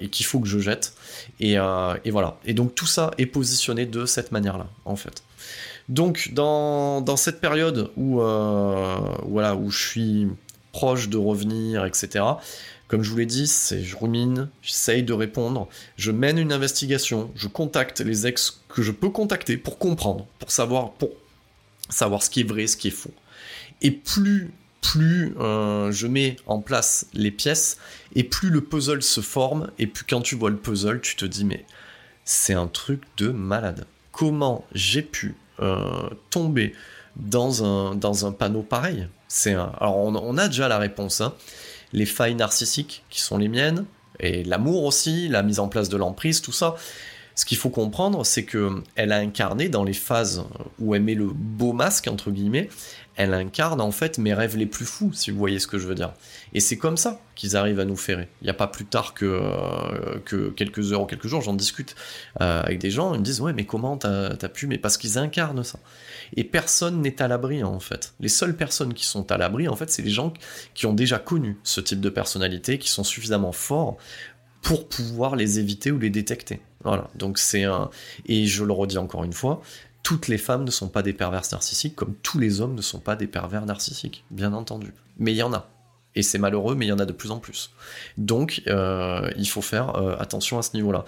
et 0.00 0.08
qu'il 0.08 0.26
faut 0.26 0.38
que 0.38 0.48
je 0.48 0.58
jette. 0.58 0.92
Et, 1.40 1.54
et, 1.54 2.10
voilà. 2.10 2.36
Et 2.44 2.54
donc 2.54 2.74
tout 2.74 2.86
ça 2.86 3.10
est 3.18 3.26
positionné 3.26 3.86
de 3.86 4.04
cette 4.06 4.32
manière-là 4.32 4.66
en 4.84 4.96
fait. 4.96 5.22
Donc 5.88 6.30
dans, 6.32 7.16
cette 7.16 7.40
période 7.40 7.90
où 7.96 8.16
voilà 8.16 9.54
où 9.56 9.70
je 9.70 9.88
suis 9.88 10.28
proche 10.72 11.08
de 11.08 11.16
revenir, 11.16 11.84
etc. 11.84 12.24
Comme 12.88 13.02
je 13.04 13.10
vous 13.10 13.18
l'ai 13.18 13.26
dit, 13.26 13.46
je 13.46 13.96
rumine, 13.96 14.48
j'essaye 14.62 15.04
de 15.04 15.12
répondre, 15.12 15.68
je 15.96 16.10
mène 16.10 16.38
une 16.38 16.52
investigation, 16.52 17.30
je 17.36 17.46
contacte 17.46 18.00
les 18.00 18.26
ex 18.26 18.62
que 18.68 18.82
je 18.82 18.90
peux 18.90 19.10
contacter 19.10 19.56
pour 19.56 19.78
comprendre, 19.78 20.26
pour 20.40 20.50
savoir, 20.50 20.92
savoir 21.88 22.22
ce 22.22 22.30
qui 22.30 22.40
est 22.40 22.44
vrai, 22.44 22.66
ce 22.66 22.76
qui 22.76 22.88
est 22.88 22.92
faux. 22.92 23.14
Et 23.80 23.92
plus 23.92 24.50
plus 24.80 25.34
euh, 25.38 25.92
je 25.92 26.06
mets 26.06 26.36
en 26.46 26.60
place 26.60 27.06
les 27.12 27.30
pièces, 27.30 27.78
et 28.14 28.24
plus 28.24 28.50
le 28.50 28.60
puzzle 28.60 29.02
se 29.02 29.20
forme, 29.20 29.70
et 29.78 29.86
plus 29.86 30.04
quand 30.04 30.20
tu 30.20 30.34
vois 30.34 30.50
le 30.50 30.56
puzzle, 30.56 31.00
tu 31.00 31.16
te 31.16 31.24
dis 31.24 31.44
mais 31.44 31.64
c'est 32.24 32.54
un 32.54 32.66
truc 32.66 33.02
de 33.16 33.28
malade. 33.28 33.86
Comment 34.12 34.64
j'ai 34.72 35.02
pu 35.02 35.34
euh, 35.60 36.08
tomber 36.30 36.74
dans 37.16 37.64
un, 37.64 37.94
dans 37.94 38.26
un 38.26 38.32
panneau 38.32 38.62
pareil 38.62 39.08
C'est 39.28 39.54
Alors 39.54 39.96
on, 39.96 40.14
on, 40.14 40.38
a 40.38 40.48
déjà 40.48 40.68
la 40.68 40.78
réponse, 40.78 41.20
hein 41.20 41.34
les 41.92 42.06
failles 42.06 42.34
narcissiques 42.34 43.04
qui 43.10 43.20
sont 43.20 43.38
les 43.38 43.48
miennes, 43.48 43.84
et 44.18 44.44
l'amour 44.44 44.84
aussi, 44.84 45.28
la 45.28 45.42
mise 45.42 45.60
en 45.60 45.68
place 45.68 45.88
de 45.88 45.96
l'emprise, 45.96 46.40
tout 46.42 46.52
ça. 46.52 46.76
Ce 47.34 47.44
qu'il 47.46 47.56
faut 47.56 47.70
comprendre, 47.70 48.26
c'est 48.26 48.44
que 48.44 48.82
elle 48.96 49.12
a 49.12 49.16
incarné 49.16 49.68
dans 49.68 49.82
les 49.82 49.94
phases 49.94 50.44
où 50.78 50.94
elle 50.94 51.02
met 51.02 51.14
le 51.14 51.28
beau 51.32 51.72
masque 51.72 52.06
entre 52.06 52.30
guillemets, 52.30 52.68
elle 53.16 53.34
incarne 53.34 53.80
en 53.80 53.90
fait 53.90 54.18
mes 54.18 54.32
rêves 54.32 54.56
les 54.56 54.66
plus 54.66 54.84
fous, 54.84 55.12
si 55.12 55.30
vous 55.30 55.38
voyez 55.38 55.58
ce 55.58 55.66
que 55.66 55.78
je 55.78 55.86
veux 55.86 55.94
dire. 55.94 56.12
Et 56.54 56.60
c'est 56.60 56.78
comme 56.78 56.96
ça 56.96 57.20
qu'ils 57.34 57.56
arrivent 57.56 57.80
à 57.80 57.84
nous 57.84 57.96
ferrer. 57.96 58.28
Il 58.40 58.44
n'y 58.44 58.50
a 58.50 58.54
pas 58.54 58.66
plus 58.66 58.84
tard 58.84 59.14
que, 59.14 59.24
euh, 59.24 60.18
que 60.24 60.50
quelques 60.50 60.92
heures 60.92 61.02
ou 61.02 61.06
quelques 61.06 61.26
jours, 61.26 61.42
j'en 61.42 61.54
discute 61.54 61.96
euh, 62.40 62.62
avec 62.62 62.78
des 62.78 62.90
gens, 62.90 63.14
ils 63.14 63.20
me 63.20 63.24
disent 63.24 63.40
ouais 63.40 63.52
mais 63.52 63.64
comment 63.64 63.96
t'as 63.96 64.30
as 64.30 64.48
pu, 64.48 64.66
mais 64.66 64.78
parce 64.78 64.96
qu'ils 64.96 65.18
incarnent 65.18 65.64
ça. 65.64 65.78
Et 66.36 66.44
personne 66.44 67.00
n'est 67.02 67.20
à 67.20 67.28
l'abri 67.28 67.62
en 67.62 67.80
fait. 67.80 68.14
Les 68.20 68.28
seules 68.28 68.56
personnes 68.56 68.94
qui 68.94 69.04
sont 69.04 69.30
à 69.32 69.36
l'abri 69.36 69.68
en 69.68 69.76
fait, 69.76 69.90
c'est 69.90 70.02
les 70.02 70.10
gens 70.10 70.32
qui 70.74 70.86
ont 70.86 70.94
déjà 70.94 71.18
connu 71.18 71.58
ce 71.62 71.80
type 71.80 72.00
de 72.00 72.10
personnalité, 72.10 72.78
qui 72.78 72.88
sont 72.88 73.04
suffisamment 73.04 73.52
forts 73.52 73.96
pour 74.62 74.88
pouvoir 74.88 75.36
les 75.36 75.58
éviter 75.58 75.90
ou 75.90 75.98
les 75.98 76.10
détecter. 76.10 76.60
Voilà. 76.84 77.08
Donc 77.14 77.38
c'est 77.38 77.64
un 77.64 77.90
et 78.26 78.46
je 78.46 78.64
le 78.64 78.72
redis 78.72 78.98
encore 78.98 79.24
une 79.24 79.32
fois, 79.32 79.62
toutes 80.02 80.28
les 80.28 80.38
femmes 80.38 80.64
ne 80.64 80.70
sont 80.70 80.88
pas 80.88 81.02
des 81.02 81.12
perverses 81.12 81.52
narcissiques 81.52 81.96
comme 81.96 82.14
tous 82.22 82.38
les 82.38 82.60
hommes 82.60 82.74
ne 82.74 82.82
sont 82.82 83.00
pas 83.00 83.16
des 83.16 83.26
pervers 83.26 83.66
narcissiques, 83.66 84.24
bien 84.30 84.52
entendu. 84.52 84.92
Mais 85.18 85.32
il 85.32 85.36
y 85.36 85.42
en 85.42 85.52
a. 85.52 85.68
Et 86.16 86.22
c'est 86.22 86.38
malheureux, 86.38 86.74
mais 86.74 86.86
il 86.86 86.88
y 86.88 86.92
en 86.92 86.98
a 86.98 87.06
de 87.06 87.12
plus 87.12 87.30
en 87.30 87.38
plus. 87.38 87.70
Donc, 88.18 88.62
euh, 88.66 89.30
il 89.36 89.48
faut 89.48 89.62
faire 89.62 89.96
euh, 89.96 90.16
attention 90.18 90.58
à 90.58 90.62
ce 90.62 90.74
niveau-là. 90.74 91.04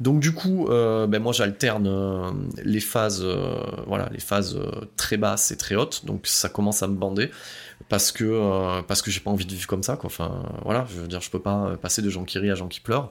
Donc, 0.00 0.18
du 0.18 0.32
coup, 0.32 0.66
euh, 0.68 1.06
ben 1.06 1.22
moi, 1.22 1.32
j'alterne 1.32 2.50
les 2.64 2.80
phases, 2.80 3.24
voilà, 3.86 4.08
les 4.12 4.18
phases 4.18 4.58
très 4.96 5.16
basses 5.16 5.52
et 5.52 5.56
très 5.56 5.76
hautes. 5.76 6.04
Donc, 6.04 6.26
ça 6.26 6.48
commence 6.48 6.82
à 6.82 6.88
me 6.88 6.96
bander 6.96 7.30
parce 7.88 8.12
que 8.12 8.80
parce 8.82 9.02
que 9.02 9.10
j'ai 9.10 9.20
pas 9.20 9.30
envie 9.30 9.46
de 9.46 9.52
vivre 9.52 9.66
comme 9.66 9.82
ça. 9.82 9.96
Quoi. 9.96 10.06
Enfin, 10.06 10.44
voilà, 10.64 10.86
je 10.92 11.00
veux 11.00 11.08
dire, 11.08 11.20
je 11.20 11.30
peux 11.30 11.40
pas 11.40 11.76
passer 11.80 12.02
de 12.02 12.10
gens 12.10 12.24
qui 12.24 12.38
rient 12.38 12.50
à 12.50 12.54
gens 12.54 12.68
qui 12.68 12.80
pleurent. 12.80 13.10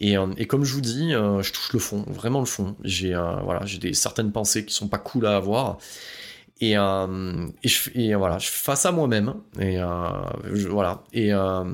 Et, 0.00 0.16
et 0.36 0.46
comme 0.46 0.64
je 0.64 0.74
vous 0.74 0.80
dis, 0.80 1.10
je 1.12 1.52
touche 1.52 1.72
le 1.72 1.78
fond, 1.78 2.04
vraiment 2.08 2.40
le 2.40 2.46
fond. 2.46 2.76
J'ai 2.84 3.14
voilà, 3.44 3.64
j'ai 3.64 3.78
des 3.78 3.94
certaines 3.94 4.32
pensées 4.32 4.64
qui 4.64 4.74
sont 4.74 4.88
pas 4.88 4.98
cool 4.98 5.26
à 5.26 5.36
avoir. 5.36 5.78
Et, 6.60 6.76
euh, 6.76 7.46
et, 7.62 7.68
je, 7.68 8.14
voilà, 8.16 8.38
je 8.38 8.46
fais 8.48 8.64
face 8.64 8.86
à 8.86 8.92
moi-même. 8.92 9.34
Et 9.58 9.78
euh, 9.78 10.08
voilà. 10.68 11.02
Et, 11.12 11.32
euh, 11.32 11.64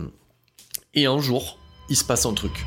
et 0.95 1.07
un 1.07 1.19
jour, 1.19 1.59
il 1.89 1.97
se 1.97 2.05
passe 2.05 2.27
un 2.27 2.35
truc. 2.35 2.65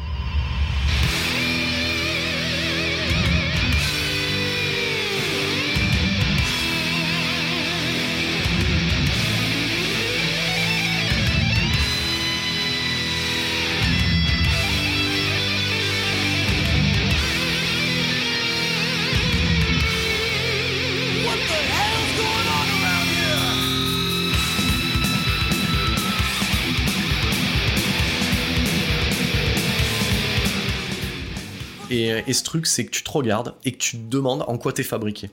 Et, 31.94 32.34
ce 32.34 32.44
truc, 32.44 32.66
c'est 32.66 32.86
que 32.86 32.92
tu 32.92 33.04
te 33.04 33.12
regardes 33.12 33.54
et 33.66 33.72
que 33.72 33.78
tu 33.78 33.98
te 33.98 34.10
demandes 34.10 34.44
en 34.48 34.58
quoi 34.58 34.74
t'es 34.74 34.84
fabriqué. 34.84 35.30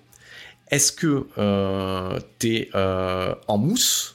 Est-ce 0.71 0.93
que 0.93 1.27
euh, 1.39 2.21
t'es 2.39 2.69
euh, 2.75 3.35
en 3.49 3.59
mousse 3.59 4.15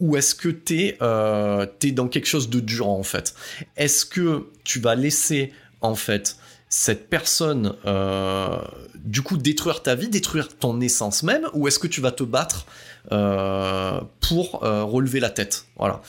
ou 0.00 0.16
est-ce 0.16 0.34
que 0.34 0.48
t'es 0.48 0.98
euh, 1.00 1.64
es 1.82 1.92
dans 1.92 2.08
quelque 2.08 2.26
chose 2.26 2.50
de 2.50 2.60
dur 2.60 2.88
en 2.88 3.04
fait? 3.04 3.34
Est-ce 3.76 4.04
que 4.04 4.48
tu 4.64 4.80
vas 4.80 4.94
laisser 4.94 5.52
en 5.80 5.94
fait 5.94 6.36
cette 6.68 7.08
personne, 7.08 7.74
euh, 7.86 8.58
du 8.96 9.22
coup, 9.22 9.36
détruire 9.36 9.82
ta 9.82 9.94
vie, 9.94 10.08
détruire 10.08 10.48
ton 10.58 10.80
essence 10.80 11.22
même, 11.22 11.48
ou 11.54 11.68
est-ce 11.68 11.78
que 11.78 11.86
tu 11.86 12.00
vas 12.00 12.10
te 12.10 12.24
battre 12.24 12.66
pour 13.08 14.60
relever 14.60 15.20
la 15.20 15.30
tête? 15.30 15.66
Voilà. 15.76 16.02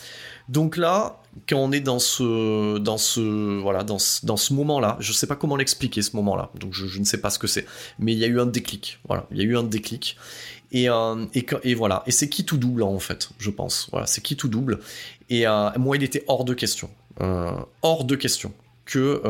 Donc 0.50 0.76
là, 0.78 1.22
quand 1.48 1.58
on 1.58 1.72
est 1.72 1.82
dans 1.82 2.00
ce, 2.00 2.78
dans 2.78 2.98
ce, 2.98 3.60
voilà, 3.60 3.84
dans 3.84 3.98
dans 4.24 4.38
ce 4.38 4.54
moment-là, 4.54 4.98
je 5.00 5.12
sais 5.14 5.28
pas 5.28 5.36
comment 5.36 5.56
l'expliquer 5.56 6.02
ce 6.02 6.16
moment-là, 6.16 6.52
donc 6.56 6.74
je, 6.74 7.00
ne 7.00 7.04
sais 7.04 7.20
pas 7.20 7.30
ce 7.30 7.40
que 7.40 7.48
c'est, 7.48 7.66
mais 8.00 8.14
il 8.14 8.20
y 8.20 8.24
a 8.24 8.28
eu 8.28 8.40
un 8.40 8.46
déclic, 8.46 9.00
voilà, 9.08 9.28
il 9.32 9.38
y 9.38 9.42
a 9.42 9.44
eu 9.44 9.58
un 9.58 9.64
déclic, 9.64 10.18
et, 10.72 10.90
euh, 10.90 11.26
et, 11.64 11.76
voilà, 11.76 12.04
et 12.08 12.12
c'est 12.12 12.30
qui 12.30 12.46
tout 12.46 12.58
double 12.58 12.84
en 12.84 13.00
fait, 13.00 13.30
je 13.38 13.50
pense, 13.50 13.88
voilà, 13.92 14.08
c'est 14.08 14.22
qui 14.22 14.36
tout 14.36 14.48
double, 14.48 14.80
et 15.30 15.48
euh, 15.48 15.70
moi 15.78 15.98
il 15.98 16.04
était 16.04 16.24
hors 16.28 16.46
de 16.46 16.54
question, 16.54 16.90
euh, 17.22 17.52
hors 17.82 18.06
de 18.06 18.16
question 18.16 18.54
que 18.86 19.22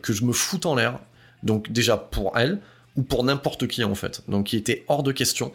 que 0.00 0.12
je 0.12 0.24
me 0.24 0.32
foute 0.32 0.64
en 0.64 0.74
l'air, 0.74 0.98
donc 1.42 1.70
déjà 1.70 1.96
pour 1.96 2.36
elle 2.38 2.60
ou 2.96 3.02
pour 3.02 3.22
n'importe 3.22 3.68
qui 3.68 3.84
en 3.84 3.94
fait, 3.94 4.22
donc 4.28 4.52
il 4.52 4.56
était 4.58 4.84
hors 4.88 5.02
de 5.02 5.12
question, 5.12 5.52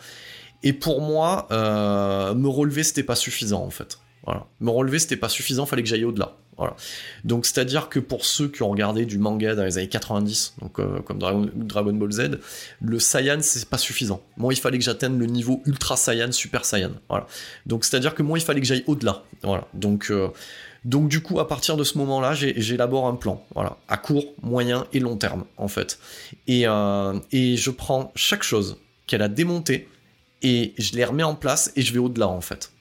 et 0.61 0.73
pour 0.73 1.01
moi, 1.01 1.47
me 1.51 2.47
relever 2.47 2.83
c'était 2.83 3.03
pas 3.03 3.15
suffisant 3.15 3.63
en 3.63 3.71
fait. 3.71 3.97
Voilà. 4.25 4.45
Me 4.59 4.69
relever, 4.69 4.99
c'était 4.99 5.17
pas 5.17 5.29
suffisant, 5.29 5.65
fallait 5.65 5.83
que 5.83 5.89
j'aille 5.89 6.05
au-delà. 6.05 6.35
Voilà. 6.57 6.75
Donc 7.23 7.45
c'est-à-dire 7.45 7.89
que 7.89 7.99
pour 7.99 8.25
ceux 8.25 8.47
qui 8.47 8.61
ont 8.63 8.69
regardé 8.69 9.05
du 9.05 9.17
manga 9.17 9.55
dans 9.55 9.63
les 9.63 9.77
années 9.77 9.89
90, 9.89 10.55
donc 10.61 10.79
euh, 10.79 10.99
comme 11.01 11.17
Dragon, 11.17 11.93
Ball 11.93 12.11
Z, 12.11 12.39
le 12.81 12.99
Saiyan 12.99 13.39
c'est 13.41 13.67
pas 13.67 13.77
suffisant. 13.77 14.21
Moi 14.37 14.53
il 14.53 14.59
fallait 14.59 14.77
que 14.77 14.83
j'atteigne 14.83 15.17
le 15.17 15.25
niveau 15.25 15.61
Ultra 15.65 15.97
Saiyan, 15.97 16.31
Super 16.31 16.65
Saiyan. 16.65 16.91
Voilà. 17.09 17.27
Donc 17.65 17.85
c'est-à-dire 17.85 18.13
que 18.13 18.23
moi 18.23 18.37
il 18.37 18.41
fallait 18.41 18.61
que 18.61 18.67
j'aille 18.67 18.83
au-delà. 18.87 19.23
Voilà. 19.41 19.67
Donc 19.73 20.11
euh, 20.11 20.29
du 20.85 21.21
coup 21.21 21.39
à 21.39 21.47
partir 21.47 21.75
de 21.75 21.83
ce 21.83 21.97
moment-là 21.97 22.33
j'élabore 22.35 23.07
un 23.07 23.15
plan. 23.15 23.43
Voilà. 23.55 23.77
À 23.87 23.97
court, 23.97 24.25
moyen 24.41 24.85
et 24.93 24.99
long 24.99 25.17
terme 25.17 25.45
en 25.57 25.67
fait. 25.67 25.97
Et 26.47 26.67
euh, 26.67 27.19
et 27.31 27.57
je 27.57 27.71
prends 27.71 28.11
chaque 28.15 28.43
chose 28.43 28.77
qu'elle 29.07 29.23
a 29.23 29.27
démontée 29.27 29.89
et 30.43 30.73
je 30.77 30.93
les 30.93 31.05
remets 31.05 31.23
en 31.23 31.35
place 31.35 31.71
et 31.75 31.81
je 31.81 31.93
vais 31.93 31.99
au-delà 31.99 32.27
en 32.27 32.41
fait. 32.41 32.72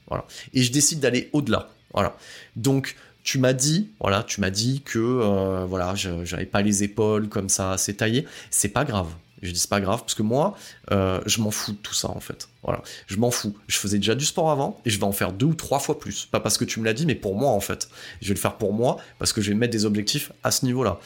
Et 0.53 0.63
je 0.63 0.73
décide 0.73 1.01
d'aller 1.01 1.31
au-delà. 1.33 1.71
Voilà. 1.93 2.17
Donc 2.57 2.97
tu 3.23 3.39
m'as 3.39 3.53
dit, 3.53 3.91
voilà, 4.01 4.23
tu 4.23 4.41
m'as 4.41 4.51
dit 4.51 4.83
que 4.85 4.99
euh, 4.99 5.65
voilà, 5.65 5.95
j'avais 5.95 6.47
pas 6.47 6.63
les 6.63 6.83
épaules 6.83 7.29
comme 7.29 7.49
ça 7.49 7.73
assez 7.73 7.95
taillées. 7.95 8.27
C'est 8.51 8.69
pas 8.69 8.85
grave. 8.85 9.09
Je 9.43 9.51
dis 9.51 9.59
c'est 9.59 9.71
pas 9.71 9.81
grave 9.81 10.01
parce 10.01 10.15
que 10.15 10.23
moi, 10.23 10.57
euh, 10.93 11.21
je 11.27 11.41
m'en 11.41 11.51
fous 11.51 11.73
de 11.73 11.77
tout 11.77 11.95
ça 11.95 12.09
en 12.09 12.21
fait. 12.21 12.49
Voilà, 12.63 12.81
je 13.09 13.17
m'en 13.17 13.33
fous. 13.33 13.57
Je 13.67 13.77
faisais 13.77 13.99
déjà 13.99 14.15
du 14.15 14.25
sport 14.25 14.51
avant 14.51 14.81
et 14.85 14.91
je 14.91 14.99
vais 14.99 15.05
en 15.05 15.13
faire 15.13 15.33
deux 15.33 15.47
ou 15.47 15.55
trois 15.55 15.81
fois 15.81 15.99
plus. 15.99 16.27
Pas 16.27 16.39
parce 16.39 16.59
que 16.59 16.65
tu 16.65 16.79
me 16.79 16.85
l'as 16.85 16.93
dit, 16.93 17.07
mais 17.07 17.17
pour 17.17 17.35
moi 17.35 17.51
en 17.51 17.61
fait. 17.61 17.89
Je 18.21 18.29
vais 18.29 18.35
le 18.35 18.41
faire 18.41 18.57
pour 18.57 18.73
moi 18.73 18.99
parce 19.19 19.33
que 19.33 19.41
je 19.41 19.51
vais 19.51 19.57
mettre 19.57 19.73
des 19.73 19.85
objectifs 19.85 20.31
à 20.45 20.53
ce 20.53 20.65
niveau-là. 20.65 21.01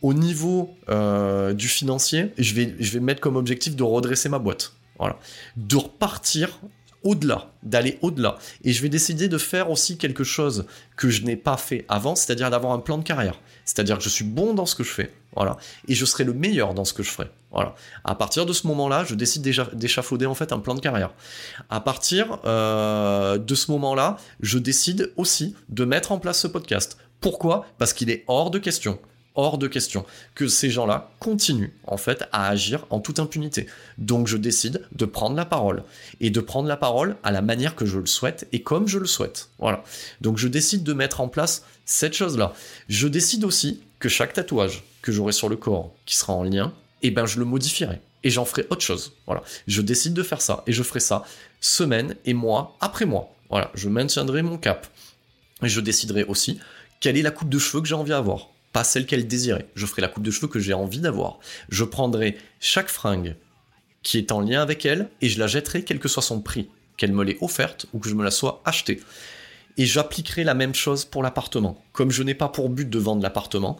Au 0.00 0.14
niveau 0.14 0.74
euh, 0.88 1.52
du 1.52 1.68
financier, 1.68 2.32
je 2.38 2.54
vais, 2.54 2.74
je 2.78 2.92
vais 2.92 3.00
mettre 3.00 3.20
comme 3.20 3.36
objectif 3.36 3.76
de 3.76 3.82
redresser 3.82 4.28
ma 4.30 4.38
boîte. 4.38 4.72
Voilà, 4.98 5.18
de 5.56 5.76
repartir 5.76 6.60
au-delà, 7.04 7.52
d'aller 7.62 7.98
au-delà. 8.02 8.36
Et 8.64 8.72
je 8.72 8.82
vais 8.82 8.88
décider 8.88 9.28
de 9.28 9.38
faire 9.38 9.70
aussi 9.70 9.96
quelque 9.98 10.24
chose 10.24 10.66
que 10.96 11.10
je 11.10 11.22
n'ai 11.22 11.36
pas 11.36 11.56
fait 11.56 11.84
avant, 11.88 12.14
c'est-à-dire 12.16 12.50
d'avoir 12.50 12.72
un 12.72 12.78
plan 12.78 12.98
de 12.98 13.04
carrière. 13.04 13.40
C'est-à-dire 13.64 13.98
que 13.98 14.04
je 14.04 14.08
suis 14.08 14.24
bon 14.24 14.54
dans 14.54 14.66
ce 14.66 14.74
que 14.74 14.82
je 14.82 14.90
fais, 14.90 15.12
voilà, 15.36 15.56
et 15.88 15.94
je 15.94 16.04
serai 16.04 16.24
le 16.24 16.32
meilleur 16.32 16.74
dans 16.74 16.84
ce 16.84 16.92
que 16.92 17.02
je 17.02 17.10
ferai, 17.10 17.30
voilà. 17.50 17.74
À 18.04 18.14
partir 18.14 18.46
de 18.46 18.52
ce 18.52 18.66
moment-là, 18.66 19.04
je 19.04 19.14
décide 19.14 19.42
déjà 19.42 19.68
d'échafauder 19.72 20.26
en 20.26 20.34
fait 20.34 20.52
un 20.52 20.58
plan 20.58 20.74
de 20.74 20.80
carrière. 20.80 21.12
À 21.70 21.80
partir 21.80 22.38
euh, 22.44 23.38
de 23.38 23.54
ce 23.54 23.70
moment-là, 23.70 24.16
je 24.40 24.58
décide 24.58 25.12
aussi 25.16 25.54
de 25.68 25.84
mettre 25.84 26.12
en 26.12 26.18
place 26.18 26.40
ce 26.40 26.48
podcast. 26.48 26.98
Pourquoi? 27.20 27.66
Parce 27.78 27.92
qu'il 27.92 28.10
est 28.10 28.24
hors 28.26 28.50
de 28.50 28.58
question 28.58 28.98
hors 29.34 29.58
de 29.58 29.66
question 29.66 30.04
que 30.34 30.46
ces 30.48 30.70
gens-là 30.70 31.10
continuent 31.18 31.72
en 31.86 31.96
fait 31.96 32.24
à 32.32 32.48
agir 32.48 32.86
en 32.90 33.00
toute 33.00 33.18
impunité. 33.18 33.66
Donc 33.98 34.26
je 34.26 34.36
décide 34.36 34.86
de 34.92 35.04
prendre 35.04 35.36
la 35.36 35.44
parole 35.44 35.82
et 36.20 36.30
de 36.30 36.40
prendre 36.40 36.68
la 36.68 36.76
parole 36.76 37.16
à 37.22 37.32
la 37.32 37.42
manière 37.42 37.74
que 37.74 37.86
je 37.86 37.98
le 37.98 38.06
souhaite 38.06 38.46
et 38.52 38.62
comme 38.62 38.86
je 38.88 38.98
le 38.98 39.06
souhaite. 39.06 39.48
Voilà. 39.58 39.82
Donc 40.20 40.38
je 40.38 40.48
décide 40.48 40.84
de 40.84 40.92
mettre 40.92 41.20
en 41.20 41.28
place 41.28 41.64
cette 41.84 42.14
chose-là. 42.14 42.52
Je 42.88 43.08
décide 43.08 43.44
aussi 43.44 43.80
que 43.98 44.08
chaque 44.08 44.32
tatouage 44.32 44.84
que 45.02 45.12
j'aurai 45.12 45.32
sur 45.32 45.48
le 45.48 45.56
corps 45.56 45.92
qui 46.06 46.16
sera 46.16 46.32
en 46.32 46.44
lien, 46.44 46.72
eh 47.02 47.10
ben 47.10 47.26
je 47.26 47.38
le 47.38 47.44
modifierai 47.44 48.00
et 48.22 48.30
j'en 48.30 48.44
ferai 48.44 48.66
autre 48.70 48.82
chose. 48.82 49.12
Voilà. 49.26 49.42
Je 49.66 49.82
décide 49.82 50.14
de 50.14 50.22
faire 50.22 50.40
ça 50.40 50.62
et 50.66 50.72
je 50.72 50.82
ferai 50.82 51.00
ça 51.00 51.24
semaine 51.60 52.16
et 52.24 52.34
mois 52.34 52.76
après 52.80 53.04
mois. 53.04 53.34
Voilà, 53.50 53.70
je 53.74 53.88
maintiendrai 53.88 54.42
mon 54.42 54.58
cap. 54.58 54.86
Et 55.62 55.68
je 55.68 55.80
déciderai 55.80 56.24
aussi 56.24 56.58
quelle 57.00 57.16
est 57.16 57.22
la 57.22 57.30
coupe 57.30 57.48
de 57.48 57.58
cheveux 57.58 57.82
que 57.82 57.88
j'ai 57.88 57.94
envie 57.94 58.10
d'avoir 58.10 58.48
celle 58.82 59.06
qu'elle 59.06 59.28
désirait. 59.28 59.68
Je 59.76 59.86
ferai 59.86 60.02
la 60.02 60.08
coupe 60.08 60.24
de 60.24 60.30
cheveux 60.30 60.48
que 60.48 60.58
j'ai 60.58 60.74
envie 60.74 60.98
d'avoir. 60.98 61.38
Je 61.68 61.84
prendrai 61.84 62.36
chaque 62.58 62.88
fringue 62.88 63.36
qui 64.02 64.18
est 64.18 64.32
en 64.32 64.40
lien 64.40 64.62
avec 64.62 64.84
elle 64.84 65.08
et 65.20 65.28
je 65.28 65.38
la 65.38 65.46
jetterai 65.46 65.84
quel 65.84 66.00
que 66.00 66.08
soit 66.08 66.22
son 66.22 66.40
prix, 66.40 66.68
qu'elle 66.96 67.12
me 67.12 67.22
l'ait 67.24 67.38
offerte 67.40 67.86
ou 67.92 68.00
que 68.00 68.08
je 68.08 68.14
me 68.14 68.24
la 68.24 68.30
sois 68.32 68.62
achetée. 68.64 69.00
Et 69.76 69.86
j'appliquerai 69.86 70.44
la 70.44 70.54
même 70.54 70.74
chose 70.74 71.04
pour 71.04 71.22
l'appartement. 71.22 71.82
Comme 71.92 72.10
je 72.10 72.22
n'ai 72.22 72.34
pas 72.34 72.48
pour 72.48 72.68
but 72.68 72.88
de 72.88 72.98
vendre 72.98 73.22
l'appartement, 73.22 73.78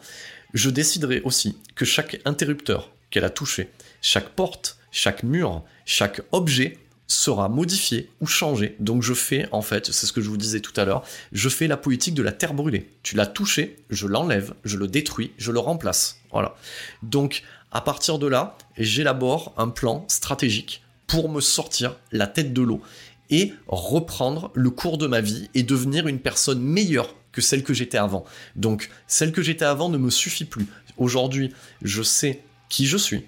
je 0.53 0.69
déciderai 0.69 1.21
aussi 1.21 1.57
que 1.75 1.85
chaque 1.85 2.21
interrupteur 2.25 2.91
qu'elle 3.09 3.25
a 3.25 3.29
touché, 3.29 3.69
chaque 4.01 4.29
porte, 4.29 4.77
chaque 4.91 5.23
mur, 5.23 5.63
chaque 5.85 6.21
objet 6.31 6.77
sera 7.07 7.49
modifié 7.49 8.09
ou 8.21 8.25
changé. 8.25 8.75
Donc 8.79 9.03
je 9.03 9.13
fais, 9.13 9.47
en 9.51 9.61
fait, 9.61 9.87
c'est 9.91 10.05
ce 10.05 10.13
que 10.13 10.21
je 10.21 10.29
vous 10.29 10.37
disais 10.37 10.59
tout 10.59 10.73
à 10.75 10.85
l'heure, 10.85 11.03
je 11.31 11.49
fais 11.49 11.67
la 11.67 11.77
politique 11.77 12.15
de 12.15 12.23
la 12.23 12.31
terre 12.31 12.53
brûlée. 12.53 12.89
Tu 13.03 13.15
l'as 13.15 13.27
touché, 13.27 13.77
je 13.89 14.07
l'enlève, 14.07 14.53
je 14.63 14.77
le 14.77 14.87
détruis, 14.87 15.31
je 15.37 15.51
le 15.51 15.59
remplace. 15.59 16.19
Voilà. 16.31 16.55
Donc 17.03 17.43
à 17.71 17.81
partir 17.81 18.19
de 18.19 18.27
là, 18.27 18.57
j'élabore 18.77 19.53
un 19.57 19.69
plan 19.69 20.05
stratégique 20.07 20.83
pour 21.07 21.29
me 21.29 21.41
sortir 21.41 21.97
la 22.11 22.27
tête 22.27 22.53
de 22.53 22.61
l'eau 22.61 22.81
et 23.29 23.53
reprendre 23.67 24.51
le 24.53 24.69
cours 24.69 24.97
de 24.97 25.07
ma 25.07 25.21
vie 25.21 25.49
et 25.53 25.63
devenir 25.63 26.07
une 26.07 26.19
personne 26.19 26.61
meilleure 26.61 27.13
que 27.31 27.41
celle 27.41 27.63
que 27.63 27.73
j'étais 27.73 27.97
avant. 27.97 28.23
Donc 28.55 28.89
celle 29.07 29.31
que 29.31 29.41
j'étais 29.41 29.65
avant 29.65 29.89
ne 29.89 29.97
me 29.97 30.09
suffit 30.09 30.45
plus. 30.45 30.67
Aujourd'hui, 30.97 31.53
je 31.81 32.01
sais 32.01 32.41
qui 32.69 32.85
je 32.85 32.97
suis, 32.97 33.25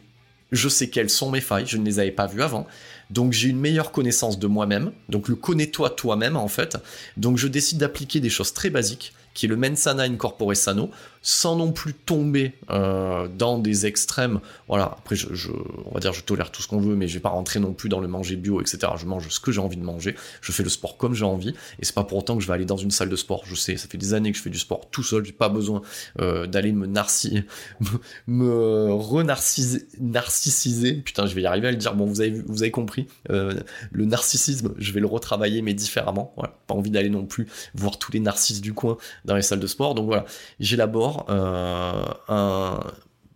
je 0.52 0.70
sais 0.70 0.90
quelles 0.90 1.10
sont 1.10 1.30
mes 1.30 1.42
failles, 1.42 1.68
je 1.68 1.78
ne 1.78 1.86
les 1.86 2.00
avais 2.00 2.12
pas 2.12 2.28
vues 2.28 2.42
avant. 2.42 2.68
Donc 3.10 3.34
j'ai 3.34 3.50
une 3.50 3.60
meilleure 3.60 3.92
connaissance 3.92 4.40
de 4.40 4.48
moi-même. 4.48 4.92
Donc 5.10 5.28
le 5.28 5.36
connais-toi 5.36 5.92
toi-même 5.92 6.36
en 6.36 6.48
fait. 6.48 6.78
Donc 7.16 7.38
je 7.38 7.48
décide 7.48 7.78
d'appliquer 7.80 8.20
des 8.20 8.30
choses 8.30 8.54
très 8.54 8.70
basiques 8.70 9.14
qui 9.34 9.46
est 9.46 9.50
le 9.50 9.56
mensana 9.56 10.04
incorpore 10.04 10.56
sano, 10.56 10.90
sans 11.28 11.56
non 11.58 11.74
plus 11.74 11.94
tomber 11.94 12.54
euh, 12.70 13.28
dans 13.28 13.60
des 13.60 13.86
extrêmes. 13.86 14.40
Voilà, 14.70 14.86
après, 14.86 15.18
je, 15.18 15.34
je, 15.34 15.52
on 15.86 15.94
va 15.94 16.00
dire, 16.00 16.14
je 16.14 16.24
tolère 16.24 16.52
tout 16.52 16.62
ce 16.62 16.70
qu'on 16.70 16.80
veut, 16.80 16.96
mais 16.96 17.10
je 17.10 17.16
vais 17.16 17.20
pas 17.20 17.28
rentrer 17.28 17.60
non 17.60 17.74
plus 17.74 17.90
dans 17.90 18.00
le 18.00 18.08
manger 18.08 18.38
bio, 18.38 18.62
etc. 18.62 18.94
Je 18.98 19.06
mange 19.06 19.28
ce 19.28 19.42
que 19.42 19.52
j'ai 19.52 19.60
envie 19.60 19.76
de 19.76 19.84
manger, 19.84 20.16
je 20.40 20.54
fais 20.54 20.64
le 20.64 20.70
sport 20.70 20.96
comme 20.96 21.16
j'ai 21.16 21.26
envie, 21.26 21.50
et 21.50 21.86
c'est 21.86 21.94
pas 21.94 22.06
pour 22.06 22.20
autant 22.20 22.38
que 22.38 22.44
je 22.44 22.48
vais 22.48 22.54
aller 22.54 22.64
dans 22.64 22.78
une 22.78 22.92
salle 22.92 23.10
de 23.10 23.16
sport. 23.18 23.44
Je 23.46 23.56
sais, 23.56 23.76
ça 23.76 23.90
fait 23.90 23.98
des 23.98 24.14
années 24.14 24.32
que 24.32 24.38
je 24.38 24.42
fais 24.42 24.50
du 24.50 24.58
sport 24.58 24.90
tout 24.90 25.04
seul, 25.04 25.26
j'ai 25.26 25.34
pas 25.34 25.50
besoin 25.50 25.82
euh, 26.22 26.48
d'aller 26.48 26.72
me 26.72 26.88
narcissiser, 26.88 27.44
me, 27.82 27.88
me 28.28 28.94
re-narcissiser. 28.94 30.94
Putain, 30.94 31.26
je 31.26 31.36
vais 31.36 31.42
y 31.42 31.46
arriver 31.46 31.68
à 31.68 31.72
le 31.72 31.78
dire. 31.78 31.94
Bon, 31.94 32.06
vous 32.06 32.22
avez, 32.22 32.32
vous 32.32 32.62
avez 32.62 32.72
compris. 32.72 33.06
Euh, 33.32 33.54
le 33.92 34.06
narcissisme, 34.06 34.74
je 34.78 34.94
vais 34.94 35.02
le 35.02 35.08
retravailler, 35.08 35.62
mais 35.62 35.74
différemment. 35.74 36.32
Voilà, 36.38 36.58
pas 36.68 36.74
envie 36.74 36.92
d'aller 36.92 37.10
non 37.10 37.26
plus 37.26 37.48
voir 37.76 38.00
tous 38.00 38.14
les 38.14 38.22
narcisses 38.22 38.62
du 38.62 38.74
coin 38.74 38.96
dans 39.26 39.36
les 39.36 39.42
salles 39.42 39.60
de 39.60 39.68
sport. 39.68 39.94
Donc 39.94 40.06
voilà, 40.06 40.24
j'élabore 40.62 41.17
euh, 41.30 42.04
un, 42.28 42.80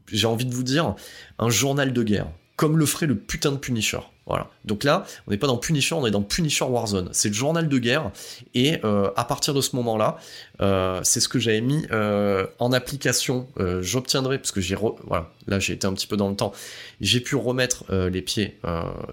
j'ai 0.08 0.28
envie 0.28 0.46
de 0.46 0.54
vous 0.54 0.64
dire, 0.64 0.96
un 1.40 1.50
journal 1.50 1.94
de 1.94 2.04
guerre, 2.04 2.28
comme 2.62 2.78
le 2.78 2.86
ferait 2.86 3.08
le 3.08 3.16
putain 3.16 3.52
de 3.52 3.58
Punisher. 3.58 4.02
Voilà. 4.28 4.48
Donc 4.66 4.84
là, 4.84 5.04
on 5.26 5.32
n'est 5.32 5.38
pas 5.38 5.48
dans 5.48 5.58
Punisher, 5.58 5.96
on 5.96 6.06
est 6.06 6.12
dans 6.12 6.22
Punisher 6.22 6.64
Warzone. 6.66 7.10
C'est 7.12 7.30
le 7.30 7.34
journal 7.34 7.68
de 7.68 7.78
guerre. 7.80 8.12
Et 8.54 8.78
euh, 8.86 9.10
à 9.16 9.26
partir 9.26 9.56
de 9.56 9.62
ce 9.62 9.76
moment-là, 9.78 10.18
euh, 10.62 11.02
c'est 11.04 11.20
ce 11.20 11.28
que 11.28 11.40
j'avais 11.40 11.62
mis 11.62 11.88
euh, 11.92 12.46
en 12.60 12.72
application. 12.72 13.48
J'obtiendrai, 13.82 14.38
parce 14.38 14.52
que 14.52 14.62
j'ai 14.62 14.76
voilà, 14.76 15.32
là 15.48 15.60
j'ai 15.60 15.74
été 15.74 15.88
un 15.88 15.94
petit 15.94 16.06
peu 16.06 16.18
dans 16.18 16.30
le 16.30 16.36
temps, 16.36 16.54
j'ai 17.02 17.20
pu 17.20 17.36
remettre 17.36 17.84
les 17.92 18.22
pieds 18.22 18.60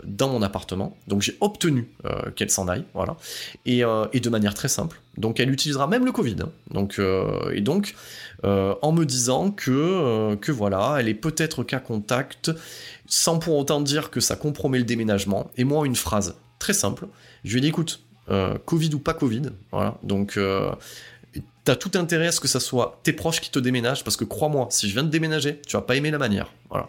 dans 0.05 0.29
mon 0.29 0.43
appartement. 0.43 0.97
Donc 1.07 1.23
j'ai 1.23 1.37
obtenu 1.41 1.89
qu'elle 2.37 2.51
s'en 2.51 2.69
aille. 2.69 2.85
Voilà. 2.93 3.17
Et, 3.65 3.81
de 3.81 4.29
manière 4.29 4.53
très 4.53 4.69
simple. 4.69 5.01
Donc 5.17 5.41
elle 5.41 5.51
utilisera 5.51 5.87
même 5.87 6.05
le 6.05 6.13
Covid. 6.13 6.37
Donc, 6.71 7.01
et 7.53 7.61
donc, 7.63 7.95
en 8.45 8.93
me 8.93 9.05
disant 9.05 9.51
que, 9.51 10.35
que 10.37 10.53
voilà, 10.53 10.97
elle 11.01 11.09
est 11.09 11.15
peut-être 11.15 11.65
cas 11.65 11.81
contact 11.81 12.53
sans 13.09 13.39
pour 13.39 13.57
autant 13.57 13.81
dire 13.81 14.11
que 14.11 14.21
ça 14.21 14.37
compromet 14.37 14.79
le 14.79 14.85
déménagement. 14.85 15.51
Et 15.57 15.65
moi, 15.65 15.87
une 15.87 15.97
phrase 15.97 16.37
très 16.59 16.75
simple. 16.75 17.09
Je 17.43 17.53
lui 17.53 17.59
ai 17.59 17.61
dit, 17.63 17.69
écoute, 17.69 18.05
euh, 18.31 18.59
Covid 18.67 18.95
ou 18.95 18.99
pas 18.99 19.15
Covid, 19.15 19.43
voilà. 19.73 19.99
Donc, 20.03 20.37
euh, 20.37 20.71
t'as 21.65 21.75
tout 21.75 21.93
intérêt 21.95 22.29
à 22.29 22.33
ce 22.33 22.41
que 22.41 22.49
ça 22.49 22.61
soit 22.61 23.01
tes 23.03 23.15
proches 23.15 23.41
qui 23.41 23.51
te 23.51 23.59
déménagent, 23.59 24.05
parce 24.05 24.17
que 24.17 24.25
crois-moi, 24.25 24.69
si 24.71 24.89
je 24.89 24.93
viens 24.93 25.03
de 25.03 25.09
déménager, 25.09 25.61
tu 25.67 25.77
vas 25.77 25.83
pas 25.83 25.97
aimer 25.97 26.11
la 26.11 26.19
manière. 26.19 26.53
Voilà. 26.69 26.89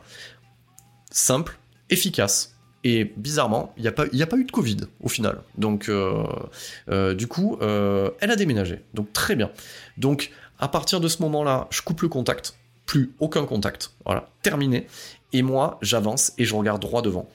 Simple, 1.09 1.57
efficace. 1.89 2.55
Et 2.83 3.13
bizarrement, 3.17 3.73
il 3.77 3.81
n'y 3.81 3.87
a, 3.87 3.91
pas, 3.91 4.05
eu 4.37 4.45
de 4.45 4.51
Covid 4.51 4.77
au 5.01 5.09
final. 5.09 5.41
Donc, 5.57 5.89
euh, 5.89 7.13
du 7.13 7.27
coup, 7.27 7.57
elle 7.61 8.31
a 8.31 8.35
déménagé. 8.37 8.83
Donc, 8.93 9.11
très 9.11 9.35
bien. 9.35 9.51
Donc, 9.97 10.31
à 10.59 10.67
partir 10.69 11.01
de 11.01 11.07
ce 11.07 11.21
moment-là, 11.21 11.67
je 11.71 11.81
coupe 11.81 12.01
le 12.01 12.07
contact 12.07 12.55
plus 12.89 13.11
aucun 13.19 13.45
contact. 13.45 13.91
Voilà, 14.03 14.29
terminé. 14.41 14.87
Et 15.33 15.41
moi, 15.41 15.77
j'avance 15.81 16.33
et 16.37 16.45
je 16.45 16.55
regarde 16.55 16.81
droit 16.81 17.01
devant. 17.01 17.29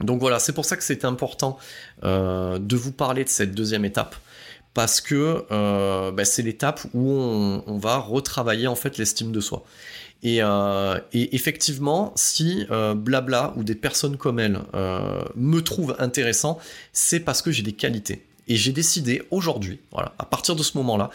Donc 0.00 0.20
voilà, 0.20 0.38
c'est 0.38 0.52
pour 0.52 0.64
ça 0.64 0.76
que 0.76 0.84
c'était 0.84 1.06
important 1.06 1.58
euh, 2.04 2.58
de 2.58 2.76
vous 2.76 2.92
parler 2.92 3.24
de 3.24 3.28
cette 3.28 3.54
deuxième 3.54 3.84
étape 3.84 4.14
parce 4.74 5.00
que 5.00 5.44
euh, 5.50 6.12
bah, 6.12 6.24
c'est 6.24 6.42
l'étape 6.42 6.80
où 6.94 7.10
on, 7.10 7.78
va 7.78 7.98
retravailler 7.98 8.68
en 8.68 8.76
fait 8.76 8.96
l'estime 8.96 9.32
de 9.32 9.40
soi. 9.40 9.64
Et, 10.22 10.38
euh, 10.40 10.98
effectivement, 11.12 12.12
si 12.16 12.66
blabla 12.96 13.54
ou 13.56 13.64
des 13.64 13.74
personnes 13.74 14.16
comme 14.16 14.38
elle 14.38 14.60
me 15.34 15.60
trouvent 15.60 15.96
intéressant, 15.98 16.58
c'est 16.92 17.20
parce 17.20 17.42
que 17.42 17.50
j'ai 17.50 17.62
des 17.62 17.72
qualités. 17.72 18.24
Et 18.46 18.56
j'ai 18.56 18.72
décidé 18.72 19.22
aujourd'hui, 19.30 19.80
voilà, 19.92 20.14
à 20.18 20.24
partir 20.24 20.56
de 20.56 20.62
ce 20.62 20.76
moment-là, 20.78 21.10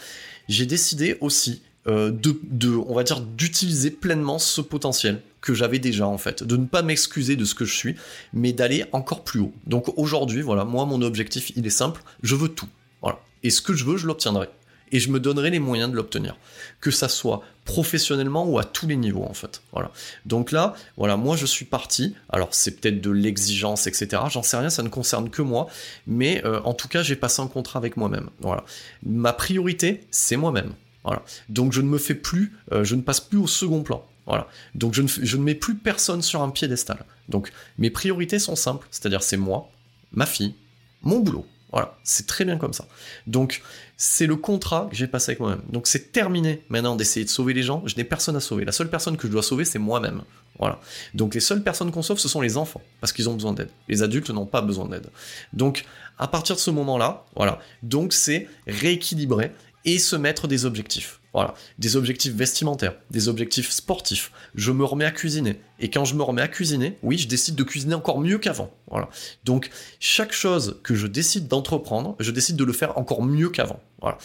j'ai 0.48 0.66
décidé 0.66 1.16
aussi 1.20 1.62
de, 1.86 2.40
de, 2.42 2.70
on 2.70 2.94
va 2.94 3.02
dire, 3.02 3.20
d'utiliser 3.20 3.90
pleinement 3.90 4.38
ce 4.38 4.60
potentiel 4.60 5.20
que 5.44 5.52
j'avais 5.52 5.78
déjà 5.78 6.06
en 6.06 6.16
fait, 6.16 6.42
de 6.42 6.56
ne 6.56 6.64
pas 6.64 6.80
m'excuser 6.80 7.36
de 7.36 7.44
ce 7.44 7.54
que 7.54 7.66
je 7.66 7.74
suis, 7.74 7.96
mais 8.32 8.54
d'aller 8.54 8.86
encore 8.92 9.24
plus 9.24 9.40
haut. 9.40 9.52
Donc 9.66 9.92
aujourd'hui, 9.98 10.40
voilà, 10.40 10.64
moi 10.64 10.86
mon 10.86 11.02
objectif 11.02 11.52
il 11.54 11.66
est 11.66 11.70
simple, 11.70 12.02
je 12.22 12.34
veux 12.34 12.48
tout. 12.48 12.68
Voilà. 13.02 13.18
Et 13.42 13.50
ce 13.50 13.60
que 13.60 13.74
je 13.74 13.84
veux, 13.84 13.98
je 13.98 14.06
l'obtiendrai. 14.06 14.48
Et 14.90 15.00
je 15.00 15.10
me 15.10 15.20
donnerai 15.20 15.50
les 15.50 15.58
moyens 15.58 15.90
de 15.90 15.96
l'obtenir. 15.96 16.36
Que 16.80 16.90
ça 16.90 17.08
soit 17.08 17.42
professionnellement 17.66 18.46
ou 18.46 18.58
à 18.58 18.64
tous 18.64 18.86
les 18.86 18.96
niveaux 18.96 19.24
en 19.24 19.34
fait. 19.34 19.62
Voilà. 19.72 19.90
Donc 20.24 20.50
là, 20.50 20.74
voilà, 20.96 21.18
moi 21.18 21.36
je 21.36 21.44
suis 21.44 21.66
parti. 21.66 22.14
Alors 22.30 22.48
c'est 22.52 22.80
peut-être 22.80 23.02
de 23.02 23.10
l'exigence, 23.10 23.86
etc. 23.86 24.22
J'en 24.30 24.42
sais 24.42 24.56
rien, 24.56 24.70
ça 24.70 24.82
ne 24.82 24.88
concerne 24.88 25.28
que 25.28 25.42
moi. 25.42 25.68
Mais 26.06 26.42
euh, 26.46 26.60
en 26.64 26.72
tout 26.72 26.88
cas, 26.88 27.02
j'ai 27.02 27.16
passé 27.16 27.42
un 27.42 27.48
contrat 27.48 27.78
avec 27.78 27.98
moi-même. 27.98 28.30
Voilà. 28.40 28.64
Ma 29.02 29.34
priorité, 29.34 30.06
c'est 30.10 30.36
moi-même. 30.36 30.72
Voilà. 31.04 31.22
Donc 31.48 31.72
je 31.72 31.80
ne 31.80 31.88
me 31.88 31.98
fais 31.98 32.14
plus, 32.14 32.56
euh, 32.72 32.82
je 32.84 32.94
ne 32.94 33.02
passe 33.02 33.20
plus 33.20 33.38
au 33.38 33.46
second 33.46 33.82
plan. 33.82 34.04
Voilà. 34.26 34.48
Donc 34.74 34.94
je 34.94 35.02
ne, 35.02 35.42
mets 35.42 35.54
plus 35.54 35.76
personne 35.76 36.22
sur 36.22 36.42
un 36.42 36.50
piédestal. 36.50 37.04
Donc 37.28 37.52
mes 37.78 37.90
priorités 37.90 38.38
sont 38.38 38.56
simples, 38.56 38.86
c'est-à-dire 38.90 39.22
c'est 39.22 39.36
moi, 39.36 39.70
ma 40.12 40.26
fille, 40.26 40.54
mon 41.02 41.20
boulot. 41.20 41.46
Voilà, 41.72 41.96
c'est 42.04 42.28
très 42.28 42.44
bien 42.44 42.56
comme 42.56 42.72
ça. 42.72 42.86
Donc 43.26 43.60
c'est 43.96 44.26
le 44.26 44.36
contrat 44.36 44.86
que 44.88 44.96
j'ai 44.96 45.08
passé 45.08 45.32
avec 45.32 45.40
moi-même. 45.40 45.62
Donc 45.70 45.88
c'est 45.88 46.12
terminé 46.12 46.62
maintenant 46.68 46.94
d'essayer 46.94 47.24
de 47.24 47.30
sauver 47.30 47.52
les 47.52 47.64
gens. 47.64 47.82
Je 47.84 47.96
n'ai 47.96 48.04
personne 48.04 48.36
à 48.36 48.40
sauver. 48.40 48.64
La 48.64 48.70
seule 48.70 48.88
personne 48.88 49.16
que 49.16 49.26
je 49.26 49.32
dois 49.32 49.42
sauver, 49.42 49.64
c'est 49.64 49.80
moi-même. 49.80 50.22
Voilà. 50.60 50.78
Donc 51.14 51.34
les 51.34 51.40
seules 51.40 51.64
personnes 51.64 51.90
qu'on 51.90 52.02
sauve, 52.02 52.18
ce 52.18 52.28
sont 52.28 52.40
les 52.40 52.56
enfants, 52.56 52.80
parce 53.00 53.12
qu'ils 53.12 53.28
ont 53.28 53.34
besoin 53.34 53.52
d'aide. 53.52 53.70
Les 53.88 54.04
adultes 54.04 54.30
n'ont 54.30 54.46
pas 54.46 54.62
besoin 54.62 54.86
d'aide. 54.86 55.08
Donc 55.52 55.84
à 56.16 56.28
partir 56.28 56.54
de 56.54 56.60
ce 56.60 56.70
moment-là, 56.70 57.24
voilà. 57.34 57.58
Donc 57.82 58.12
c'est 58.12 58.48
rééquilibrer 58.68 59.50
et 59.84 59.98
se 59.98 60.16
mettre 60.16 60.48
des 60.48 60.64
objectifs. 60.64 61.20
Voilà, 61.32 61.54
des 61.78 61.96
objectifs 61.96 62.32
vestimentaires, 62.32 62.94
des 63.10 63.28
objectifs 63.28 63.70
sportifs. 63.70 64.30
Je 64.54 64.70
me 64.70 64.84
remets 64.84 65.04
à 65.04 65.10
cuisiner. 65.10 65.60
Et 65.80 65.90
quand 65.90 66.04
je 66.04 66.14
me 66.14 66.22
remets 66.22 66.42
à 66.42 66.48
cuisiner, 66.48 66.96
oui, 67.02 67.18
je 67.18 67.26
décide 67.26 67.56
de 67.56 67.64
cuisiner 67.64 67.94
encore 67.94 68.20
mieux 68.20 68.38
qu'avant. 68.38 68.72
Voilà. 68.88 69.08
Donc, 69.44 69.70
chaque 69.98 70.32
chose 70.32 70.78
que 70.84 70.94
je 70.94 71.08
décide 71.08 71.48
d'entreprendre, 71.48 72.14
je 72.20 72.30
décide 72.30 72.54
de 72.54 72.64
le 72.64 72.72
faire 72.72 72.96
encore 72.98 73.24
mieux 73.24 73.48
qu'avant. 73.48 73.80
Voilà. 74.00 74.16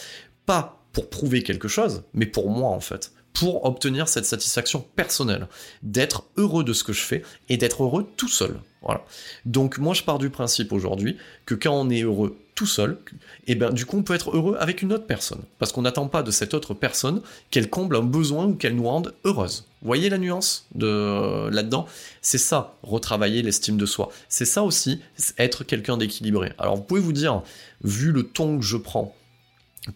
Pas 0.46 0.84
pour 0.92 1.10
prouver 1.10 1.42
quelque 1.42 1.66
chose, 1.68 2.04
mais 2.14 2.26
pour 2.26 2.48
moi, 2.48 2.70
en 2.70 2.80
fait 2.80 3.12
pour 3.32 3.64
obtenir 3.64 4.08
cette 4.08 4.24
satisfaction 4.24 4.84
personnelle, 4.96 5.48
d'être 5.82 6.24
heureux 6.36 6.64
de 6.64 6.72
ce 6.72 6.84
que 6.84 6.92
je 6.92 7.02
fais 7.02 7.22
et 7.48 7.56
d'être 7.56 7.82
heureux 7.82 8.06
tout 8.16 8.28
seul. 8.28 8.60
Voilà. 8.82 9.04
Donc 9.44 9.78
moi 9.78 9.94
je 9.94 10.02
pars 10.02 10.18
du 10.18 10.30
principe 10.30 10.72
aujourd'hui 10.72 11.16
que 11.46 11.54
quand 11.54 11.72
on 11.72 11.90
est 11.90 12.02
heureux 12.02 12.36
tout 12.54 12.66
seul, 12.66 12.98
et 13.46 13.52
eh 13.52 13.54
ben 13.54 13.70
du 13.70 13.86
coup 13.86 13.96
on 13.96 14.02
peut 14.02 14.14
être 14.14 14.36
heureux 14.36 14.56
avec 14.58 14.82
une 14.82 14.92
autre 14.92 15.06
personne 15.06 15.40
parce 15.58 15.72
qu'on 15.72 15.82
n'attend 15.82 16.08
pas 16.08 16.22
de 16.22 16.30
cette 16.30 16.52
autre 16.52 16.74
personne 16.74 17.22
qu'elle 17.50 17.70
comble 17.70 17.96
un 17.96 18.02
besoin 18.02 18.46
ou 18.46 18.54
qu'elle 18.54 18.74
nous 18.74 18.86
rende 18.86 19.14
heureuse. 19.24 19.66
Voyez 19.82 20.10
la 20.10 20.18
nuance 20.18 20.66
de 20.74 21.48
là-dedans? 21.48 21.86
C'est 22.20 22.38
ça, 22.38 22.76
retravailler 22.82 23.40
l'estime 23.42 23.78
de 23.78 23.86
soi. 23.86 24.10
C'est 24.28 24.44
ça 24.44 24.62
aussi, 24.62 25.00
être 25.38 25.64
quelqu'un 25.64 25.96
d'équilibré. 25.96 26.52
Alors 26.58 26.76
vous 26.76 26.82
pouvez 26.82 27.00
vous 27.00 27.14
dire, 27.14 27.42
vu 27.82 28.12
le 28.12 28.24
ton 28.24 28.58
que 28.58 28.64
je 28.64 28.76
prends, 28.76 29.14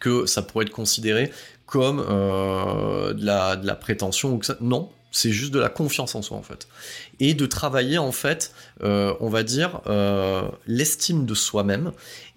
que 0.01 0.24
ça 0.24 0.41
pourrait 0.41 0.64
être 0.64 0.70
considéré 0.70 1.30
comme 1.75 2.05
euh, 2.09 3.14
de, 3.14 3.27
la, 3.27 3.57
de, 3.57 3.68
prétention 3.72 4.35
ou 4.35 4.39
que 4.39 4.47
ça. 4.47 4.57
Non, 4.61 4.91
c'est 5.11 5.33
juste 5.33 5.53
de 5.53 5.59
la 5.59 5.68
confiance 5.68 6.14
en 6.14 6.22
soi 6.22 6.37
en 6.37 6.43
fait. 6.43 6.68
Et 7.18 7.35
de 7.35 7.47
travailler 7.47 7.99
en 7.99 8.12
fait, 8.12 8.53
euh, 8.85 9.12
on 9.18 9.29
va 9.29 9.43
dire, 9.43 9.81
euh, 9.89 10.43
l'estime 10.68 11.27
de 11.27 11.35
soi-même 11.35 11.91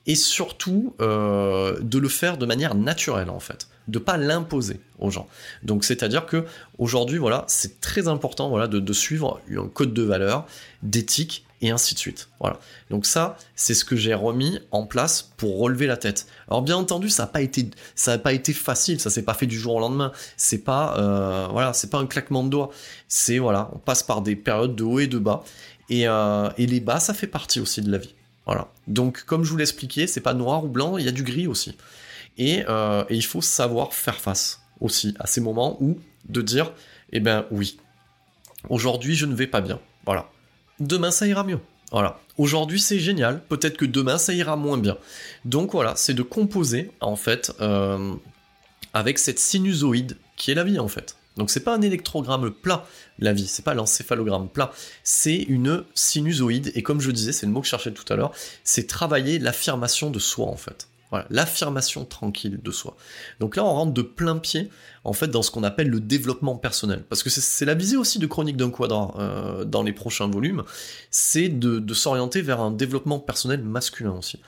et 0.08 0.16
surtout 0.16 0.96
de 1.00 1.98
le 2.00 2.10
faire 2.10 2.40
de 2.40 2.48
manière 2.48 2.74
naturelle 2.74 3.30
en 3.30 3.40
fait 3.40 3.68
de 3.88 4.00
pas 4.00 4.18
l'imposer 4.18 4.82
aux 5.00 5.12
gens. 5.12 5.28
Donc 5.64 5.86
c'est-à-dire 5.86 6.26
que 6.26 6.46
aujourd'hui 6.78 7.20
voilà, 7.20 7.46
c'est 7.48 7.80
très 7.80 8.08
important 8.08 8.50
voilà 8.50 8.68
de, 8.68 8.80
de, 8.80 8.94
suivre 8.94 9.40
un 9.56 9.68
code 9.68 9.94
de 9.94 10.04
valeur, 10.04 10.46
d'éthique 10.82 11.46
et 11.62 11.72
ainsi 11.72 11.95
de 11.95 11.99
suite. 11.99 12.30
Voilà. 12.39 12.60
Donc 12.89 13.05
ça, 13.05 13.38
c'est 13.55 13.74
ce 13.74 13.84
que 13.84 13.95
j'ai 13.95 14.14
remis 14.14 14.60
en 14.72 14.86
place 14.86 15.34
pour 15.38 15.60
relever 15.60 15.88
la 15.88 15.97
tête. 15.97 16.28
Alors 16.47 16.62
bien 16.62 16.78
entendu, 16.78 17.10
ça 17.10 17.24
n'a 17.24 17.28
pas 17.28 17.41
été, 17.41 17.70
ça 17.95 18.14
a 18.14 18.18
pas 18.18 18.34
été 18.34 18.53
facile, 18.53 18.99
ça 18.99 19.10
s'est 19.10 19.24
pas 19.24 19.34
fait 19.34 19.47
du 19.47 19.58
jour 19.58 19.76
au 19.76 19.80
lendemain. 19.80 20.12
C'est 20.36 20.60
pas, 20.60 20.97
euh, 20.97 21.47
voilà, 21.51 21.74
c'est 21.74 21.89
pas 21.89 21.97
un 21.97 22.05
claquement 22.05 22.43
de 22.43 22.49
doigts. 22.49 22.70
C'est 23.08 23.39
voilà, 23.39 23.70
on 23.74 23.80
passe 23.80 24.03
par 24.03 24.22
des 24.22 24.36
périodes 24.36 24.76
de 24.76 24.84
haut 24.84 24.99
et 24.99 25.08
de 25.08 25.18
bas. 25.18 25.43
Et, 25.89 26.08
euh, 26.08 26.49
et 26.58 26.68
les 26.68 26.80
bas, 26.80 26.99
ça 26.99 27.14
fait 27.14 27.28
partie 27.28 27.60
aussi 27.60 27.82
de 27.82 27.91
la 27.91 27.97
vie. 27.97 28.14
Voilà. 28.45 28.68
Donc 28.88 29.24
comme 29.24 29.43
je 29.43 29.51
vous 29.51 29.58
l'expliquais, 29.58 30.08
c'est 30.08 30.22
pas 30.22 30.34
noir 30.34 30.64
ou 30.64 30.68
blanc, 30.68 30.97
il 30.97 31.05
y 31.05 31.10
a 31.10 31.12
du 31.12 31.24
gris 31.24 31.47
aussi. 31.47 31.76
Et, 32.38 32.64
euh, 32.70 33.03
et 33.10 33.16
il 33.16 33.26
faut 33.26 33.41
savoir 33.41 33.93
faire 33.93 34.20
face 34.20 34.62
aussi 34.80 35.16
à 35.20 35.26
ces 35.26 35.41
moments 35.41 35.82
où 35.82 35.97
de 36.30 36.41
dire, 36.41 36.72
eh 37.12 37.20
ben 37.20 37.45
oui, 37.49 37.80
aujourd'hui 38.70 39.16
je 39.16 39.26
ne 39.26 39.34
vais 39.34 39.47
pas 39.47 39.62
bien. 39.62 39.80
Voilà 40.05 40.30
demain 40.80 41.11
ça 41.11 41.28
ira 41.28 41.43
mieux. 41.43 41.59
Voilà. 41.91 42.19
Aujourd'hui 42.38 42.80
c'est 42.80 42.99
génial, 42.99 43.41
peut-être 43.49 43.78
que 43.78 43.86
demain 43.86 44.17
ça 44.17 44.34
ira 44.34 44.55
moins 44.55 44.78
bien. 44.78 44.97
Donc 45.45 45.71
voilà, 45.71 45.95
c'est 45.95 46.13
de 46.13 46.23
composer 46.23 46.91
en 47.01 47.15
fait 47.15 47.51
euh, 47.61 48.13
avec 48.93 49.19
cette 49.19 49.39
sinusoïde 49.39 50.17
qui 50.36 50.51
est 50.51 50.55
la 50.55 50.63
vie 50.63 50.80
en 50.80 50.88
fait. 50.88 51.15
Donc 51.38 51.51
c'est 51.51 51.63
pas 51.63 51.75
un 51.75 51.82
électrogramme 51.82 52.51
plat, 52.51 52.86
la 53.19 53.32
vie, 53.32 53.47
c'est 53.47 53.63
pas 53.63 53.75
l'encéphalogramme 53.75 54.49
plat, 54.49 54.71
c'est 55.03 55.36
une 55.36 55.84
sinusoïde, 55.93 56.71
et 56.75 56.82
comme 56.82 56.99
je 56.99 57.11
disais, 57.11 57.32
c'est 57.32 57.45
le 57.45 57.51
mot 57.51 57.61
que 57.61 57.65
je 57.65 57.71
cherchais 57.71 57.91
tout 57.91 58.11
à 58.11 58.15
l'heure, 58.15 58.32
c'est 58.63 58.88
travailler 58.88 59.38
l'affirmation 59.38 60.09
de 60.09 60.19
soi 60.19 60.47
en 60.47 60.57
fait. 60.57 60.88
Voilà, 61.10 61.26
l'affirmation 61.30 62.03
tranquille 62.03 62.60
de 62.62 62.72
soi. 62.72 62.97
Donc 63.39 63.55
là, 63.55 63.64
on 63.64 63.72
rentre 63.72 63.93
de 63.93 64.01
plein 64.01 64.38
pied, 64.38 64.70
en 65.05 65.14
fait, 65.14 65.28
dans 65.28 65.41
ce 65.41 65.51
qu'on 65.51 65.64
appelle 65.64 65.89
le 65.89 66.01
développement 66.01 66.58
personnel. 66.58 67.03
Parce 67.08 67.24
que 67.24 67.30
c'est 67.30 67.66
la 67.66 67.76
visée 67.76 67.95
aussi 67.95 68.20
de 68.20 68.28
Chronique 68.28 68.58
d'un 68.58 68.70
quadrat 68.70 69.16
euh, 69.18 69.64
dans 69.64 69.84
les 69.84 69.93
prochains 69.93 70.28
volumes, 70.28 70.64
c'est 71.10 71.47
de, 71.47 71.93
s'orienter 71.93 72.41
vers 72.41 72.60
un 72.60 72.72
développement 72.72 73.20
personnel 73.20 73.64
masculin 73.64 74.16
aussi. 74.18 74.39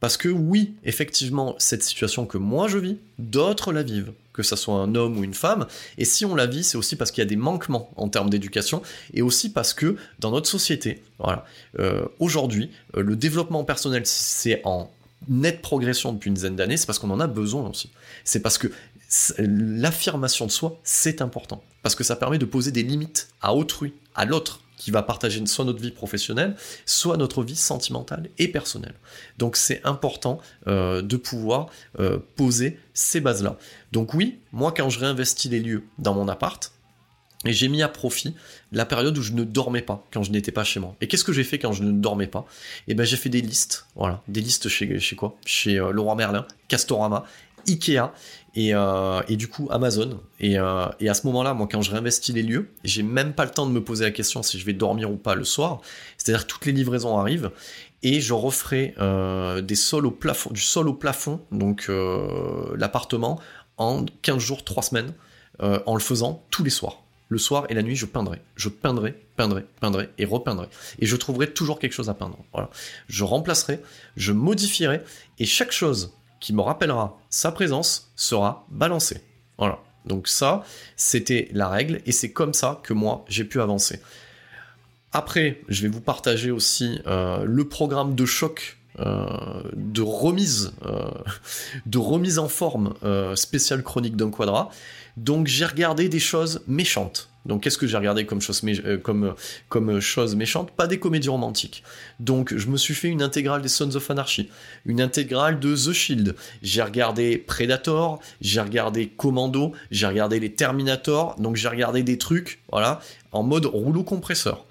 Parce 0.00 0.16
que 0.16 0.28
oui, 0.28 0.74
effectivement, 0.84 1.54
cette 1.58 1.82
situation 1.82 2.26
que 2.26 2.38
moi 2.38 2.68
je 2.68 2.78
vis, 2.78 2.98
d'autres 3.18 3.72
la 3.72 3.82
vivent, 3.82 4.12
que 4.32 4.42
ça 4.42 4.56
soit 4.56 4.74
un 4.74 4.94
homme 4.94 5.18
ou 5.18 5.24
une 5.24 5.34
femme, 5.34 5.66
et 5.96 6.04
si 6.04 6.24
on 6.26 6.34
la 6.34 6.46
vit, 6.46 6.64
c'est 6.64 6.76
aussi 6.76 6.96
parce 6.96 7.10
qu'il 7.10 7.22
y 7.22 7.26
a 7.26 7.28
des 7.28 7.36
manquements 7.36 7.90
en 7.96 8.08
termes 8.08 8.28
d'éducation, 8.28 8.82
et 9.14 9.22
aussi 9.22 9.50
parce 9.50 9.72
que 9.72 9.96
dans 10.18 10.30
notre 10.30 10.48
société, 10.48 11.02
voilà, 11.18 11.46
euh, 11.78 12.04
aujourd'hui, 12.18 12.70
euh, 12.96 13.02
le 13.02 13.16
développement 13.16 13.64
personnel, 13.64 14.02
c'est 14.04 14.60
en 14.64 14.90
nette 15.28 15.62
progression 15.62 16.12
depuis 16.12 16.28
une 16.28 16.34
dizaine 16.34 16.56
d'années, 16.56 16.76
c'est 16.76 16.86
parce 16.86 16.98
qu'on 16.98 17.10
en 17.10 17.20
a 17.20 17.26
besoin 17.26 17.68
aussi. 17.68 17.90
C'est 18.24 18.40
parce 18.40 18.58
que 18.58 18.68
l'affirmation 19.38 20.46
de 20.46 20.50
soi, 20.50 20.78
c'est 20.82 21.22
important. 21.22 21.62
Parce 21.82 21.94
que 21.94 22.04
ça 22.04 22.16
permet 22.16 22.38
de 22.38 22.44
poser 22.44 22.72
des 22.72 22.82
limites 22.82 23.28
à 23.40 23.54
autrui, 23.54 23.94
à 24.14 24.24
l'autre, 24.24 24.60
qui 24.76 24.90
va 24.90 25.02
partager 25.02 25.44
soit 25.46 25.64
notre 25.64 25.80
vie 25.80 25.90
professionnelle, 25.90 26.54
soit 26.84 27.16
notre 27.16 27.42
vie 27.42 27.56
sentimentale 27.56 28.28
et 28.38 28.48
personnelle. 28.48 28.94
Donc 29.38 29.56
c'est 29.56 29.80
important 29.84 30.38
euh, 30.66 31.02
de 31.02 31.16
pouvoir 31.16 31.68
euh, 31.98 32.18
poser 32.36 32.78
ces 32.92 33.20
bases-là. 33.20 33.56
Donc 33.92 34.14
oui, 34.14 34.38
moi 34.52 34.72
quand 34.72 34.90
je 34.90 35.00
réinvestis 35.00 35.48
les 35.48 35.60
lieux 35.60 35.84
dans 35.98 36.14
mon 36.14 36.28
appart, 36.28 36.72
et 37.46 37.52
j'ai 37.52 37.68
mis 37.68 37.82
à 37.82 37.88
profit 37.88 38.34
la 38.72 38.84
période 38.84 39.16
où 39.16 39.22
je 39.22 39.32
ne 39.32 39.44
dormais 39.44 39.82
pas, 39.82 40.04
quand 40.12 40.22
je 40.22 40.30
n'étais 40.30 40.52
pas 40.52 40.64
chez 40.64 40.80
moi. 40.80 40.96
Et 41.00 41.08
qu'est-ce 41.08 41.24
que 41.24 41.32
j'ai 41.32 41.44
fait 41.44 41.58
quand 41.58 41.72
je 41.72 41.82
ne 41.82 41.92
dormais 41.92 42.26
pas? 42.26 42.46
Eh 42.88 42.94
ben 42.94 43.04
j'ai 43.04 43.16
fait 43.16 43.28
des 43.28 43.40
listes, 43.40 43.86
voilà, 43.94 44.22
des 44.28 44.40
listes 44.40 44.68
chez, 44.68 44.98
quoi? 45.16 45.36
Chez 45.44 45.78
euh, 45.78 45.92
Leroy 45.92 46.14
Merlin, 46.16 46.46
Castorama, 46.68 47.24
Ikea 47.68 48.12
et, 48.54 48.74
euh, 48.74 49.22
et 49.28 49.36
du 49.36 49.48
coup 49.48 49.68
Amazon. 49.70 50.20
Et, 50.40 50.58
euh, 50.58 50.86
et 51.00 51.08
à 51.08 51.14
ce 51.14 51.26
moment-là, 51.26 51.54
moi 51.54 51.68
quand 51.70 51.82
je 51.82 51.90
réinvestis 51.90 52.32
les 52.32 52.42
lieux, 52.42 52.70
j'ai 52.84 53.02
même 53.02 53.32
pas 53.32 53.44
le 53.44 53.50
temps 53.50 53.66
de 53.66 53.72
me 53.72 53.82
poser 53.82 54.04
la 54.04 54.10
question 54.10 54.42
si 54.42 54.58
je 54.58 54.66
vais 54.66 54.72
dormir 54.72 55.10
ou 55.10 55.16
pas 55.16 55.34
le 55.34 55.44
soir. 55.44 55.80
C'est-à-dire 56.18 56.46
que 56.46 56.52
toutes 56.52 56.66
les 56.66 56.72
livraisons 56.72 57.18
arrivent 57.18 57.50
et 58.02 58.20
je 58.20 58.34
referai 58.34 58.94
des 59.62 59.74
sols 59.74 60.06
au 60.06 60.10
plafond, 60.10 60.50
du 60.50 60.60
sol 60.60 60.88
au 60.88 60.94
plafond, 60.94 61.40
donc 61.50 61.90
l'appartement, 62.76 63.40
en 63.78 64.04
15 64.22 64.38
jours, 64.38 64.64
3 64.64 64.82
semaines, 64.82 65.12
en 65.60 65.94
le 65.94 66.00
faisant 66.00 66.44
tous 66.50 66.62
les 66.62 66.70
soirs 66.70 67.05
le 67.28 67.38
soir 67.38 67.66
et 67.68 67.74
la 67.74 67.82
nuit, 67.82 67.96
je 67.96 68.06
peindrai. 68.06 68.40
Je 68.54 68.68
peindrai, 68.68 69.14
peindrai, 69.36 69.64
peindrai 69.80 70.10
et 70.18 70.24
repeindrai. 70.24 70.68
Et 70.98 71.06
je 71.06 71.16
trouverai 71.16 71.50
toujours 71.52 71.78
quelque 71.78 71.92
chose 71.92 72.08
à 72.08 72.14
peindre. 72.14 72.38
Je 73.08 73.24
remplacerai, 73.24 73.80
je 74.16 74.32
modifierai, 74.32 75.02
et 75.38 75.46
chaque 75.46 75.72
chose 75.72 76.12
qui 76.40 76.52
me 76.52 76.60
rappellera 76.60 77.18
sa 77.30 77.50
présence 77.52 78.12
sera 78.16 78.66
balancée. 78.70 79.20
Voilà. 79.58 79.80
Donc 80.04 80.28
ça, 80.28 80.62
c'était 80.94 81.48
la 81.52 81.68
règle 81.68 82.00
et 82.06 82.12
c'est 82.12 82.30
comme 82.30 82.54
ça 82.54 82.80
que 82.82 82.92
moi 82.92 83.24
j'ai 83.28 83.44
pu 83.44 83.60
avancer. 83.60 84.00
Après, 85.12 85.60
je 85.68 85.82
vais 85.82 85.88
vous 85.88 86.00
partager 86.00 86.50
aussi 86.50 87.00
euh, 87.06 87.44
le 87.44 87.66
programme 87.68 88.14
de 88.14 88.26
choc 88.26 88.78
euh, 88.98 89.26
de 89.74 90.02
remise, 90.02 90.72
euh, 90.84 91.10
de 91.86 91.98
remise 91.98 92.38
en 92.38 92.48
forme 92.48 92.94
spéciale 93.34 93.82
chronique 93.82 94.16
d'un 94.16 94.30
quadra. 94.30 94.70
Donc 95.16 95.46
j'ai 95.46 95.64
regardé 95.64 96.08
des 96.08 96.20
choses 96.20 96.62
méchantes. 96.66 97.28
Donc 97.46 97.62
qu'est-ce 97.62 97.78
que 97.78 97.86
j'ai 97.86 97.96
regardé 97.96 98.26
comme 98.26 98.40
chose, 98.40 98.62
comme 99.68 100.00
chose 100.00 100.34
méchante? 100.34 100.72
Pas 100.72 100.86
des 100.88 100.98
comédies 100.98 101.28
romantiques. 101.28 101.84
Donc 102.18 102.54
je 102.54 102.66
me 102.68 102.76
suis 102.76 102.94
fait 102.94 103.08
une 103.08 103.22
intégrale 103.22 103.62
des 103.62 103.68
Sons 103.68 103.94
of 103.94 104.10
Anarchy, 104.10 104.50
une 104.84 105.00
intégrale 105.00 105.60
de 105.60 105.74
The 105.74 105.92
Shield. 105.92 106.34
J'ai 106.62 106.82
regardé 106.82 107.38
Predator, 107.38 108.20
j'ai 108.40 108.60
regardé 108.60 109.08
Commando, 109.08 109.72
j'ai 109.92 110.06
regardé 110.06 110.40
les 110.40 110.52
Terminator. 110.52 111.36
Donc 111.38 111.56
j'ai 111.56 111.68
regardé 111.68 112.02
des 112.02 112.18
trucs, 112.18 112.60
voilà, 112.70 113.00
en 113.30 113.44
mode 113.44 113.66
rouleau 113.66 114.02
compresseur. 114.02 114.66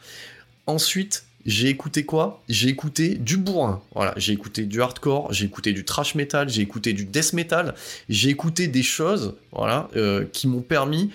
Ensuite, 0.67 1.24
j'ai 1.45 1.69
écouté 1.69 2.05
quoi? 2.05 2.41
J'ai 2.49 2.69
écouté 2.69 3.15
du 3.15 3.37
bourrin. 3.37 3.81
Voilà, 3.93 4.13
j'ai 4.17 4.33
écouté 4.33 4.63
du 4.63 4.81
hardcore, 4.81 5.31
j'ai 5.31 5.45
écouté 5.45 5.73
du 5.73 5.85
trash 5.85 6.15
metal, 6.15 6.49
j'ai 6.49 6.63
écouté 6.63 6.93
du 6.93 7.05
death 7.05 7.33
metal, 7.33 7.75
j'ai 8.09 8.29
écouté 8.29 8.67
des 8.67 8.81
choses, 8.81 9.35
voilà, 9.51 9.87
euh, 9.95 10.25
qui 10.33 10.47
m'ont 10.47 10.61
permis, 10.61 11.11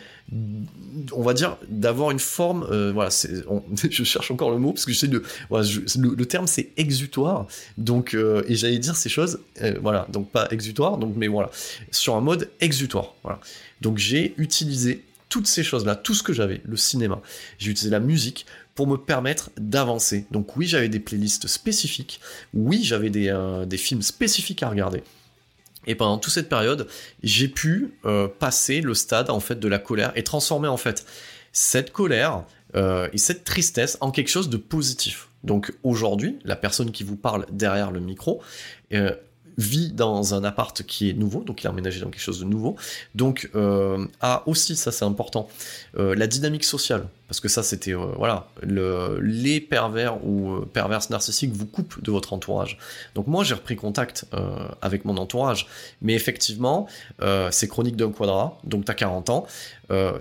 on 1.13 1.23
va 1.23 1.35
dire, 1.35 1.57
d'avoir 1.69 2.13
une 2.13 2.21
forme. 2.21 2.65
Euh, 2.71 2.93
voilà, 2.93 3.11
je 3.91 4.05
cherche 4.05 4.31
encore 4.31 4.51
le 4.53 4.59
mot 4.59 4.73
parce 4.73 4.85
que 4.85 4.93
j'essaie 4.93 5.09
le, 5.09 6.27
terme 6.27 6.47
c'est 6.47 6.71
exutoire. 6.77 7.49
Donc, 7.77 8.15
euh, 8.15 8.45
et 8.47 8.55
j'allais 8.55 8.79
dire 8.79 8.95
ces 8.95 9.09
choses, 9.09 9.41
voilà, 9.83 10.07
donc 10.13 10.31
pas 10.31 10.47
exutoire, 10.53 10.97
donc 10.97 11.15
mais 11.17 11.27
voilà, 11.27 11.51
sur 11.91 12.15
un 12.15 12.21
mode 12.21 12.51
exutoire. 12.61 13.15
Donc 13.81 13.99
j'ai 13.99 14.35
utilisé 14.37 15.03
toutes 15.29 15.47
ces 15.47 15.63
choses-là, 15.63 15.97
tout 15.97 16.15
ce 16.15 16.23
que 16.23 16.33
j'avais, 16.33 16.61
le 16.65 16.77
cinéma, 16.77 17.21
j'ai 17.59 17.71
utilisé 17.71 17.91
la 17.91 18.01
musique 18.01 18.47
me 18.87 18.97
permettre 18.97 19.51
d'avancer. 19.57 20.27
Donc 20.31 20.57
oui, 20.57 20.67
j'avais 20.67 20.89
des 20.89 21.01
playlists 21.01 21.47
spécifiques, 21.47 22.21
oui, 22.55 22.83
j'avais 22.83 23.11
des, 23.11 23.29
euh, 23.29 23.67
films 23.77 24.03
spécifiques 24.03 24.63
à 24.63 24.69
regarder. 24.69 25.03
Et 25.87 25.95
pendant 25.95 26.19
toute 26.19 26.33
cette 26.33 26.49
période, 26.49 26.87
j'ai 27.23 27.49
pu 27.49 27.95
euh, 28.05 28.29
passer 28.29 28.81
le 28.81 28.95
stade 28.95 29.31
en 29.31 29.41
fait 29.41 29.59
de 29.59 29.69
la 29.69 29.79
colère 29.79 30.13
et 30.15 30.23
transformer 30.23 30.69
en 30.69 30.77
fait 30.77 31.07
cette 31.53 31.93
colère 31.93 32.45
euh, 32.77 33.09
et 33.13 33.19
cette 33.19 33.45
tristesse 33.45 33.97
en 34.01 34.11
quelque 34.11 34.29
chose 34.29 34.51
de 34.51 34.57
positif. 34.57 35.29
Donc 35.43 35.73
aujourd'hui, 35.83 36.39
la 36.45 36.55
personne 36.55 36.93
qui 36.93 37.03
vous 37.03 37.17
parle 37.17 37.47
derrière 37.51 37.91
le 37.91 38.01
micro 38.01 38.43
vit 39.61 39.93
dans 39.93 40.35
un 40.35 40.43
appart 40.43 40.83
qui 40.83 41.11
est 41.11 41.13
nouveau, 41.13 41.45
donc 41.45 41.63
il 41.63 41.67
a 41.67 41.71
emménagé 41.71 42.01
dans 42.01 42.09
quelque 42.09 42.23
chose 42.23 42.41
de 42.41 42.45
nouveau, 42.45 42.77
donc 43.15 43.51
euh, 43.55 44.07
a 44.21 44.43
aussi, 44.47 44.75
ça 44.75 44.91
c'est 44.91 45.05
important, 45.05 45.49
euh, 45.99 46.15
la 46.15 46.27
dynamique 46.27 46.65
sociale, 46.65 47.07
parce 47.29 47.41
que 47.41 47.49
ça 47.49 47.63
c'était, 47.63 47.95
euh, 47.95 48.13
voilà, 48.17 48.49
le, 48.63 49.21
les 49.21 49.61
pervers 49.61 50.25
ou 50.25 50.61
perverses 50.73 51.11
narcissiques 51.11 51.53
vous 51.53 51.67
coupent 51.67 52.03
de 52.03 52.11
votre 52.11 52.33
entourage. 52.33 52.79
Donc 53.15 53.27
moi 53.27 53.45
j'ai 53.45 53.55
repris 53.55 53.77
contact 53.77 54.27
avec 54.81 55.05
mon 55.05 55.17
entourage, 55.17 55.67
mais 56.01 56.15
effectivement, 56.15 56.89
c'est 57.51 57.69
chronique 57.69 57.97
d'un 57.97 58.11
quadra, 58.11 58.59
donc 58.65 58.85
t'as 58.85 58.95
40 58.95 59.31
ans, 59.31 59.47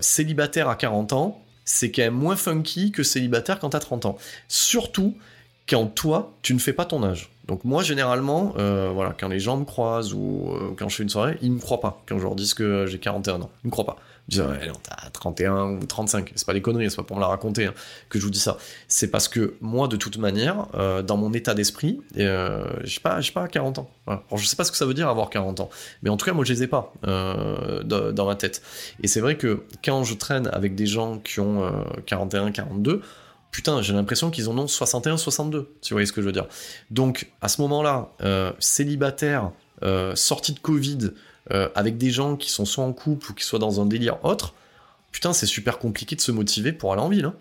célibataire 0.00 0.68
à 0.68 0.76
40 0.76 1.12
ans, 1.12 1.42
c'est 1.64 1.90
quand 1.90 2.02
même 2.02 2.14
moins 2.14 2.36
funky 2.36 2.90
que 2.90 3.02
célibataire 3.02 3.58
quand 3.58 3.70
t'as 3.70 3.80
30 3.80 4.06
ans. 4.06 4.18
Surtout 4.48 5.14
quand 5.70 5.86
toi, 5.86 6.32
tu 6.42 6.52
ne 6.52 6.58
fais 6.58 6.72
pas 6.72 6.84
ton 6.84 7.04
âge. 7.04 7.30
Donc 7.46 7.64
moi 7.64 7.82
généralement, 7.82 8.54
euh, 8.58 8.90
voilà, 8.92 9.14
quand 9.18 9.28
les 9.28 9.40
gens 9.40 9.56
me 9.56 9.64
croisent 9.64 10.14
ou 10.14 10.50
euh, 10.52 10.74
quand 10.76 10.88
je 10.88 10.96
fais 10.96 11.02
une 11.02 11.08
soirée, 11.08 11.38
ils 11.42 11.50
me 11.50 11.60
croient 11.60 11.80
pas 11.80 12.02
quand 12.08 12.18
je 12.18 12.22
leur 12.24 12.34
dis 12.34 12.52
que 12.54 12.86
j'ai 12.86 12.98
41 12.98 13.40
ans. 13.40 13.50
Ils 13.64 13.68
me 13.68 13.70
croient 13.70 13.86
pas. 13.86 13.96
Ils 14.28 14.32
disent 14.32 14.40
ouais, 14.42 14.72
t'as 14.82 15.10
31 15.10 15.70
ou 15.70 15.86
35. 15.86 16.32
C'est 16.34 16.46
pas 16.46 16.52
des 16.52 16.62
conneries, 16.62 16.90
c'est 16.90 16.96
pas 16.96 17.02
pour 17.02 17.16
me 17.16 17.20
la 17.20 17.28
raconter 17.28 17.66
hein, 17.66 17.74
que 18.08 18.18
je 18.18 18.24
vous 18.24 18.30
dis 18.30 18.38
ça. 18.38 18.58
C'est 18.88 19.08
parce 19.08 19.26
que 19.26 19.54
moi 19.60 19.88
de 19.88 19.96
toute 19.96 20.18
manière, 20.18 20.66
euh, 20.74 21.02
dans 21.02 21.16
mon 21.16 21.32
état 21.32 21.54
d'esprit, 21.54 22.00
j'ai 22.14 23.00
pas, 23.02 23.20
pas 23.34 23.48
40 23.48 23.78
ans. 23.78 23.90
Voilà. 24.06 24.22
Alors 24.28 24.38
je 24.38 24.46
sais 24.46 24.56
pas 24.56 24.64
ce 24.64 24.70
que 24.70 24.76
ça 24.76 24.86
veut 24.86 24.94
dire 24.94 25.08
avoir 25.08 25.30
40 25.30 25.60
ans, 25.60 25.70
mais 26.02 26.10
en 26.10 26.16
tout 26.16 26.26
cas 26.26 26.32
moi 26.32 26.44
je 26.44 26.52
les 26.52 26.62
ai 26.64 26.66
pas 26.68 26.92
dans 27.02 28.26
ma 28.26 28.36
tête. 28.36 28.62
Et 29.02 29.08
c'est 29.08 29.20
vrai 29.20 29.36
que 29.36 29.62
quand 29.84 30.04
je 30.04 30.14
traîne 30.14 30.48
avec 30.52 30.74
des 30.74 30.86
gens 30.86 31.18
qui 31.18 31.40
ont 31.40 31.72
41, 32.06 32.52
42 32.52 33.02
putain, 33.50 33.82
j'ai 33.82 33.92
l'impression 33.92 34.30
qu'ils 34.30 34.48
en 34.48 34.58
ont 34.58 34.66
61, 34.66 35.16
62, 35.16 35.74
si 35.80 35.90
vous 35.90 35.94
voyez 35.94 36.06
ce 36.06 36.12
que 36.12 36.20
je 36.20 36.26
veux 36.26 36.32
dire. 36.32 36.46
Donc, 36.90 37.30
à 37.40 37.48
ce 37.48 37.60
moment-là, 37.62 38.12
euh, 38.22 38.52
célibataire, 38.58 39.50
euh, 39.82 40.14
sorti 40.14 40.52
de 40.52 40.60
Covid, 40.60 41.10
euh, 41.52 41.68
avec 41.74 41.98
des 41.98 42.10
gens 42.10 42.36
qui 42.36 42.50
sont 42.50 42.64
soit 42.64 42.84
en 42.84 42.92
couple 42.92 43.30
ou 43.30 43.34
qui 43.34 43.44
soient 43.44 43.58
dans 43.58 43.80
un 43.80 43.86
délire 43.86 44.24
autre, 44.24 44.54
putain, 45.10 45.32
c'est 45.32 45.46
super 45.46 45.78
compliqué 45.78 46.14
de 46.14 46.20
se 46.20 46.32
motiver 46.32 46.72
pour 46.72 46.92
aller 46.92 47.02
en 47.02 47.08
ville. 47.08 47.24
Hein. 47.24 47.34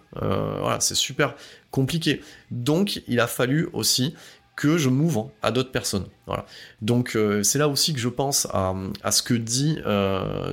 voilà, 0.60 0.80
c'est 0.80 0.96
super 0.96 1.36
compliqué. 1.72 2.22
Donc, 2.50 3.02
il 3.08 3.20
a 3.20 3.28
fallu 3.28 3.70
aussi 3.74 4.16
que 4.56 4.78
je 4.78 4.90
m'ouvre 4.90 5.32
à 5.42 5.52
d'autres 5.52 5.72
personnes. 5.72 6.06
Voilà. 6.26 6.46
Donc 6.82 7.18
c'est 7.44 7.60
là 7.60 7.70
aussi 7.70 7.94
que 7.94 8.00
je 8.00 8.10
pense 8.10 8.46
à, 8.52 8.74
ce 9.10 9.24
que 9.24 9.34
dit 9.34 9.78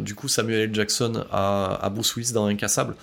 du 0.01 0.15
coup 0.15 0.29
Samuel 0.29 0.61
L. 0.61 0.75
Jackson 0.75 1.25
à, 1.33 1.85
à 1.85 1.91
Bruce 1.91 2.15
Willis 2.15 2.33
dans 2.33 2.47
Incassable 2.47 2.95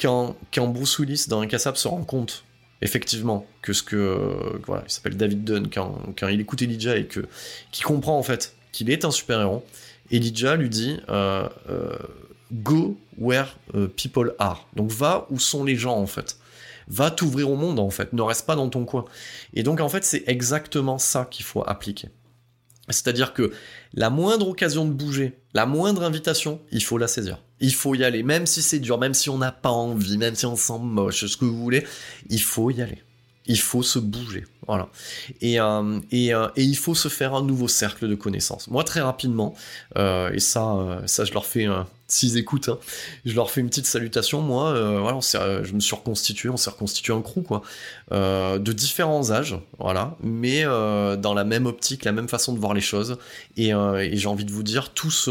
quand, 0.00 0.36
quand 0.52 0.68
Bruce 0.68 0.98
Willis 0.98 1.26
dans 1.28 1.40
Incassable 1.40 1.76
se 1.76 1.88
rend 1.88 2.04
compte 2.04 2.44
effectivement 2.80 3.46
que 3.62 3.72
ce 3.72 3.82
que 3.82 4.60
voilà, 4.66 4.84
il 4.86 4.90
s'appelle 4.90 5.16
David 5.16 5.44
Dunn 5.44 5.68
quand, 5.68 6.28
il 6.28 6.40
écoute 6.40 6.62
Elijah 6.62 6.96
et 6.96 7.06
que 7.06 7.26
qui 7.72 7.82
comprend 7.82 8.18
en 8.18 8.22
fait 8.22 8.54
qu'il 8.72 8.90
est 8.90 9.04
un 9.04 9.10
super 9.10 9.40
héros, 9.40 9.64
Elijah 10.10 10.56
lui 10.56 10.68
dit 10.68 10.98
euh, 11.08 11.48
euh, 11.68 11.96
go 12.52 12.98
where 13.18 13.56
euh, 13.74 13.88
people 13.88 14.34
are. 14.38 14.68
Donc 14.76 14.90
va 14.90 15.26
où 15.30 15.38
sont 15.38 15.64
les 15.64 15.76
gens 15.76 15.96
en 15.96 16.06
fait. 16.06 16.38
Va 16.86 17.10
t'ouvrir 17.10 17.50
au 17.50 17.56
monde 17.56 17.78
en 17.78 17.90
fait. 17.90 18.12
Ne 18.12 18.22
reste 18.22 18.46
pas 18.46 18.56
dans 18.56 18.68
ton 18.68 18.84
coin. 18.84 19.04
Et 19.54 19.62
donc 19.62 19.80
en 19.80 19.88
fait 19.88 20.04
c'est 20.04 20.24
exactement 20.26 20.98
ça 20.98 21.26
qu'il 21.30 21.44
faut 21.44 21.62
appliquer. 21.66 22.08
C'est-à-dire 22.88 23.34
que 23.34 23.52
la 23.92 24.08
moindre 24.08 24.48
occasion 24.48 24.86
de 24.86 24.92
bouger, 24.92 25.38
la 25.52 25.66
moindre 25.66 26.02
invitation, 26.02 26.62
il 26.70 26.82
faut 26.82 26.96
la 26.96 27.08
saisir. 27.08 27.42
Il 27.60 27.74
faut 27.74 27.94
y 27.94 28.04
aller, 28.04 28.22
même 28.22 28.46
si 28.46 28.62
c'est 28.62 28.78
dur, 28.78 28.98
même 28.98 29.14
si 29.14 29.30
on 29.30 29.38
n'a 29.38 29.52
pas 29.52 29.70
envie, 29.70 30.18
même 30.18 30.34
si 30.34 30.46
on 30.46 30.56
sent 30.56 30.78
moche, 30.80 31.26
ce 31.26 31.36
que 31.36 31.44
vous 31.44 31.58
voulez, 31.58 31.84
il 32.30 32.40
faut 32.40 32.70
y 32.70 32.82
aller. 32.82 33.02
Il 33.50 33.58
faut 33.58 33.82
se 33.82 33.98
bouger, 33.98 34.44
voilà. 34.66 34.90
Et, 35.40 35.58
euh, 35.58 36.00
euh, 36.12 36.48
il 36.54 36.76
faut 36.76 36.94
se 36.94 37.08
faire 37.08 37.34
un 37.34 37.42
nouveau 37.42 37.66
cercle 37.66 38.06
de 38.06 38.14
connaissances. 38.14 38.68
Moi, 38.68 38.84
très 38.84 39.00
rapidement, 39.00 39.54
euh, 39.96 40.30
et 40.34 40.38
ça, 40.38 41.00
je 41.06 41.32
leur 41.32 41.46
fais, 41.46 41.66
s'ils 42.08 42.36
écoutent, 42.36 42.68
hein, 42.68 42.78
je 43.24 43.34
leur 43.34 43.50
fais 43.50 43.62
une 43.62 43.70
petite 43.70 43.86
salutation. 43.86 44.42
Moi, 44.42 45.00
voilà, 45.00 45.18
je 45.62 45.72
me 45.72 45.80
suis 45.80 45.96
reconstitué, 45.96 46.50
on 46.50 46.58
s'est 46.58 46.68
reconstitué 46.68 47.14
un 47.14 47.22
crew, 47.22 47.40
quoi, 47.42 47.62
de 48.10 48.72
différents 48.72 49.30
âges, 49.30 49.56
voilà, 49.78 50.14
mais 50.22 50.64
dans 50.64 51.32
la 51.34 51.44
même 51.44 51.64
optique, 51.64 52.04
la 52.04 52.12
même 52.12 52.28
façon 52.28 52.52
de 52.52 52.58
voir 52.58 52.74
les 52.74 52.82
choses. 52.82 53.16
Et 53.56 53.72
j'ai 54.12 54.28
envie 54.28 54.44
de 54.44 54.52
vous 54.52 54.62
dire, 54.62 54.92
tous 54.92 55.30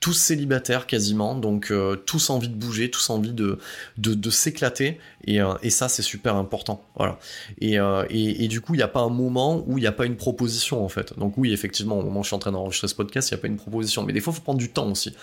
tous 0.00 0.12
célibataires 0.12 0.86
quasiment, 0.86 1.34
donc 1.34 1.70
euh, 1.70 1.96
tous 1.96 2.30
envie 2.30 2.48
de 2.48 2.54
bouger, 2.54 2.90
tous 2.90 3.10
envie 3.10 3.32
de, 3.32 3.58
de, 3.96 4.30
s'éclater, 4.30 5.00
et, 5.24 5.40
euh, 5.40 5.54
et, 5.62 5.70
ça 5.70 5.88
c'est 5.88 6.02
super 6.02 6.36
important. 6.36 6.84
Voilà. 6.96 7.18
Et, 7.60 7.78
euh, 7.78 8.04
et, 8.10 8.44
et 8.44 8.48
du 8.48 8.60
coup, 8.60 8.74
il 8.74 8.76
n'y 8.76 8.82
a 8.82 8.88
pas 8.88 9.00
un 9.00 9.08
moment 9.08 9.64
où 9.66 9.78
il 9.78 9.80
n'y 9.80 9.86
a 9.86 9.92
pas 9.92 10.06
une 10.06 10.16
proposition 10.16 10.84
en 10.84 10.88
fait. 10.88 11.18
Donc 11.18 11.34
oui, 11.38 11.52
effectivement, 11.52 11.98
au 11.98 12.02
moment 12.02 12.20
où 12.20 12.22
je 12.22 12.28
suis 12.28 12.36
en 12.36 12.38
train 12.38 12.52
d'enregistrer 12.52 12.88
ce 12.88 12.94
podcast, 12.94 13.30
il 13.30 13.34
n'y 13.34 13.40
a 13.40 13.42
pas 13.42 13.48
une 13.48 13.56
proposition. 13.56 14.04
Mais 14.04 14.12
des 14.12 14.20
fois, 14.20 14.32
il 14.32 14.36
faut 14.36 14.42
prendre 14.42 14.58
du 14.58 14.70
temps 14.70 14.88
aussi 14.90 15.14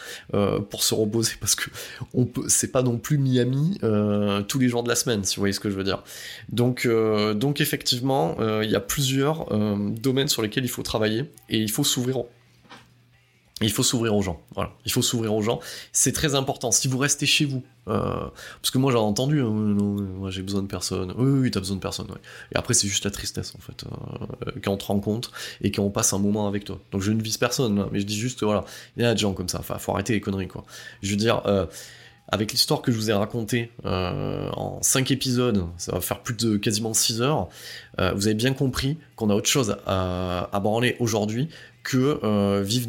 pour 0.70 0.84
se 0.84 0.94
reposer, 0.94 1.34
parce 1.40 1.56
que 1.56 1.70
on 2.14 2.26
peut, 2.26 2.44
c'est 2.48 2.72
pas 2.72 2.84
non 2.84 2.98
plus 2.98 3.18
Miami 3.18 3.80
tous 4.48 4.60
les 4.60 4.68
jours 4.68 4.84
de 4.84 4.90
la 4.90 4.96
semaine, 4.96 5.24
si 5.24 5.36
vous 5.36 5.42
voyez 5.42 5.54
ce 5.54 5.60
que 5.60 5.70
je 5.70 5.76
veux 5.76 5.84
dire. 5.84 6.04
Donc, 6.50 6.88
donc 7.36 7.62
effectivement, 7.62 8.36
il 8.62 8.70
y 8.70 8.76
a 8.76 8.82
plusieurs 8.82 9.48
domaines 9.56 10.28
sur 10.28 10.42
lesquels 10.42 10.66
il 10.66 10.70
faut 10.70 10.84
travailler, 10.84 11.26
et 11.50 11.60
il 11.60 11.72
faut 11.72 11.84
s'ouvrir 11.84 12.18
il 13.66 13.72
faut 13.72 13.84
s'ouvrir 13.84 14.16
aux 14.16 14.22
gens. 14.22 14.42
Il 14.86 14.92
faut 14.92 15.02
s'ouvrir 15.02 15.34
aux 15.34 15.42
gens. 15.42 15.60
C'est 15.92 16.12
très 16.12 16.36
important. 16.36 16.72
Si 16.72 16.88
vous 16.88 16.98
restez 16.98 17.26
chez 17.26 17.46
vous, 17.46 17.64
euh, 17.88 18.30
parce 18.62 18.72
que 18.72 18.78
moi 18.78 18.92
j'ai 18.92 18.98
entendu, 18.98 19.42
hein, 19.42 19.50
moi 19.50 20.30
j'ai 20.30 20.42
besoin 20.42 20.62
de 20.62 20.68
personne. 20.68 21.14
Oui, 21.18 21.32
oui, 21.42 21.52
t'as 21.52 21.60
besoin 21.60 21.76
de 21.76 21.82
personne. 21.82 22.08
Et 22.54 22.58
après 22.58 22.74
c'est 22.74 22.88
juste 22.88 23.06
la 23.06 23.12
tristesse 23.12 23.54
en 23.56 23.62
fait, 23.62 23.84
euh, 23.86 24.52
quand 24.64 24.72
on 24.72 24.78
te 24.78 24.86
rencontre 24.86 25.32
et 25.62 25.72
quand 25.72 25.84
on 25.84 25.90
passe 25.90 26.14
un 26.14 26.20
moment 26.20 26.48
avec 26.48 26.64
toi. 26.64 26.80
Donc 26.92 27.02
je 27.02 27.12
ne 27.12 27.22
vise 27.22 27.38
personne, 27.38 27.88
mais 27.92 28.00
je 28.00 28.06
dis 28.06 28.18
juste 28.18 28.44
voilà, 28.44 28.64
il 28.96 29.04
y 29.04 29.06
a 29.06 29.14
des 29.14 29.20
gens 29.20 29.34
comme 29.34 29.50
ça. 29.50 29.60
Enfin, 29.60 29.78
faut 29.78 29.92
arrêter 29.92 30.14
les 30.14 30.22
conneries 30.22 30.48
quoi. 30.48 30.64
Je 31.02 31.12
veux 31.12 31.18
dire. 31.18 31.42
Euh, 31.46 31.66
avec 32.32 32.54
l'histoire 32.54 32.82
que 32.82 32.90
je 32.90 32.96
vous 32.96 33.12
ai 33.12 33.14
racontée 33.14 33.70
en 33.84 34.80
5 34.82 35.12
épisodes, 35.12 35.66
ça 35.76 35.92
va 35.92 36.00
faire 36.00 36.22
plus 36.22 36.34
de 36.34 36.56
quasiment 36.56 36.94
6 36.94 37.22
heures, 37.22 37.50
vous 37.98 38.28
avez 38.28 38.34
bien 38.34 38.54
compris 38.54 38.98
qu'on 39.18 39.30
a 39.30 39.36
autre 39.36 39.50
chose 39.50 39.76
à, 39.86 40.50
à 40.52 40.60
branler 40.62 40.96
aujourd'hui 41.02 41.50
que 41.84 41.98
euh, 41.98 42.20
euh, 42.24 42.62
vivre 42.62 42.88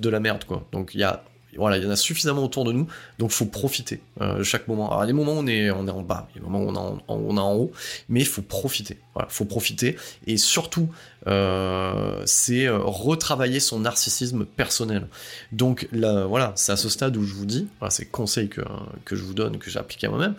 de 0.00 0.08
la 0.08 0.20
merde, 0.20 0.44
quoi. 0.44 0.66
Donc 0.72 0.92
il 0.94 1.00
y 1.00 1.04
a 1.04 1.24
voilà, 1.56 1.76
il 1.76 1.84
y 1.84 1.86
en 1.86 1.90
a 1.90 1.96
suffisamment 1.96 2.44
autour 2.44 2.64
de 2.64 2.72
nous, 2.72 2.86
donc 3.18 3.30
faut 3.30 3.46
profiter 3.46 4.00
euh, 4.20 4.42
chaque 4.42 4.68
moment. 4.68 4.90
Alors, 4.90 5.04
il 5.04 5.14
moments 5.14 5.34
où 5.34 5.38
on 5.38 5.46
est, 5.46 5.70
on 5.70 5.86
est 5.86 5.90
en 5.90 6.02
bas, 6.02 6.28
il 6.34 6.42
moments 6.42 6.60
où 6.60 6.68
on 6.68 6.74
est 6.74 6.78
en, 6.78 6.98
on 7.08 7.36
est 7.36 7.40
en 7.40 7.54
haut, 7.54 7.72
mais 8.08 8.20
il 8.20 8.26
faut 8.26 8.42
profiter. 8.42 8.98
Voilà, 9.14 9.28
faut 9.28 9.44
profiter. 9.44 9.96
Et 10.26 10.36
surtout, 10.36 10.88
euh, 11.26 12.22
c'est 12.26 12.66
euh, 12.66 12.78
retravailler 12.78 13.60
son 13.60 13.80
narcissisme 13.80 14.44
personnel. 14.44 15.08
Donc 15.52 15.88
là, 15.92 16.24
voilà, 16.26 16.52
c'est 16.56 16.72
à 16.72 16.76
ce 16.76 16.88
stade 16.88 17.16
où 17.16 17.24
je 17.24 17.34
vous 17.34 17.46
dis, 17.46 17.68
c'est 17.90 18.06
conseil 18.06 18.48
que, 18.48 18.62
que 19.04 19.16
je 19.16 19.22
vous 19.22 19.34
donne, 19.34 19.58
que 19.58 19.70
j'ai 19.70 19.78
appliqué 19.78 20.06
à 20.06 20.10
moi-même, 20.10 20.34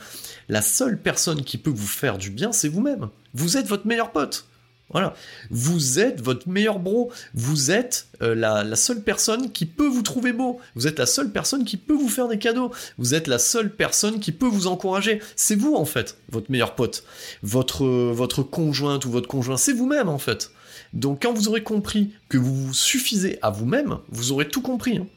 la 0.49 0.61
seule 0.61 0.97
personne 0.97 1.43
qui 1.43 1.57
peut 1.57 1.71
vous 1.73 1.87
faire 1.87 2.17
du 2.17 2.29
bien, 2.29 2.51
c'est 2.51 2.67
vous-même. 2.67 3.09
Vous 3.33 3.57
êtes 3.57 3.67
votre 3.67 3.87
meilleur 3.87 4.11
pote. 4.11 4.45
Voilà. 4.91 5.15
Vous 5.49 5.99
êtes 5.99 6.21
votre 6.21 6.47
meilleur 6.47 6.79
bro. 6.79 7.11
Vous 7.33 7.71
êtes 7.71 8.07
euh, 8.21 8.35
la, 8.35 8.75
seule 8.75 9.01
personne 9.01 9.51
qui 9.51 9.65
peut 9.65 9.87
vous 9.87 10.03
trouver 10.03 10.31
beau. 10.31 10.59
Vous 10.75 10.87
êtes 10.87 10.99
la 10.99 11.05
seule 11.05 11.31
personne 11.31 11.65
qui 11.65 11.77
peut 11.77 11.93
vous 11.93 12.09
faire 12.09 12.27
des 12.27 12.37
cadeaux. 12.37 12.71
Vous 12.97 13.15
êtes 13.15 13.27
la 13.27 13.39
seule 13.39 13.71
personne 13.71 14.19
qui 14.19 14.31
peut 14.31 14.47
vous 14.47 14.67
encourager. 14.67 15.21
C'est 15.35 15.55
vous, 15.55 15.75
en 15.75 15.85
fait, 15.85 16.17
votre 16.29 16.51
meilleur 16.51 16.75
pote. 16.75 17.03
Votre, 17.41 17.85
votre 17.85 18.43
conjointe 18.43 19.05
ou 19.05 19.11
votre 19.11 19.27
conjoint, 19.27 19.57
c'est 19.57 19.73
vous-même, 19.73 20.09
en 20.09 20.19
fait. 20.19 20.51
Donc, 20.93 21.23
quand 21.23 21.33
vous 21.33 21.47
aurez 21.47 21.63
compris 21.63 22.13
que 22.29 22.37
vous 22.37 22.55
vous 22.55 22.73
suffisez 22.73 23.39
à 23.41 23.49
vous-même, 23.49 23.97
vous 24.09 24.31
aurez 24.31 24.47
tout 24.47 24.61
compris. 24.61 24.97
Hein. 24.97 25.07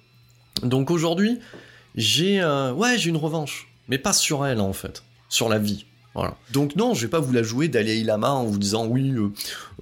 Donc, 0.63 0.91
aujourd'hui, 0.91 1.39
j'ai 1.95 2.43
ouais, 2.43 2.97
j'ai 2.97 3.11
une 3.11 3.17
revanche. 3.17 3.69
Mais 3.89 3.99
pas 3.99 4.13
sur 4.13 4.47
elle, 4.47 4.61
en 4.61 4.73
fait. 4.73 5.03
Sur 5.29 5.49
la 5.49 5.59
vie. 5.59 5.85
Donc 6.53 6.77
non, 6.77 6.95
je 6.95 7.03
vais 7.03 7.09
pas 7.09 7.21
vous 7.21 7.33
la 7.33 7.43
jouer 7.43 7.69
Dalai 7.69 8.03
Lama 8.03 8.33
en 8.33 8.45
vous 8.45 8.59
disant 8.59 8.87
oui, 8.87 9.11
euh, 9.11 9.31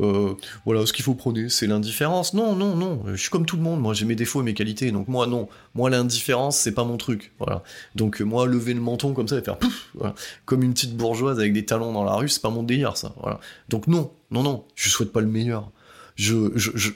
euh, 0.01 0.35
voilà, 0.65 0.87
ce 0.87 0.93
qu'il 0.93 1.05
faut 1.05 1.15
prôner, 1.15 1.49
c'est 1.49 1.67
l'indifférence. 1.67 2.35
Non, 2.35 2.55
non, 2.55 2.77
non, 2.77 3.03
je 3.07 3.17
suis 3.17 3.31
comme 3.31 3.47
tout 3.47 3.57
le 3.57 3.63
monde, 3.63 3.81
moi 3.81 3.95
j'ai 3.95 4.05
mes 4.05 4.15
défauts 4.15 4.41
et 4.41 4.45
mes 4.45 4.55
qualités, 4.55 4.91
donc 4.91 5.09
moi 5.09 5.27
non, 5.27 5.49
moi 5.75 5.91
l'indifférence 5.91 6.59
c'est 6.59 6.73
pas 6.73 6.85
mon 6.85 6.97
truc, 6.97 7.33
voilà. 7.39 7.63
Donc 7.95 8.21
moi 8.21 8.47
lever 8.47 8.75
le 8.75 8.81
menton 8.81 9.13
comme 9.13 9.29
ça 9.29 9.39
et 9.39 9.43
faire 9.43 9.59
pouf, 9.59 9.93
comme 10.45 10.63
une 10.63 10.73
petite 10.73 10.97
bourgeoise 10.97 11.39
avec 11.39 11.53
des 11.53 11.65
talons 11.65 11.93
dans 11.93 12.05
la 12.05 12.15
rue, 12.15 12.29
c'est 12.29 12.43
pas 12.43 12.51
mon 12.51 12.63
délire 12.63 12.97
ça. 12.97 13.15
Donc 13.69 13.87
non, 13.87 14.11
non, 14.31 14.43
non, 14.43 14.65
je 14.75 14.89
souhaite 14.89 15.13
pas 15.13 15.21
le 15.21 15.29
meilleur 15.29 15.71
je, 16.17 16.91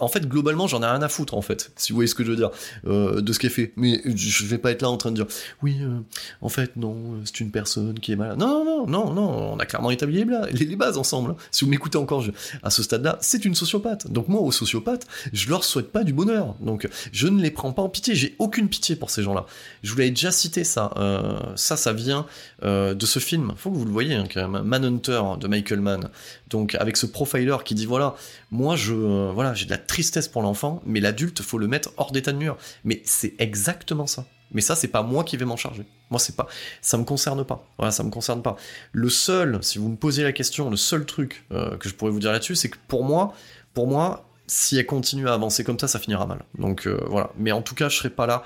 en 0.00 0.08
fait, 0.08 0.28
globalement, 0.28 0.66
j'en 0.66 0.82
ai 0.82 0.86
rien 0.86 1.02
à 1.02 1.08
foutre, 1.08 1.34
en 1.34 1.42
fait, 1.42 1.72
si 1.76 1.92
vous 1.92 1.96
voyez 1.96 2.08
ce 2.08 2.14
que 2.14 2.24
je 2.24 2.30
veux 2.30 2.36
dire, 2.36 2.50
euh, 2.86 3.20
de 3.20 3.32
ce 3.32 3.38
qui 3.38 3.46
est 3.46 3.50
fait. 3.50 3.72
Mais 3.76 4.00
je 4.04 4.46
vais 4.46 4.58
pas 4.58 4.70
être 4.70 4.82
là 4.82 4.90
en 4.90 4.96
train 4.96 5.10
de 5.10 5.16
dire, 5.16 5.26
oui, 5.62 5.78
euh, 5.82 5.98
en 6.40 6.48
fait, 6.48 6.76
non, 6.76 7.20
c'est 7.24 7.40
une 7.40 7.50
personne 7.50 7.98
qui 8.00 8.12
est 8.12 8.16
malade. 8.16 8.38
Non, 8.38 8.64
non, 8.64 8.86
non, 8.86 9.12
non, 9.12 9.52
on 9.54 9.58
a 9.58 9.66
clairement 9.66 9.90
établi 9.90 10.24
les, 10.52 10.76
bases 10.76 10.98
ensemble. 10.98 11.32
Hein. 11.32 11.36
Si 11.50 11.64
vous 11.64 11.70
m'écoutez 11.70 11.98
encore 11.98 12.24
à 12.62 12.70
ce 12.70 12.82
stade-là, 12.82 13.18
c'est 13.20 13.44
une 13.44 13.54
sociopathe. 13.54 14.10
Donc 14.10 14.28
moi, 14.28 14.40
aux 14.40 14.52
sociopathes, 14.52 15.06
je 15.32 15.48
leur 15.48 15.64
souhaite 15.64 15.92
pas 15.92 16.04
du 16.04 16.12
bonheur. 16.12 16.54
Donc 16.60 16.88
je 17.12 17.28
ne 17.28 17.40
les 17.40 17.50
prends 17.50 17.72
pas 17.72 17.82
en 17.82 17.88
pitié. 17.88 18.14
J'ai 18.14 18.34
aucune 18.38 18.68
pitié 18.68 18.96
pour 18.96 19.10
ces 19.10 19.22
gens-là. 19.22 19.46
Je 19.82 19.92
vous 19.92 19.98
l'avais 19.98 20.10
déjà 20.10 20.30
cité 20.30 20.64
ça. 20.64 20.92
Euh, 20.96 21.38
ça, 21.56 21.76
ça 21.76 21.92
vient 21.92 22.26
euh, 22.62 22.94
de 22.94 23.06
ce 23.06 23.18
film. 23.18 23.52
Faut 23.56 23.70
que 23.70 23.76
vous 23.76 23.84
le 23.84 23.90
voyez, 23.90 24.14
hein, 24.14 24.24
quand 24.32 24.48
même. 24.48 24.62
Manhunter 24.62 25.22
de 25.40 25.48
Michael 25.48 25.80
Mann. 25.80 26.08
Donc 26.48 26.74
avec 26.76 26.96
ce 26.96 27.06
profiler 27.06 27.56
qui 27.64 27.74
dit 27.74 27.86
voilà, 27.86 28.14
moi 28.50 28.76
je 28.76 28.94
euh, 28.94 29.30
voilà, 29.32 29.54
j'ai 29.54 29.66
de 29.66 29.70
la 29.70 29.78
tristesse 29.78 30.28
pour 30.28 30.42
l'enfant, 30.42 30.80
mais 30.86 31.00
l'adulte 31.00 31.42
faut 31.42 31.58
le 31.58 31.66
mettre 31.66 31.92
hors 31.96 32.12
d'état 32.12 32.32
de 32.32 32.38
mur. 32.38 32.56
Mais 32.84 33.02
c'est 33.04 33.34
exactement 33.38 34.06
ça. 34.06 34.26
Mais 34.52 34.60
ça 34.60 34.76
c'est 34.76 34.88
pas 34.88 35.02
moi 35.02 35.24
qui 35.24 35.36
vais 35.36 35.44
m'en 35.44 35.56
charger. 35.56 35.84
Moi 36.10 36.20
c'est 36.20 36.36
pas 36.36 36.46
ça 36.82 36.98
me 36.98 37.04
concerne 37.04 37.44
pas. 37.44 37.66
Voilà, 37.78 37.90
ça 37.90 38.04
me 38.04 38.10
concerne 38.10 38.42
pas. 38.42 38.56
Le 38.92 39.08
seul, 39.08 39.58
si 39.62 39.78
vous 39.78 39.88
me 39.88 39.96
posez 39.96 40.22
la 40.22 40.32
question, 40.32 40.70
le 40.70 40.76
seul 40.76 41.04
truc 41.04 41.44
euh, 41.52 41.76
que 41.76 41.88
je 41.88 41.94
pourrais 41.94 42.12
vous 42.12 42.20
dire 42.20 42.32
là-dessus, 42.32 42.54
c'est 42.54 42.68
que 42.68 42.78
pour 42.86 43.04
moi, 43.04 43.34
pour 43.74 43.88
moi, 43.88 44.28
si 44.46 44.78
elle 44.78 44.86
continue 44.86 45.28
à 45.28 45.34
avancer 45.34 45.64
comme 45.64 45.78
ça, 45.78 45.88
ça 45.88 45.98
finira 45.98 46.26
mal. 46.26 46.44
Donc 46.56 46.86
voilà. 46.86 47.30
Mais 47.36 47.50
en 47.50 47.62
tout 47.62 47.74
cas, 47.74 47.88
je 47.88 47.96
serai 47.96 48.10
pas 48.10 48.28
là 48.28 48.44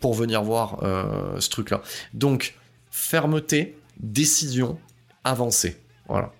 pour 0.00 0.12
venir 0.12 0.42
voir 0.42 0.78
ce 1.38 1.48
truc-là. 1.48 1.80
Donc 2.12 2.54
fermeté, 2.90 3.78
décision, 3.98 4.78
avancer. 5.24 5.80
Voilà. 6.06 6.32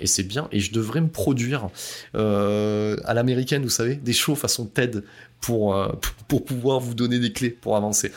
Et 0.00 0.06
c'est 0.06 0.22
bien, 0.22 0.48
et 0.52 0.60
je 0.60 0.72
devrais 0.72 1.00
me 1.00 1.08
produire 1.08 1.68
euh, 2.14 2.96
à 3.04 3.14
l'américaine, 3.14 3.62
vous 3.62 3.70
savez, 3.70 3.94
des 3.94 4.12
shows 4.12 4.34
façon 4.34 4.66
TED 4.66 5.04
pour, 5.40 5.74
euh, 5.74 5.88
pour 6.28 6.44
pouvoir 6.44 6.80
vous 6.80 6.94
donner 6.94 7.18
des 7.18 7.32
clés 7.32 7.50
pour 7.50 7.76
avancer. 7.76 8.12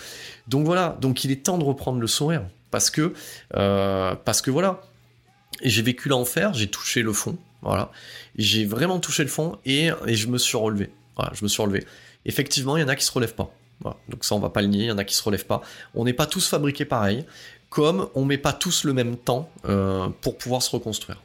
Donc 0.48 0.66
voilà, 0.66 0.98
donc 1.02 1.24
il 1.24 1.32
est 1.32 1.44
temps 1.44 1.58
de 1.58 1.64
reprendre 1.64 2.00
le 2.00 2.08
sourire, 2.08 2.44
parce 2.72 2.90
que, 2.90 3.14
euh, 3.56 4.16
parce 4.26 4.42
que 4.42 4.52
voilà, 4.52 4.82
j'ai 5.64 5.82
vécu 5.82 6.10
l'enfer, 6.10 6.54
j'ai 6.54 6.68
touché 6.68 7.02
le 7.02 7.14
fond, 7.14 7.38
voilà, 7.62 7.92
j'ai 8.36 8.66
vraiment 8.66 9.00
touché 9.00 9.24
le 9.24 9.30
fond, 9.30 9.58
et, 9.66 9.90
je 10.08 10.28
me 10.28 10.38
suis 10.38 10.58
relevé, 10.58 10.90
voilà, 11.16 11.32
je 11.34 11.44
me 11.44 11.50
suis 11.50 11.62
relevé. 11.62 11.86
Effectivement, 12.26 12.78
il 12.78 12.82
y 12.82 12.84
en 12.84 12.88
a 12.88 12.96
qui 12.96 13.06
se 13.06 13.12
relèvent 13.12 13.36
pas. 13.36 13.54
Donc 14.08 14.24
ça, 14.24 14.34
on 14.36 14.40
va 14.40 14.50
pas 14.50 14.62
le 14.62 14.70
nier, 14.70 14.84
il 14.86 14.88
y 14.88 14.92
en 14.92 14.98
a 14.98 15.04
qui 15.04 15.14
se 15.14 15.24
relèvent 15.24 15.46
pas. 15.46 15.62
On 15.94 16.06
n'est 16.06 16.14
pas 16.14 16.26
tous 16.26 16.48
fabriqués 16.48 16.86
pareil 16.86 17.26
comme 17.70 18.08
on 18.14 18.24
met 18.24 18.38
pas 18.38 18.54
tous 18.54 18.86
le 18.86 18.94
même 18.94 19.18
temps 19.18 19.50
pour 20.22 20.38
pouvoir 20.38 20.62
se 20.62 20.70
reconstruire. 20.70 21.22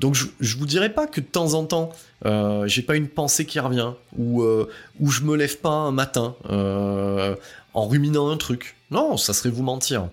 Donc 0.00 0.14
je, 0.14 0.56
vous 0.56 0.66
dirais 0.66 0.92
pas 0.92 1.06
que 1.06 1.20
de 1.20 1.26
temps 1.26 1.54
en 1.54 1.64
temps 1.64 1.90
euh, 2.24 2.66
j'ai 2.66 2.82
pas 2.82 2.96
une 2.96 3.08
pensée 3.08 3.46
qui 3.46 3.58
revient 3.60 3.92
ou 4.16 4.42
euh, 4.42 4.68
ou 5.00 5.10
je 5.10 5.22
me 5.22 5.36
lève 5.36 5.58
pas 5.58 5.70
un 5.70 5.90
matin 5.90 6.36
euh, 6.50 7.34
en 7.74 7.86
ruminant 7.86 8.30
un 8.30 8.36
truc. 8.36 8.76
Non, 8.90 9.16
ça 9.16 9.32
serait 9.32 9.50
vous 9.50 9.62
mentir. 9.62 10.08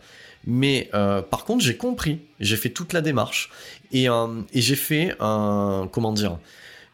Mais 0.47 0.89
par 0.91 1.43
contre 1.43 1.63
j'ai 1.63 1.75
compris, 1.75 2.19
j'ai 2.39 2.55
fait 2.55 2.69
toute 2.69 2.93
la 2.93 3.01
démarche 3.01 3.49
et, 3.91 4.05
et 4.05 4.61
j'ai 4.61 4.75
fait 4.75 5.13
un 5.19 5.89
comment 5.91 6.13
dire 6.13 6.37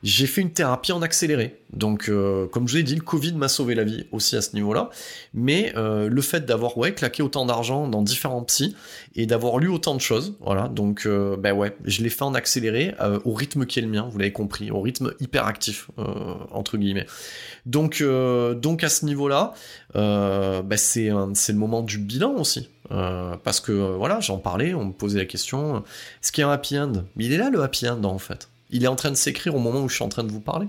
j'ai 0.05 0.27
fait 0.27 0.41
une 0.41 0.51
thérapie 0.51 0.91
en 0.91 1.01
accéléré. 1.01 1.59
Donc, 1.73 2.09
euh, 2.09 2.45
comme 2.47 2.67
je 2.67 2.73
vous 2.73 2.77
l'ai 2.77 2.83
dit, 2.83 2.93
le 2.93 3.01
Covid 3.01 3.33
m'a 3.33 3.47
sauvé 3.47 3.73
la 3.73 3.83
vie 3.83 4.05
aussi 4.11 4.35
à 4.35 4.41
ce 4.41 4.53
niveau-là. 4.53 4.91
Mais 5.33 5.73
euh, 5.77 6.07
le 6.09 6.21
fait 6.21 6.45
d'avoir 6.45 6.77
ouais, 6.77 6.93
claqué 6.93 7.23
autant 7.23 7.47
d'argent 7.47 7.87
dans 7.87 8.03
différents 8.03 8.43
psys 8.43 8.75
et 9.15 9.25
d'avoir 9.25 9.57
lu 9.57 9.67
autant 9.67 9.95
de 9.95 9.99
choses, 9.99 10.35
voilà. 10.41 10.67
Donc, 10.67 11.07
euh, 11.07 11.37
ben 11.37 11.53
ouais, 11.53 11.75
je 11.85 12.03
l'ai 12.03 12.11
fait 12.11 12.21
en 12.21 12.35
accéléré 12.35 12.93
au 13.23 13.33
rythme 13.33 13.65
qui 13.65 13.79
est 13.79 13.81
le 13.81 13.87
mien, 13.87 14.07
vous 14.11 14.19
l'avez 14.19 14.31
compris, 14.31 14.69
au 14.69 14.79
rythme 14.79 15.11
hyper 15.19 15.47
actif, 15.47 15.89
entre 16.51 16.77
guillemets. 16.77 17.07
Donc, 17.65 18.03
donc 18.03 18.83
à 18.83 18.89
ce 18.89 19.05
niveau-là, 19.05 19.53
ben 19.95 20.77
c'est 20.77 21.09
le 21.09 21.53
moment 21.53 21.81
du 21.81 21.97
bilan 21.97 22.35
aussi. 22.35 22.69
parce 22.89 23.59
que 23.59 23.71
voilà, 23.71 24.19
j'en 24.19 24.37
parlais, 24.37 24.75
on 24.75 24.85
me 24.85 24.93
posait 24.93 25.17
la 25.17 25.25
question, 25.25 25.77
est-ce 26.21 26.31
qu'il 26.31 26.43
y 26.43 26.45
a 26.45 26.49
un 26.49 26.53
happy 26.53 26.77
end? 26.77 26.93
Il 27.17 27.33
est 27.33 27.37
là 27.37 27.49
le 27.49 27.63
happy 27.63 27.87
end 27.87 28.03
en 28.03 28.19
fait. 28.19 28.49
Il 28.75 28.83
est 28.83 28.87
en 28.87 28.95
train 28.95 29.09
de 29.09 29.15
s'écrire 29.15 29.55
au 29.55 29.59
moment 29.59 29.81
où 29.81 29.89
je 29.89 29.95
suis 29.95 30.03
en 30.03 30.09
train 30.09 30.23
de 30.23 30.31
vous 30.31 30.41
parler. 30.41 30.67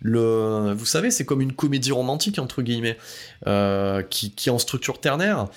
Le, 0.00 0.72
vous 0.72 0.86
savez, 0.86 1.10
c'est 1.10 1.24
comme 1.24 1.40
une 1.40 1.52
comédie 1.52 1.92
romantique, 1.92 2.38
entre 2.38 2.62
guillemets, 2.62 2.98
euh, 3.46 4.02
qui, 4.02 4.30
qui, 4.32 4.48
est 4.48 4.52
en 4.52 4.58
structure 4.58 5.00
ternaire, 5.00 5.48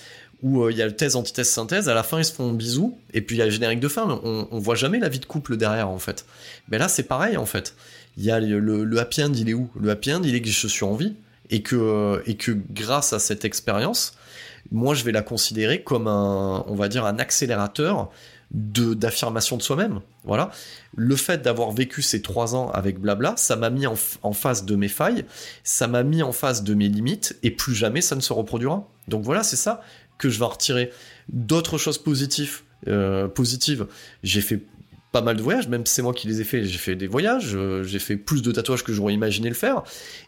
où 0.44 0.64
euh, 0.64 0.72
il 0.72 0.78
y 0.78 0.82
a 0.82 0.86
le 0.86 0.96
thèse, 0.96 1.16
antithèse, 1.16 1.50
synthèse, 1.50 1.90
à 1.90 1.94
la 1.94 2.04
fin 2.04 2.20
ils 2.20 2.26
se 2.26 2.34
font 2.34 2.50
un 2.50 2.54
bisou, 2.54 2.98
et 3.14 3.22
puis 3.22 3.36
il 3.36 3.40
y 3.40 3.42
a 3.42 3.46
le 3.46 3.52
générique 3.52 3.80
de 3.80 3.88
fin, 3.88 4.20
on, 4.24 4.48
on 4.52 4.60
voit 4.60 4.76
jamais 4.76 5.00
la 5.00 5.10
vie 5.10 5.20
de 5.20 5.26
couple 5.26 5.58
derrière, 5.58 5.90
en 5.90 5.98
fait. 5.98 6.26
Mais 6.70 6.78
là, 6.78 6.88
c'est 6.88 7.04
pareil, 7.04 7.38
en 7.38 7.46
fait. 7.46 7.76
Il 8.18 8.24
y 8.24 8.32
a 8.32 8.40
le, 8.40 8.60
le, 8.60 9.00
happy 9.00 9.24
end, 9.24 9.34
il 9.34 9.50
est 9.50 9.54
où? 9.54 9.70
Le 9.80 9.90
happy 9.90 10.14
end, 10.14 10.22
il 10.24 10.36
est 10.36 10.42
que 10.42 10.50
je 10.50 10.68
suis 10.68 10.86
en 10.86 10.96
vie, 10.96 11.14
et 11.50 11.62
que, 11.62 12.22
et 12.26 12.36
que 12.36 12.52
grâce 12.72 13.14
à 13.14 13.20
cette 13.20 13.46
expérience, 13.46 14.14
moi 14.72 14.94
je 14.94 15.04
vais 15.04 15.12
la 15.12 15.22
considérer 15.22 15.82
comme 15.82 16.08
un, 16.08 16.64
on 16.68 16.76
va 16.76 16.88
dire, 16.90 17.06
un 17.06 17.20
accélérateur 17.20 18.12
d'affirmation 18.52 19.58
de 19.58 19.62
soi-même. 19.62 20.00
Voilà. 20.24 20.52
Le 20.96 21.16
fait 21.16 21.42
d'avoir 21.42 21.72
vécu 21.72 22.02
ces 22.02 22.22
trois 22.22 22.56
ans 22.56 22.70
avec 22.72 23.00
blabla, 23.00 23.34
ça 23.38 23.56
m'a 23.56 23.70
mis 23.70 23.86
en, 23.88 23.96
face 24.34 24.66
de 24.66 24.76
mes 24.76 24.88
failles, 24.88 25.26
ça 25.64 25.88
m'a 25.88 26.04
mis 26.04 26.24
en 26.24 26.32
face 26.32 26.64
de 26.64 26.74
mes 26.74 26.88
limites, 26.88 27.38
et 27.44 27.52
plus 27.52 27.76
jamais 27.76 28.02
ça 28.02 28.16
ne 28.16 28.22
se 28.22 28.34
reproduira. 28.34 28.88
Donc 29.08 29.24
voilà, 29.24 29.44
c'est 29.44 29.58
ça 29.58 29.82
que 30.18 30.30
je 30.30 30.40
vais 30.40 30.46
retirer. 30.46 30.92
D'autres 31.30 31.78
choses 31.78 31.98
positives, 31.98 32.62
euh, 32.88 33.28
positives, 33.28 33.88
j'ai 34.24 34.42
fait 34.42 34.62
pas 35.18 35.26
mal 35.26 35.36
de 35.36 35.42
voyages, 35.42 35.68
même 35.68 35.88
c'est 35.88 36.04
moi 36.04 36.14
qui 36.14 36.28
les 36.28 36.42
ai 36.42 36.44
fait, 36.44 36.64
j'ai 36.64 36.78
fait 36.78 36.96
des 36.96 37.08
voyages, 37.08 37.56
euh, 37.56 37.82
j'ai 37.82 37.98
fait 37.98 38.18
plus 38.18 38.44
de 38.44 38.52
tatouages 38.52 38.84
que 38.84 38.94
j'aurais 38.94 39.16
imaginé 39.16 39.50
le 39.50 39.56
faire, 39.56 39.82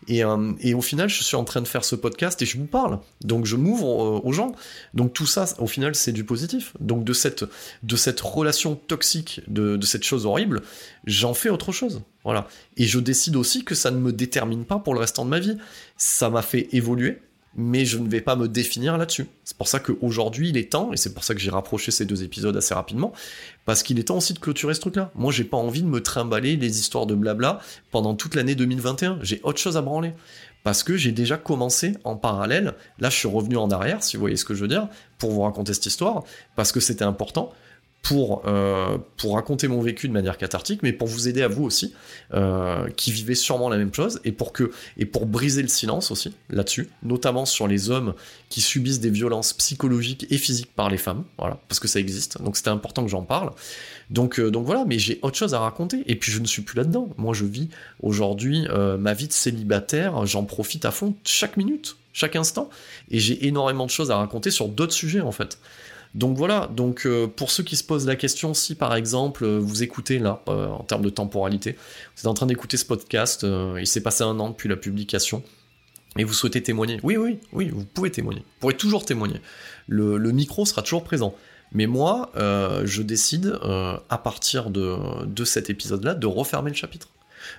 et, 0.07 0.23
euh, 0.23 0.51
et, 0.61 0.73
au 0.73 0.81
final, 0.81 1.09
je 1.09 1.23
suis 1.23 1.35
en 1.35 1.43
train 1.43 1.61
de 1.61 1.67
faire 1.67 1.85
ce 1.85 1.95
podcast 1.95 2.41
et 2.41 2.47
je 2.47 2.57
vous 2.57 2.65
parle, 2.65 2.99
donc 3.23 3.45
je 3.45 3.55
m'ouvre 3.55 3.85
euh, 3.85 4.21
aux 4.23 4.31
gens, 4.31 4.55
donc 4.95 5.13
tout 5.13 5.27
ça, 5.27 5.45
au 5.59 5.67
final, 5.67 5.93
c'est 5.93 6.11
du 6.11 6.23
positif, 6.23 6.73
donc 6.79 7.03
de 7.03 7.13
cette, 7.13 7.45
de 7.83 7.95
cette 7.95 8.19
relation 8.19 8.75
toxique, 8.75 9.41
de, 9.47 9.77
de 9.77 9.85
cette 9.85 10.03
chose 10.03 10.25
horrible, 10.25 10.63
j'en 11.05 11.35
fais 11.35 11.49
autre 11.49 11.71
chose, 11.71 12.01
voilà, 12.23 12.47
et 12.75 12.85
je 12.85 12.99
décide 12.99 13.35
aussi 13.35 13.63
que 13.63 13.75
ça 13.75 13.91
ne 13.91 13.99
me 13.99 14.11
détermine 14.11 14.65
pas 14.65 14.79
pour 14.79 14.95
le 14.95 15.01
restant 15.01 15.23
de 15.23 15.29
ma 15.29 15.39
vie, 15.39 15.57
ça 15.97 16.31
m'a 16.31 16.41
fait 16.41 16.67
évoluer, 16.71 17.19
mais 17.55 17.85
je 17.85 17.97
ne 17.97 18.07
vais 18.07 18.21
pas 18.21 18.35
me 18.35 18.47
définir 18.47 18.97
là-dessus. 18.97 19.27
C'est 19.43 19.57
pour 19.57 19.67
ça 19.67 19.79
qu'aujourd'hui, 19.79 20.49
il 20.49 20.57
est 20.57 20.71
temps, 20.71 20.93
et 20.93 20.97
c'est 20.97 21.13
pour 21.13 21.23
ça 21.23 21.33
que 21.33 21.39
j'ai 21.39 21.49
rapproché 21.49 21.91
ces 21.91 22.05
deux 22.05 22.23
épisodes 22.23 22.55
assez 22.55 22.73
rapidement, 22.73 23.11
parce 23.65 23.83
qu'il 23.83 23.99
est 23.99 24.03
temps 24.03 24.17
aussi 24.17 24.33
de 24.33 24.39
clôturer 24.39 24.73
ce 24.73 24.81
truc-là. 24.81 25.11
Moi, 25.15 25.31
j'ai 25.31 25.43
pas 25.43 25.57
envie 25.57 25.81
de 25.81 25.87
me 25.87 26.01
trimballer 26.01 26.55
les 26.55 26.79
histoires 26.79 27.05
de 27.05 27.15
blabla 27.15 27.59
pendant 27.91 28.15
toute 28.15 28.35
l'année 28.35 28.55
2021. 28.55 29.19
J'ai 29.21 29.41
autre 29.43 29.59
chose 29.59 29.77
à 29.77 29.81
branler. 29.81 30.13
Parce 30.63 30.83
que 30.83 30.97
j'ai 30.97 31.13
déjà 31.13 31.37
commencé 31.37 31.93
en 32.03 32.17
parallèle, 32.17 32.73
là 32.99 33.09
je 33.09 33.15
suis 33.15 33.29
revenu 33.29 33.55
en 33.55 33.71
arrière, 33.71 34.03
si 34.03 34.17
vous 34.17 34.21
voyez 34.21 34.35
ce 34.35 34.43
que 34.43 34.53
je 34.53 34.61
veux 34.61 34.67
dire, 34.67 34.89
pour 35.17 35.31
vous 35.31 35.41
raconter 35.41 35.73
cette 35.73 35.85
histoire, 35.85 36.23
parce 36.57 36.73
que 36.73 36.81
c'était 36.81 37.05
important, 37.05 37.53
pour, 38.01 38.43
euh, 38.45 38.97
pour 39.17 39.35
raconter 39.35 39.67
mon 39.67 39.81
vécu 39.81 40.07
de 40.07 40.13
manière 40.13 40.37
cathartique, 40.37 40.81
mais 40.83 40.93
pour 40.93 41.07
vous 41.07 41.27
aider 41.27 41.41
à 41.41 41.47
vous 41.47 41.63
aussi, 41.63 41.93
euh, 42.33 42.89
qui 42.91 43.11
vivez 43.11 43.35
sûrement 43.35 43.69
la 43.69 43.77
même 43.77 43.93
chose, 43.93 44.19
et 44.23 44.31
pour, 44.31 44.53
que, 44.53 44.71
et 44.97 45.05
pour 45.05 45.25
briser 45.25 45.61
le 45.61 45.67
silence 45.67 46.09
aussi 46.09 46.33
là-dessus, 46.49 46.89
notamment 47.03 47.45
sur 47.45 47.67
les 47.67 47.89
hommes 47.89 48.13
qui 48.49 48.61
subissent 48.61 48.99
des 48.99 49.09
violences 49.09 49.53
psychologiques 49.53 50.25
et 50.29 50.37
physiques 50.37 50.73
par 50.75 50.89
les 50.89 50.97
femmes, 50.97 51.23
voilà, 51.37 51.59
parce 51.67 51.79
que 51.79 51.87
ça 51.87 51.99
existe, 51.99 52.41
donc 52.41 52.57
c'était 52.57 52.69
important 52.69 53.03
que 53.03 53.11
j'en 53.11 53.23
parle. 53.23 53.51
Donc, 54.09 54.39
euh, 54.39 54.49
donc 54.49 54.65
voilà, 54.65 54.85
mais 54.85 54.97
j'ai 54.97 55.19
autre 55.21 55.37
chose 55.37 55.53
à 55.53 55.59
raconter, 55.59 56.03
et 56.07 56.15
puis 56.15 56.31
je 56.31 56.39
ne 56.39 56.47
suis 56.47 56.61
plus 56.61 56.77
là-dedans. 56.77 57.09
Moi, 57.17 57.33
je 57.33 57.45
vis 57.45 57.69
aujourd'hui 58.01 58.65
ma 58.97 59.13
vie 59.13 59.27
de 59.27 59.33
célibataire, 59.33 60.25
j'en 60.25 60.45
profite 60.45 60.85
à 60.85 60.91
fond 60.91 61.15
chaque 61.23 61.57
minute, 61.57 61.97
chaque 62.13 62.35
instant, 62.35 62.69
et 63.11 63.19
j'ai 63.19 63.45
énormément 63.47 63.85
de 63.85 63.91
choses 63.91 64.09
à 64.09 64.17
raconter 64.17 64.51
sur 64.51 64.67
d'autres 64.67 64.93
sujets 64.93 65.21
en 65.21 65.31
fait. 65.31 65.59
Donc 66.15 66.37
voilà, 66.37 66.67
donc 66.75 67.05
euh, 67.05 67.27
pour 67.27 67.51
ceux 67.51 67.63
qui 67.63 67.75
se 67.75 67.83
posent 67.83 68.07
la 68.07 68.15
question, 68.15 68.55
si 68.55 68.73
par 68.73 68.95
exemple 68.95 69.43
euh, 69.43 69.59
vous 69.59 69.83
écoutez 69.83 70.17
là, 70.17 70.41
euh, 70.47 70.67
en 70.67 70.83
termes 70.83 71.03
de 71.03 71.09
temporalité, 71.09 71.73
vous 72.15 72.21
êtes 72.21 72.27
en 72.27 72.33
train 72.33 72.47
d'écouter 72.47 72.77
ce 72.77 72.85
podcast, 72.85 73.45
il 73.77 73.85
s'est 73.85 74.01
passé 74.01 74.23
un 74.23 74.39
an 74.39 74.49
depuis 74.49 74.69
la 74.69 74.75
publication, 74.75 75.43
et 76.17 76.23
vous 76.23 76.33
souhaitez 76.33 76.63
témoigner, 76.63 76.99
oui, 77.03 77.15
oui, 77.17 77.39
oui, 77.53 77.69
vous 77.69 77.85
pouvez 77.85 78.09
témoigner, 78.09 78.39
vous 78.39 78.59
pourrez 78.59 78.77
toujours 78.77 79.05
témoigner. 79.05 79.39
Le, 79.87 80.17
micro 80.31 80.65
sera 80.65 80.81
toujours 80.81 81.03
présent. 81.03 81.35
Mais 81.71 81.85
moi, 81.85 82.31
je 82.35 83.01
décide, 83.03 83.59
à 83.61 84.17
partir 84.17 84.71
de, 84.71 85.25
de 85.25 85.45
cet 85.45 85.69
épisode-là, 85.69 86.15
de 86.15 86.25
refermer 86.25 86.71
le 86.71 86.75
chapitre 86.75 87.09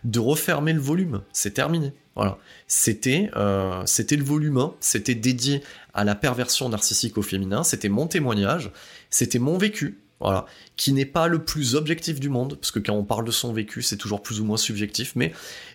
de 0.05 0.19
refermer 0.19 0.73
le 0.73 0.81
volume. 0.81 1.23
C'est 1.33 1.55
terminé. 1.55 1.93
Voilà. 2.17 2.39
C'était, 2.67 3.31
euh, 3.37 3.85
le 3.85 4.23
volume 4.23 4.59
1, 4.59 4.75
c'était 4.81 5.15
dédié 5.15 5.63
à 5.95 6.05
la 6.05 6.15
perversion 6.15 6.69
narcissique 6.69 7.17
au 7.19 7.23
féminin, 7.23 7.65
c'était 7.65 7.89
mon 7.89 8.07
témoignage, 8.07 8.71
c'était 9.11 9.39
mon 9.39 9.59
vécu, 9.59 9.99
voilà, 10.21 10.45
qui 10.77 10.93
n'est 10.93 11.07
pas 11.07 11.29
le 11.29 11.43
plus 11.43 11.75
objectif 11.75 12.21
du 12.21 12.29
monde, 12.29 12.57
parce 12.57 12.71
que 12.71 12.79
quand 12.79 12.93
on 12.93 13.05
parle 13.05 13.25
de 13.25 13.31
son 13.31 13.53
vécu, 13.53 13.81
c'est 13.83 13.97
toujours 13.97 14.23
plus 14.23 14.41
ou 14.41 14.45
moins 14.45 14.59
subjectif, 14.59 15.13
mais 15.17 15.33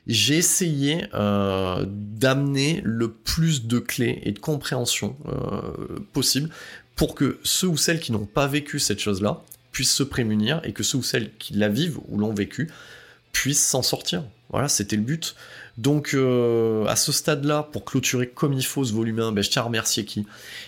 j'ai 0.07 0.37
essayé 0.37 1.05
euh, 1.15 1.85
d'amener 1.87 2.81
le 2.83 3.11
plus 3.11 3.65
de 3.65 3.79
clés 3.79 4.19
et 4.23 4.31
de 4.31 4.39
compréhension 4.39 5.17
euh, 5.27 5.99
possible 6.13 6.49
pour 6.95 7.15
que 7.15 7.39
ceux 7.43 7.67
ou 7.67 7.77
celles 7.77 7.99
qui 7.99 8.11
n'ont 8.11 8.27
pas 8.27 8.47
vécu 8.47 8.79
cette 8.79 8.99
chose-là 8.99 9.43
puissent 9.71 9.93
se 9.93 10.03
prémunir 10.03 10.61
et 10.63 10.73
que 10.73 10.83
ceux 10.83 10.99
ou 10.99 11.03
celles 11.03 11.31
qui 11.37 11.53
la 11.55 11.67
vivent 11.67 11.99
ou 12.07 12.17
l'ont 12.17 12.33
vécu 12.33 12.69
puisse 13.35 13.61
s'en 13.61 13.81
sortir. 13.81 14.23
Voilà, 14.49 14.69
c'était 14.69 14.95
le 14.95 15.01
but. 15.01 15.35
Donc 15.77 16.13
euh, 16.13 16.85
à 16.85 16.95
ce 16.95 17.11
stade-là, 17.11 17.63
pour 17.63 17.83
clôturer 17.83 18.29
comme 18.29 18.53
il 18.53 18.65
faut 18.65 18.85
ce 18.85 18.93
volume 18.93 19.19
1, 19.19 19.33
ben, 19.33 19.43
je 19.43 19.49
tiens 19.49 19.63
à 19.63 19.65
remercier 19.65 20.05
qui? 20.05 20.25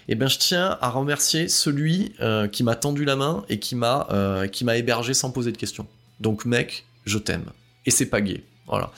Eh 0.09 0.15
bien 0.15 0.27
je 0.27 0.37
tiens 0.37 0.77
à 0.81 0.89
remercier 0.89 1.47
celui 1.47 2.11
euh, 2.19 2.49
qui 2.49 2.63
m'a 2.63 2.75
tendu 2.75 3.05
la 3.05 3.15
main 3.15 3.45
et 3.47 3.59
qui 3.59 3.75
m'a 3.75 4.07
euh, 4.11 4.47
qui 4.47 4.65
m'a 4.65 4.75
hébergé 4.75 5.13
sans 5.13 5.31
poser 5.31 5.53
de 5.53 5.57
questions. 5.57 5.87
Donc 6.19 6.43
mec, 6.43 6.85
je 7.05 7.17
t'aime. 7.17 7.45
Et 7.85 7.91
c'est 7.91 8.07
pas 8.07 8.19
gay. 8.19 8.43
Voilà. 8.67 8.91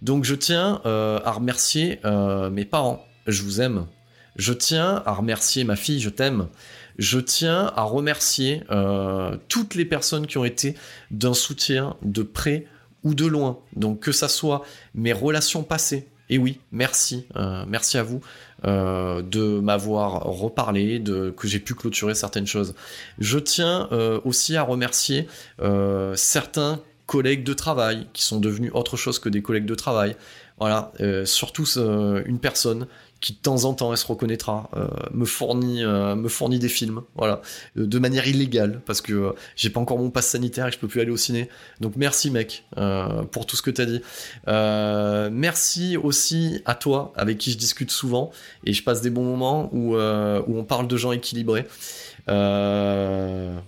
Donc 0.00 0.24
je 0.24 0.34
tiens 0.34 0.80
à 0.84 1.30
remercier 1.30 2.00
mes 2.50 2.64
parents. 2.64 3.04
Je 3.26 3.42
vous 3.42 3.60
aime. 3.60 3.86
Je 4.36 4.54
tiens 4.54 5.02
à 5.04 5.12
remercier 5.12 5.64
ma 5.64 5.76
fille, 5.76 6.00
je 6.00 6.08
t'aime. 6.08 6.48
Je 6.96 7.18
tiens 7.18 7.70
à 7.76 7.82
remercier 7.82 8.62
toutes 9.48 9.74
les 9.74 9.84
personnes 9.84 10.26
qui 10.26 10.38
ont 10.38 10.46
été 10.46 10.74
d'un 11.10 11.34
soutien 11.34 11.96
de 12.00 12.22
près 12.22 12.66
ou 13.04 13.14
de 13.14 13.26
loin. 13.26 13.58
Donc 13.74 14.00
que 14.00 14.12
ça 14.12 14.28
soit 14.28 14.62
mes 14.94 15.12
relations 15.12 15.62
passées, 15.62 16.06
et 16.30 16.38
oui, 16.38 16.60
merci, 16.70 17.26
euh, 17.34 17.64
merci 17.66 17.98
à 17.98 18.04
vous 18.04 18.20
euh, 18.64 19.20
de 19.20 19.58
m'avoir 19.58 20.22
reparlé, 20.22 21.00
de 21.00 21.34
que 21.36 21.48
j'ai 21.48 21.58
pu 21.58 21.74
clôturer 21.74 22.14
certaines 22.14 22.46
choses. 22.46 22.74
Je 23.18 23.40
tiens 23.40 23.88
euh, 23.90 24.20
aussi 24.24 24.56
à 24.56 24.62
remercier 24.62 25.26
certains 26.14 26.80
collègues 27.06 27.42
de 27.42 27.52
travail 27.52 28.06
qui 28.12 28.22
sont 28.22 28.38
devenus 28.38 28.70
autre 28.72 28.96
chose 28.96 29.18
que 29.18 29.28
des 29.28 29.42
collègues 29.42 29.66
de 29.66 29.74
travail. 29.74 30.14
Voilà, 30.58 30.92
surtout 31.24 31.64
une 31.66 32.38
personne 32.38 32.86
qui 33.20 33.34
de 33.34 33.38
temps 33.38 33.64
en 33.64 33.74
temps, 33.74 33.92
elle 33.92 33.98
se 33.98 34.06
reconnaîtra, 34.06 34.70
euh, 34.76 34.88
me 35.12 35.24
fournit, 35.24 35.84
euh, 35.84 36.14
me 36.14 36.28
fournit 36.28 36.58
des 36.58 36.68
films, 36.68 37.02
voilà, 37.16 37.42
euh, 37.76 37.86
de 37.86 37.98
manière 37.98 38.26
illégale 38.26 38.80
parce 38.86 39.00
que 39.00 39.34
j'ai 39.56 39.70
pas 39.70 39.80
encore 39.80 39.98
mon 39.98 40.10
passe 40.10 40.28
sanitaire 40.28 40.68
et 40.68 40.72
je 40.72 40.78
peux 40.78 40.88
plus 40.88 41.00
aller 41.00 41.10
au 41.10 41.16
ciné. 41.16 41.48
Donc 41.80 41.94
merci 41.96 42.30
mec 42.30 42.64
pour 43.30 43.46
tout 43.46 43.56
ce 43.56 43.62
que 43.62 43.70
t'as 43.70 43.86
dit. 43.86 44.00
merci 44.46 45.96
aussi 45.96 46.62
à 46.64 46.74
toi 46.74 47.12
avec 47.16 47.38
qui 47.38 47.50
je 47.52 47.58
discute 47.58 47.90
souvent 47.90 48.30
et 48.64 48.72
je 48.72 48.82
passe 48.82 49.02
des 49.02 49.10
bons 49.10 49.24
moments 49.24 49.68
où 49.72 49.96
où 49.96 50.58
on 50.58 50.64
parle 50.64 50.88
de 50.88 50.96
gens 50.96 51.12
équilibrés. 51.12 51.66
Euh, 52.28 53.58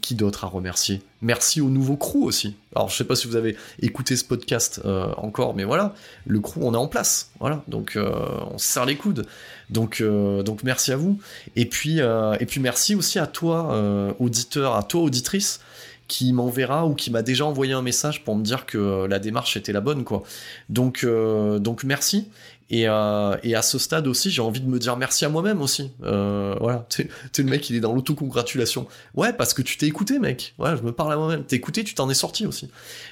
qui, 0.00 0.14
d'autre 0.14 0.44
à 0.44 0.48
remercier? 0.48 1.02
Merci 1.22 1.60
au 1.60 1.68
nouveau 1.68 1.96
crew 1.96 2.24
aussi. 2.24 2.56
Alors 2.74 2.88
je 2.90 2.96
sais 2.96 3.04
pas 3.04 3.16
si 3.16 3.26
vous 3.26 3.36
avez 3.36 3.56
écouté 3.80 4.16
ce 4.16 4.24
podcast 4.24 4.80
euh, 4.84 5.12
encore, 5.16 5.54
mais 5.54 5.64
voilà, 5.64 5.94
le 6.26 6.40
crew 6.40 6.58
on 6.62 6.74
est 6.74 6.78
en 6.78 6.88
place, 6.88 7.30
voilà, 7.40 7.62
donc 7.68 7.96
euh, 7.96 8.10
on 8.50 8.58
se 8.58 8.66
serre 8.66 8.86
les 8.86 8.96
coudes. 8.96 9.26
Donc 9.70 10.00
euh, 10.00 10.42
donc 10.42 10.62
merci 10.62 10.92
à 10.92 10.96
vous. 10.96 11.18
Et 11.56 11.66
puis 11.66 12.00
et 12.00 12.46
puis 12.46 12.60
merci 12.60 12.94
aussi 12.94 13.18
à 13.18 13.26
toi 13.26 14.14
auditeur, 14.18 14.74
à 14.76 14.82
toi 14.82 15.02
auditrice 15.02 15.60
qui 16.08 16.32
m'enverra 16.32 16.86
ou 16.86 16.94
qui 16.94 17.10
m'a 17.10 17.22
déjà 17.22 17.46
envoyé 17.46 17.72
un 17.72 17.80
message 17.80 18.24
pour 18.24 18.36
me 18.36 18.42
dire 18.42 18.66
que 18.66 19.06
la 19.06 19.18
démarche 19.18 19.56
était 19.56 19.72
la 19.72 19.80
bonne 19.80 20.04
quoi. 20.04 20.24
Donc 20.68 21.06
donc 21.06 21.84
merci 21.84 22.28
euh, 22.74 23.36
et, 23.42 23.54
à 23.54 23.62
ce 23.62 23.78
stade 23.78 24.06
aussi, 24.06 24.30
j'ai 24.30 24.40
envie 24.40 24.60
de 24.60 24.68
me 24.68 24.78
dire 24.78 24.96
merci 24.96 25.24
à 25.24 25.28
moi-même 25.28 25.60
aussi. 25.60 25.90
Euh, 26.02 26.54
voilà, 26.58 26.86
tu 27.32 27.42
le 27.42 27.50
mec, 27.50 27.68
il 27.68 27.76
est 27.76 27.80
dans 27.80 27.92
l'autocongratulation. 27.92 28.86
Ouais, 29.14 29.32
parce 29.32 29.52
que 29.52 29.60
tu 29.60 29.76
t'es 29.76 29.86
écouté, 29.86 30.18
mec. 30.18 30.54
Ouais, 30.58 30.74
je 30.76 30.82
me 30.82 30.92
parle 30.92 31.12
à 31.12 31.16
moi-même. 31.16 31.44
T'es 31.44 31.56
écouté, 31.56 31.84
tu 31.84 31.94
t'en 31.94 32.08
es 32.08 32.14
sorti 32.14 32.46
aussi. 32.46 32.70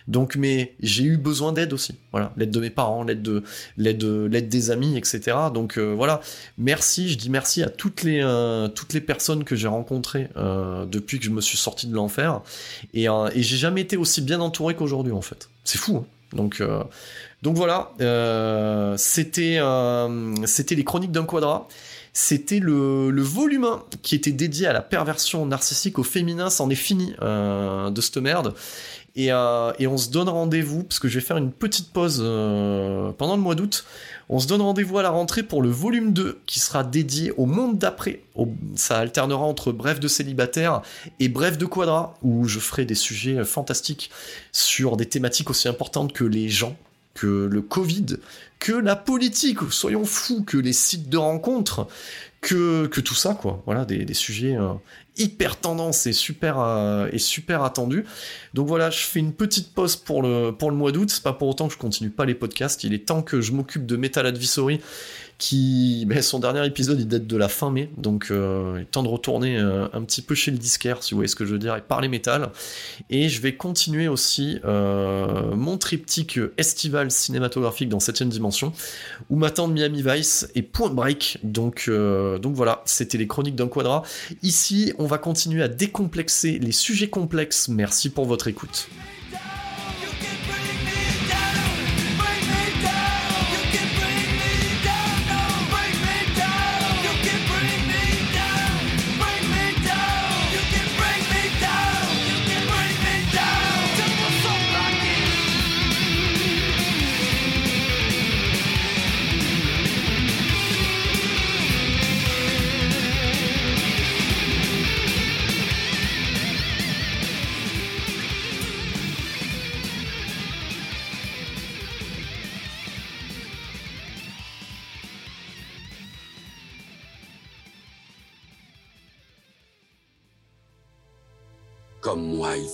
Donc, 0.09 0.37
mais 0.37 0.75
j'ai 0.81 1.05
eu 1.05 1.19
besoin 1.19 1.53
d'aide 1.53 1.75
aussi. 1.75 1.95
Voilà, 2.13 2.33
l'aide 2.39 2.51
de 2.51 2.61
mes 2.61 2.71
parents, 2.71 3.03
l'aide 3.03 3.23
de 3.23 3.43
l'aide 3.77 4.49
des 4.49 4.71
amis, 4.71 4.97
etc. 4.97 5.37
Donc 5.53 5.77
euh, 5.77 5.93
voilà, 5.95 6.23
merci. 6.57 7.11
Je 7.11 7.19
dis 7.19 7.29
merci 7.29 7.63
à 7.63 7.69
toutes 7.69 8.03
les 8.03 8.21
toutes 8.75 8.95
les 8.95 9.01
personnes 9.01 9.45
que 9.45 9.57
j'ai 9.57 9.69
rencontrées 9.69 10.29
depuis 10.37 11.19
que 11.19 11.25
je 11.25 11.31
me 11.31 11.41
suis 11.41 11.59
sorti 11.59 11.87
de 11.87 11.95
l'enfer. 11.95 12.41
Et, 12.95 13.05
et 13.05 13.43
j'ai 13.43 13.57
jamais 13.57 13.83
été 13.83 13.97
aussi 13.97 14.23
bien 14.23 14.41
entouré 14.41 14.75
qu'aujourd'hui 14.75 15.13
en 15.13 15.23
fait. 15.23 15.51
C'est 15.65 15.79
fou. 15.79 15.99
Hein 15.99 16.07
donc 16.33 16.63
donc 17.43 17.57
voilà, 17.57 17.93
euh, 18.01 18.95
c'était 18.99 19.57
euh, 19.59 20.35
c'était 20.45 20.75
les 20.75 20.85
chroniques 20.85 21.13
d'un 21.13 21.25
quadra. 21.25 21.69
C'était 22.13 22.59
le, 22.59 23.11
le, 23.11 23.23
volume 23.23 23.65
1 23.65 23.85
qui 24.03 24.17
était 24.17 24.33
dédié 24.33 24.67
à 24.67 24.73
la 24.73 24.83
perversion 24.83 25.47
narcissique 25.47 25.99
au 25.99 26.03
féminin. 26.03 26.51
C'en 26.51 26.69
est 26.69 26.75
fini 26.75 27.15
euh, 27.23 27.91
de 27.91 28.01
cette 28.01 28.19
merde. 28.19 28.55
Et, 29.17 29.27
et 29.27 29.87
on 29.87 29.97
se 29.97 30.11
donne 30.11 30.29
rendez-vous, 30.29 30.85
parce 30.85 31.01
que 31.01 31.09
je 31.09 31.19
vais 31.19 31.25
faire 31.25 31.37
une 31.37 31.51
petite 31.51 31.93
pause 31.93 32.19
pendant 33.19 33.37
le 33.37 33.43
mois 33.43 33.55
d'août. 33.57 33.85
On 34.29 34.39
se 34.39 34.47
donne 34.47 34.63
rendez-vous 34.63 34.99
à 34.99 35.03
la 35.03 35.11
rentrée 35.11 35.43
pour 35.43 35.63
le 35.63 35.69
volume 35.69 36.13
2 36.13 36.41
qui 36.47 36.61
sera 36.61 36.85
dédié 36.85 37.33
au 37.33 37.47
monde 37.47 37.77
d'après. 37.77 38.23
Ça 38.77 38.99
alternera 38.99 39.43
entre 39.43 39.73
Bref 39.73 39.99
de 39.99 40.07
célibataire 40.07 40.83
et 41.19 41.29
Bref 41.29 41.59
de 41.59 41.67
quadra, 41.67 42.15
où 42.23 42.47
je 42.47 42.61
ferai 42.61 42.85
des 42.85 42.95
sujets 42.95 43.45
fantastiques 43.45 44.11
sur 44.53 44.97
des 44.97 45.07
thématiques 45.07 45.51
aussi 45.51 45.67
importantes 45.67 46.13
que 46.13 46.25
les 46.25 46.49
gens, 46.49 46.77
que 47.15 47.49
le 47.51 47.63
Covid, 47.63 48.17
que 48.59 48.73
la 48.73 48.97
politique, 48.97 49.59
soyons 49.71 50.05
fous, 50.05 50.43
que 50.43 50.57
les 50.57 50.73
sites 50.73 51.09
de 51.09 51.17
rencontres, 51.17 51.89
que, 52.41 52.87
que 52.87 53.01
tout 53.01 53.15
ça, 53.15 53.35
quoi. 53.35 53.63
Voilà, 53.67 53.85
des, 53.85 54.15
sujets 54.15 54.57
euh, 54.57 54.73
hyper 55.17 55.57
tendance 55.57 56.07
et 56.07 56.13
super, 56.13 56.59
euh, 56.59 57.09
super 57.19 57.63
attendus. 57.63 58.05
Donc 58.55 58.67
voilà, 58.67 58.91
je 58.91 59.05
fais 59.05 59.21
une 59.21 59.33
petite 59.33 59.75
pause 59.75 59.97
pour 59.97 60.23
le, 60.23 60.51
pour 60.51 60.71
le 60.71 60.77
mois 60.77 60.93
d'août. 60.93 61.11
C'est 61.11 61.23
pas 61.23 61.33
pour 61.33 61.49
autant 61.49 61.69
que 61.69 61.75
je 61.75 61.79
continue 61.79 62.11
pas 62.11 62.25
les 62.25 62.35
podcasts. 62.35 62.85
Il 62.85 62.95
est 62.95 63.07
temps 63.07 63.23
que 63.23 63.41
je 63.41 63.53
m'occupe 63.53 63.87
de 63.87 63.97
Metal 63.97 64.27
Advisory 64.27 64.81
qui 65.41 66.05
ben, 66.07 66.21
son 66.23 66.39
dernier 66.39 66.65
épisode 66.67 67.01
il 67.01 67.09
date 67.09 67.27
de 67.27 67.37
la 67.37 67.49
fin 67.49 67.71
mai, 67.71 67.91
donc 67.97 68.29
euh, 68.31 68.75
il 68.77 68.83
est 68.83 68.85
temps 68.85 69.03
de 69.03 69.09
retourner 69.09 69.57
euh, 69.57 69.89
un 69.95 70.03
petit 70.03 70.21
peu 70.21 70.35
chez 70.35 70.51
le 70.51 70.59
disquaire, 70.59 71.03
si 71.03 71.13
vous 71.13 71.17
voyez 71.17 71.29
ce 71.29 71.35
que 71.35 71.47
je 71.47 71.53
veux 71.53 71.59
dire, 71.59 71.75
et 71.75 71.81
parler 71.81 72.09
métal. 72.09 72.51
Et 73.09 73.29
je 73.31 73.41
vais 73.41 73.57
continuer 73.57 74.07
aussi 74.07 74.61
euh, 74.67 75.55
mon 75.57 75.79
triptyque 75.79 76.39
estival 76.59 77.11
cinématographique 77.11 77.89
dans 77.89 77.99
7ème 77.99 78.29
dimension, 78.29 78.73
où 79.31 79.37
m'attendent 79.37 79.73
Miami 79.73 80.05
Vice 80.07 80.47
et 80.55 80.63
Point 80.63 80.91
Break. 80.91 81.39
Donc 81.43 81.89
voilà, 81.89 82.83
c'était 82.85 83.19
les 83.19 83.27
chroniques 83.27 83.57
d'un 83.57 83.69
quadra. 83.69 84.03
Ici, 84.43 84.93
on 84.99 85.07
va 85.07 85.17
continuer 85.17 85.63
à 85.63 85.69
décomplexer 85.69 86.59
les 86.59 86.73
sujets 86.73 87.09
complexes. 87.09 87.69
Merci 87.69 88.11
pour 88.11 88.27
votre 88.27 88.47
écoute. 88.47 88.89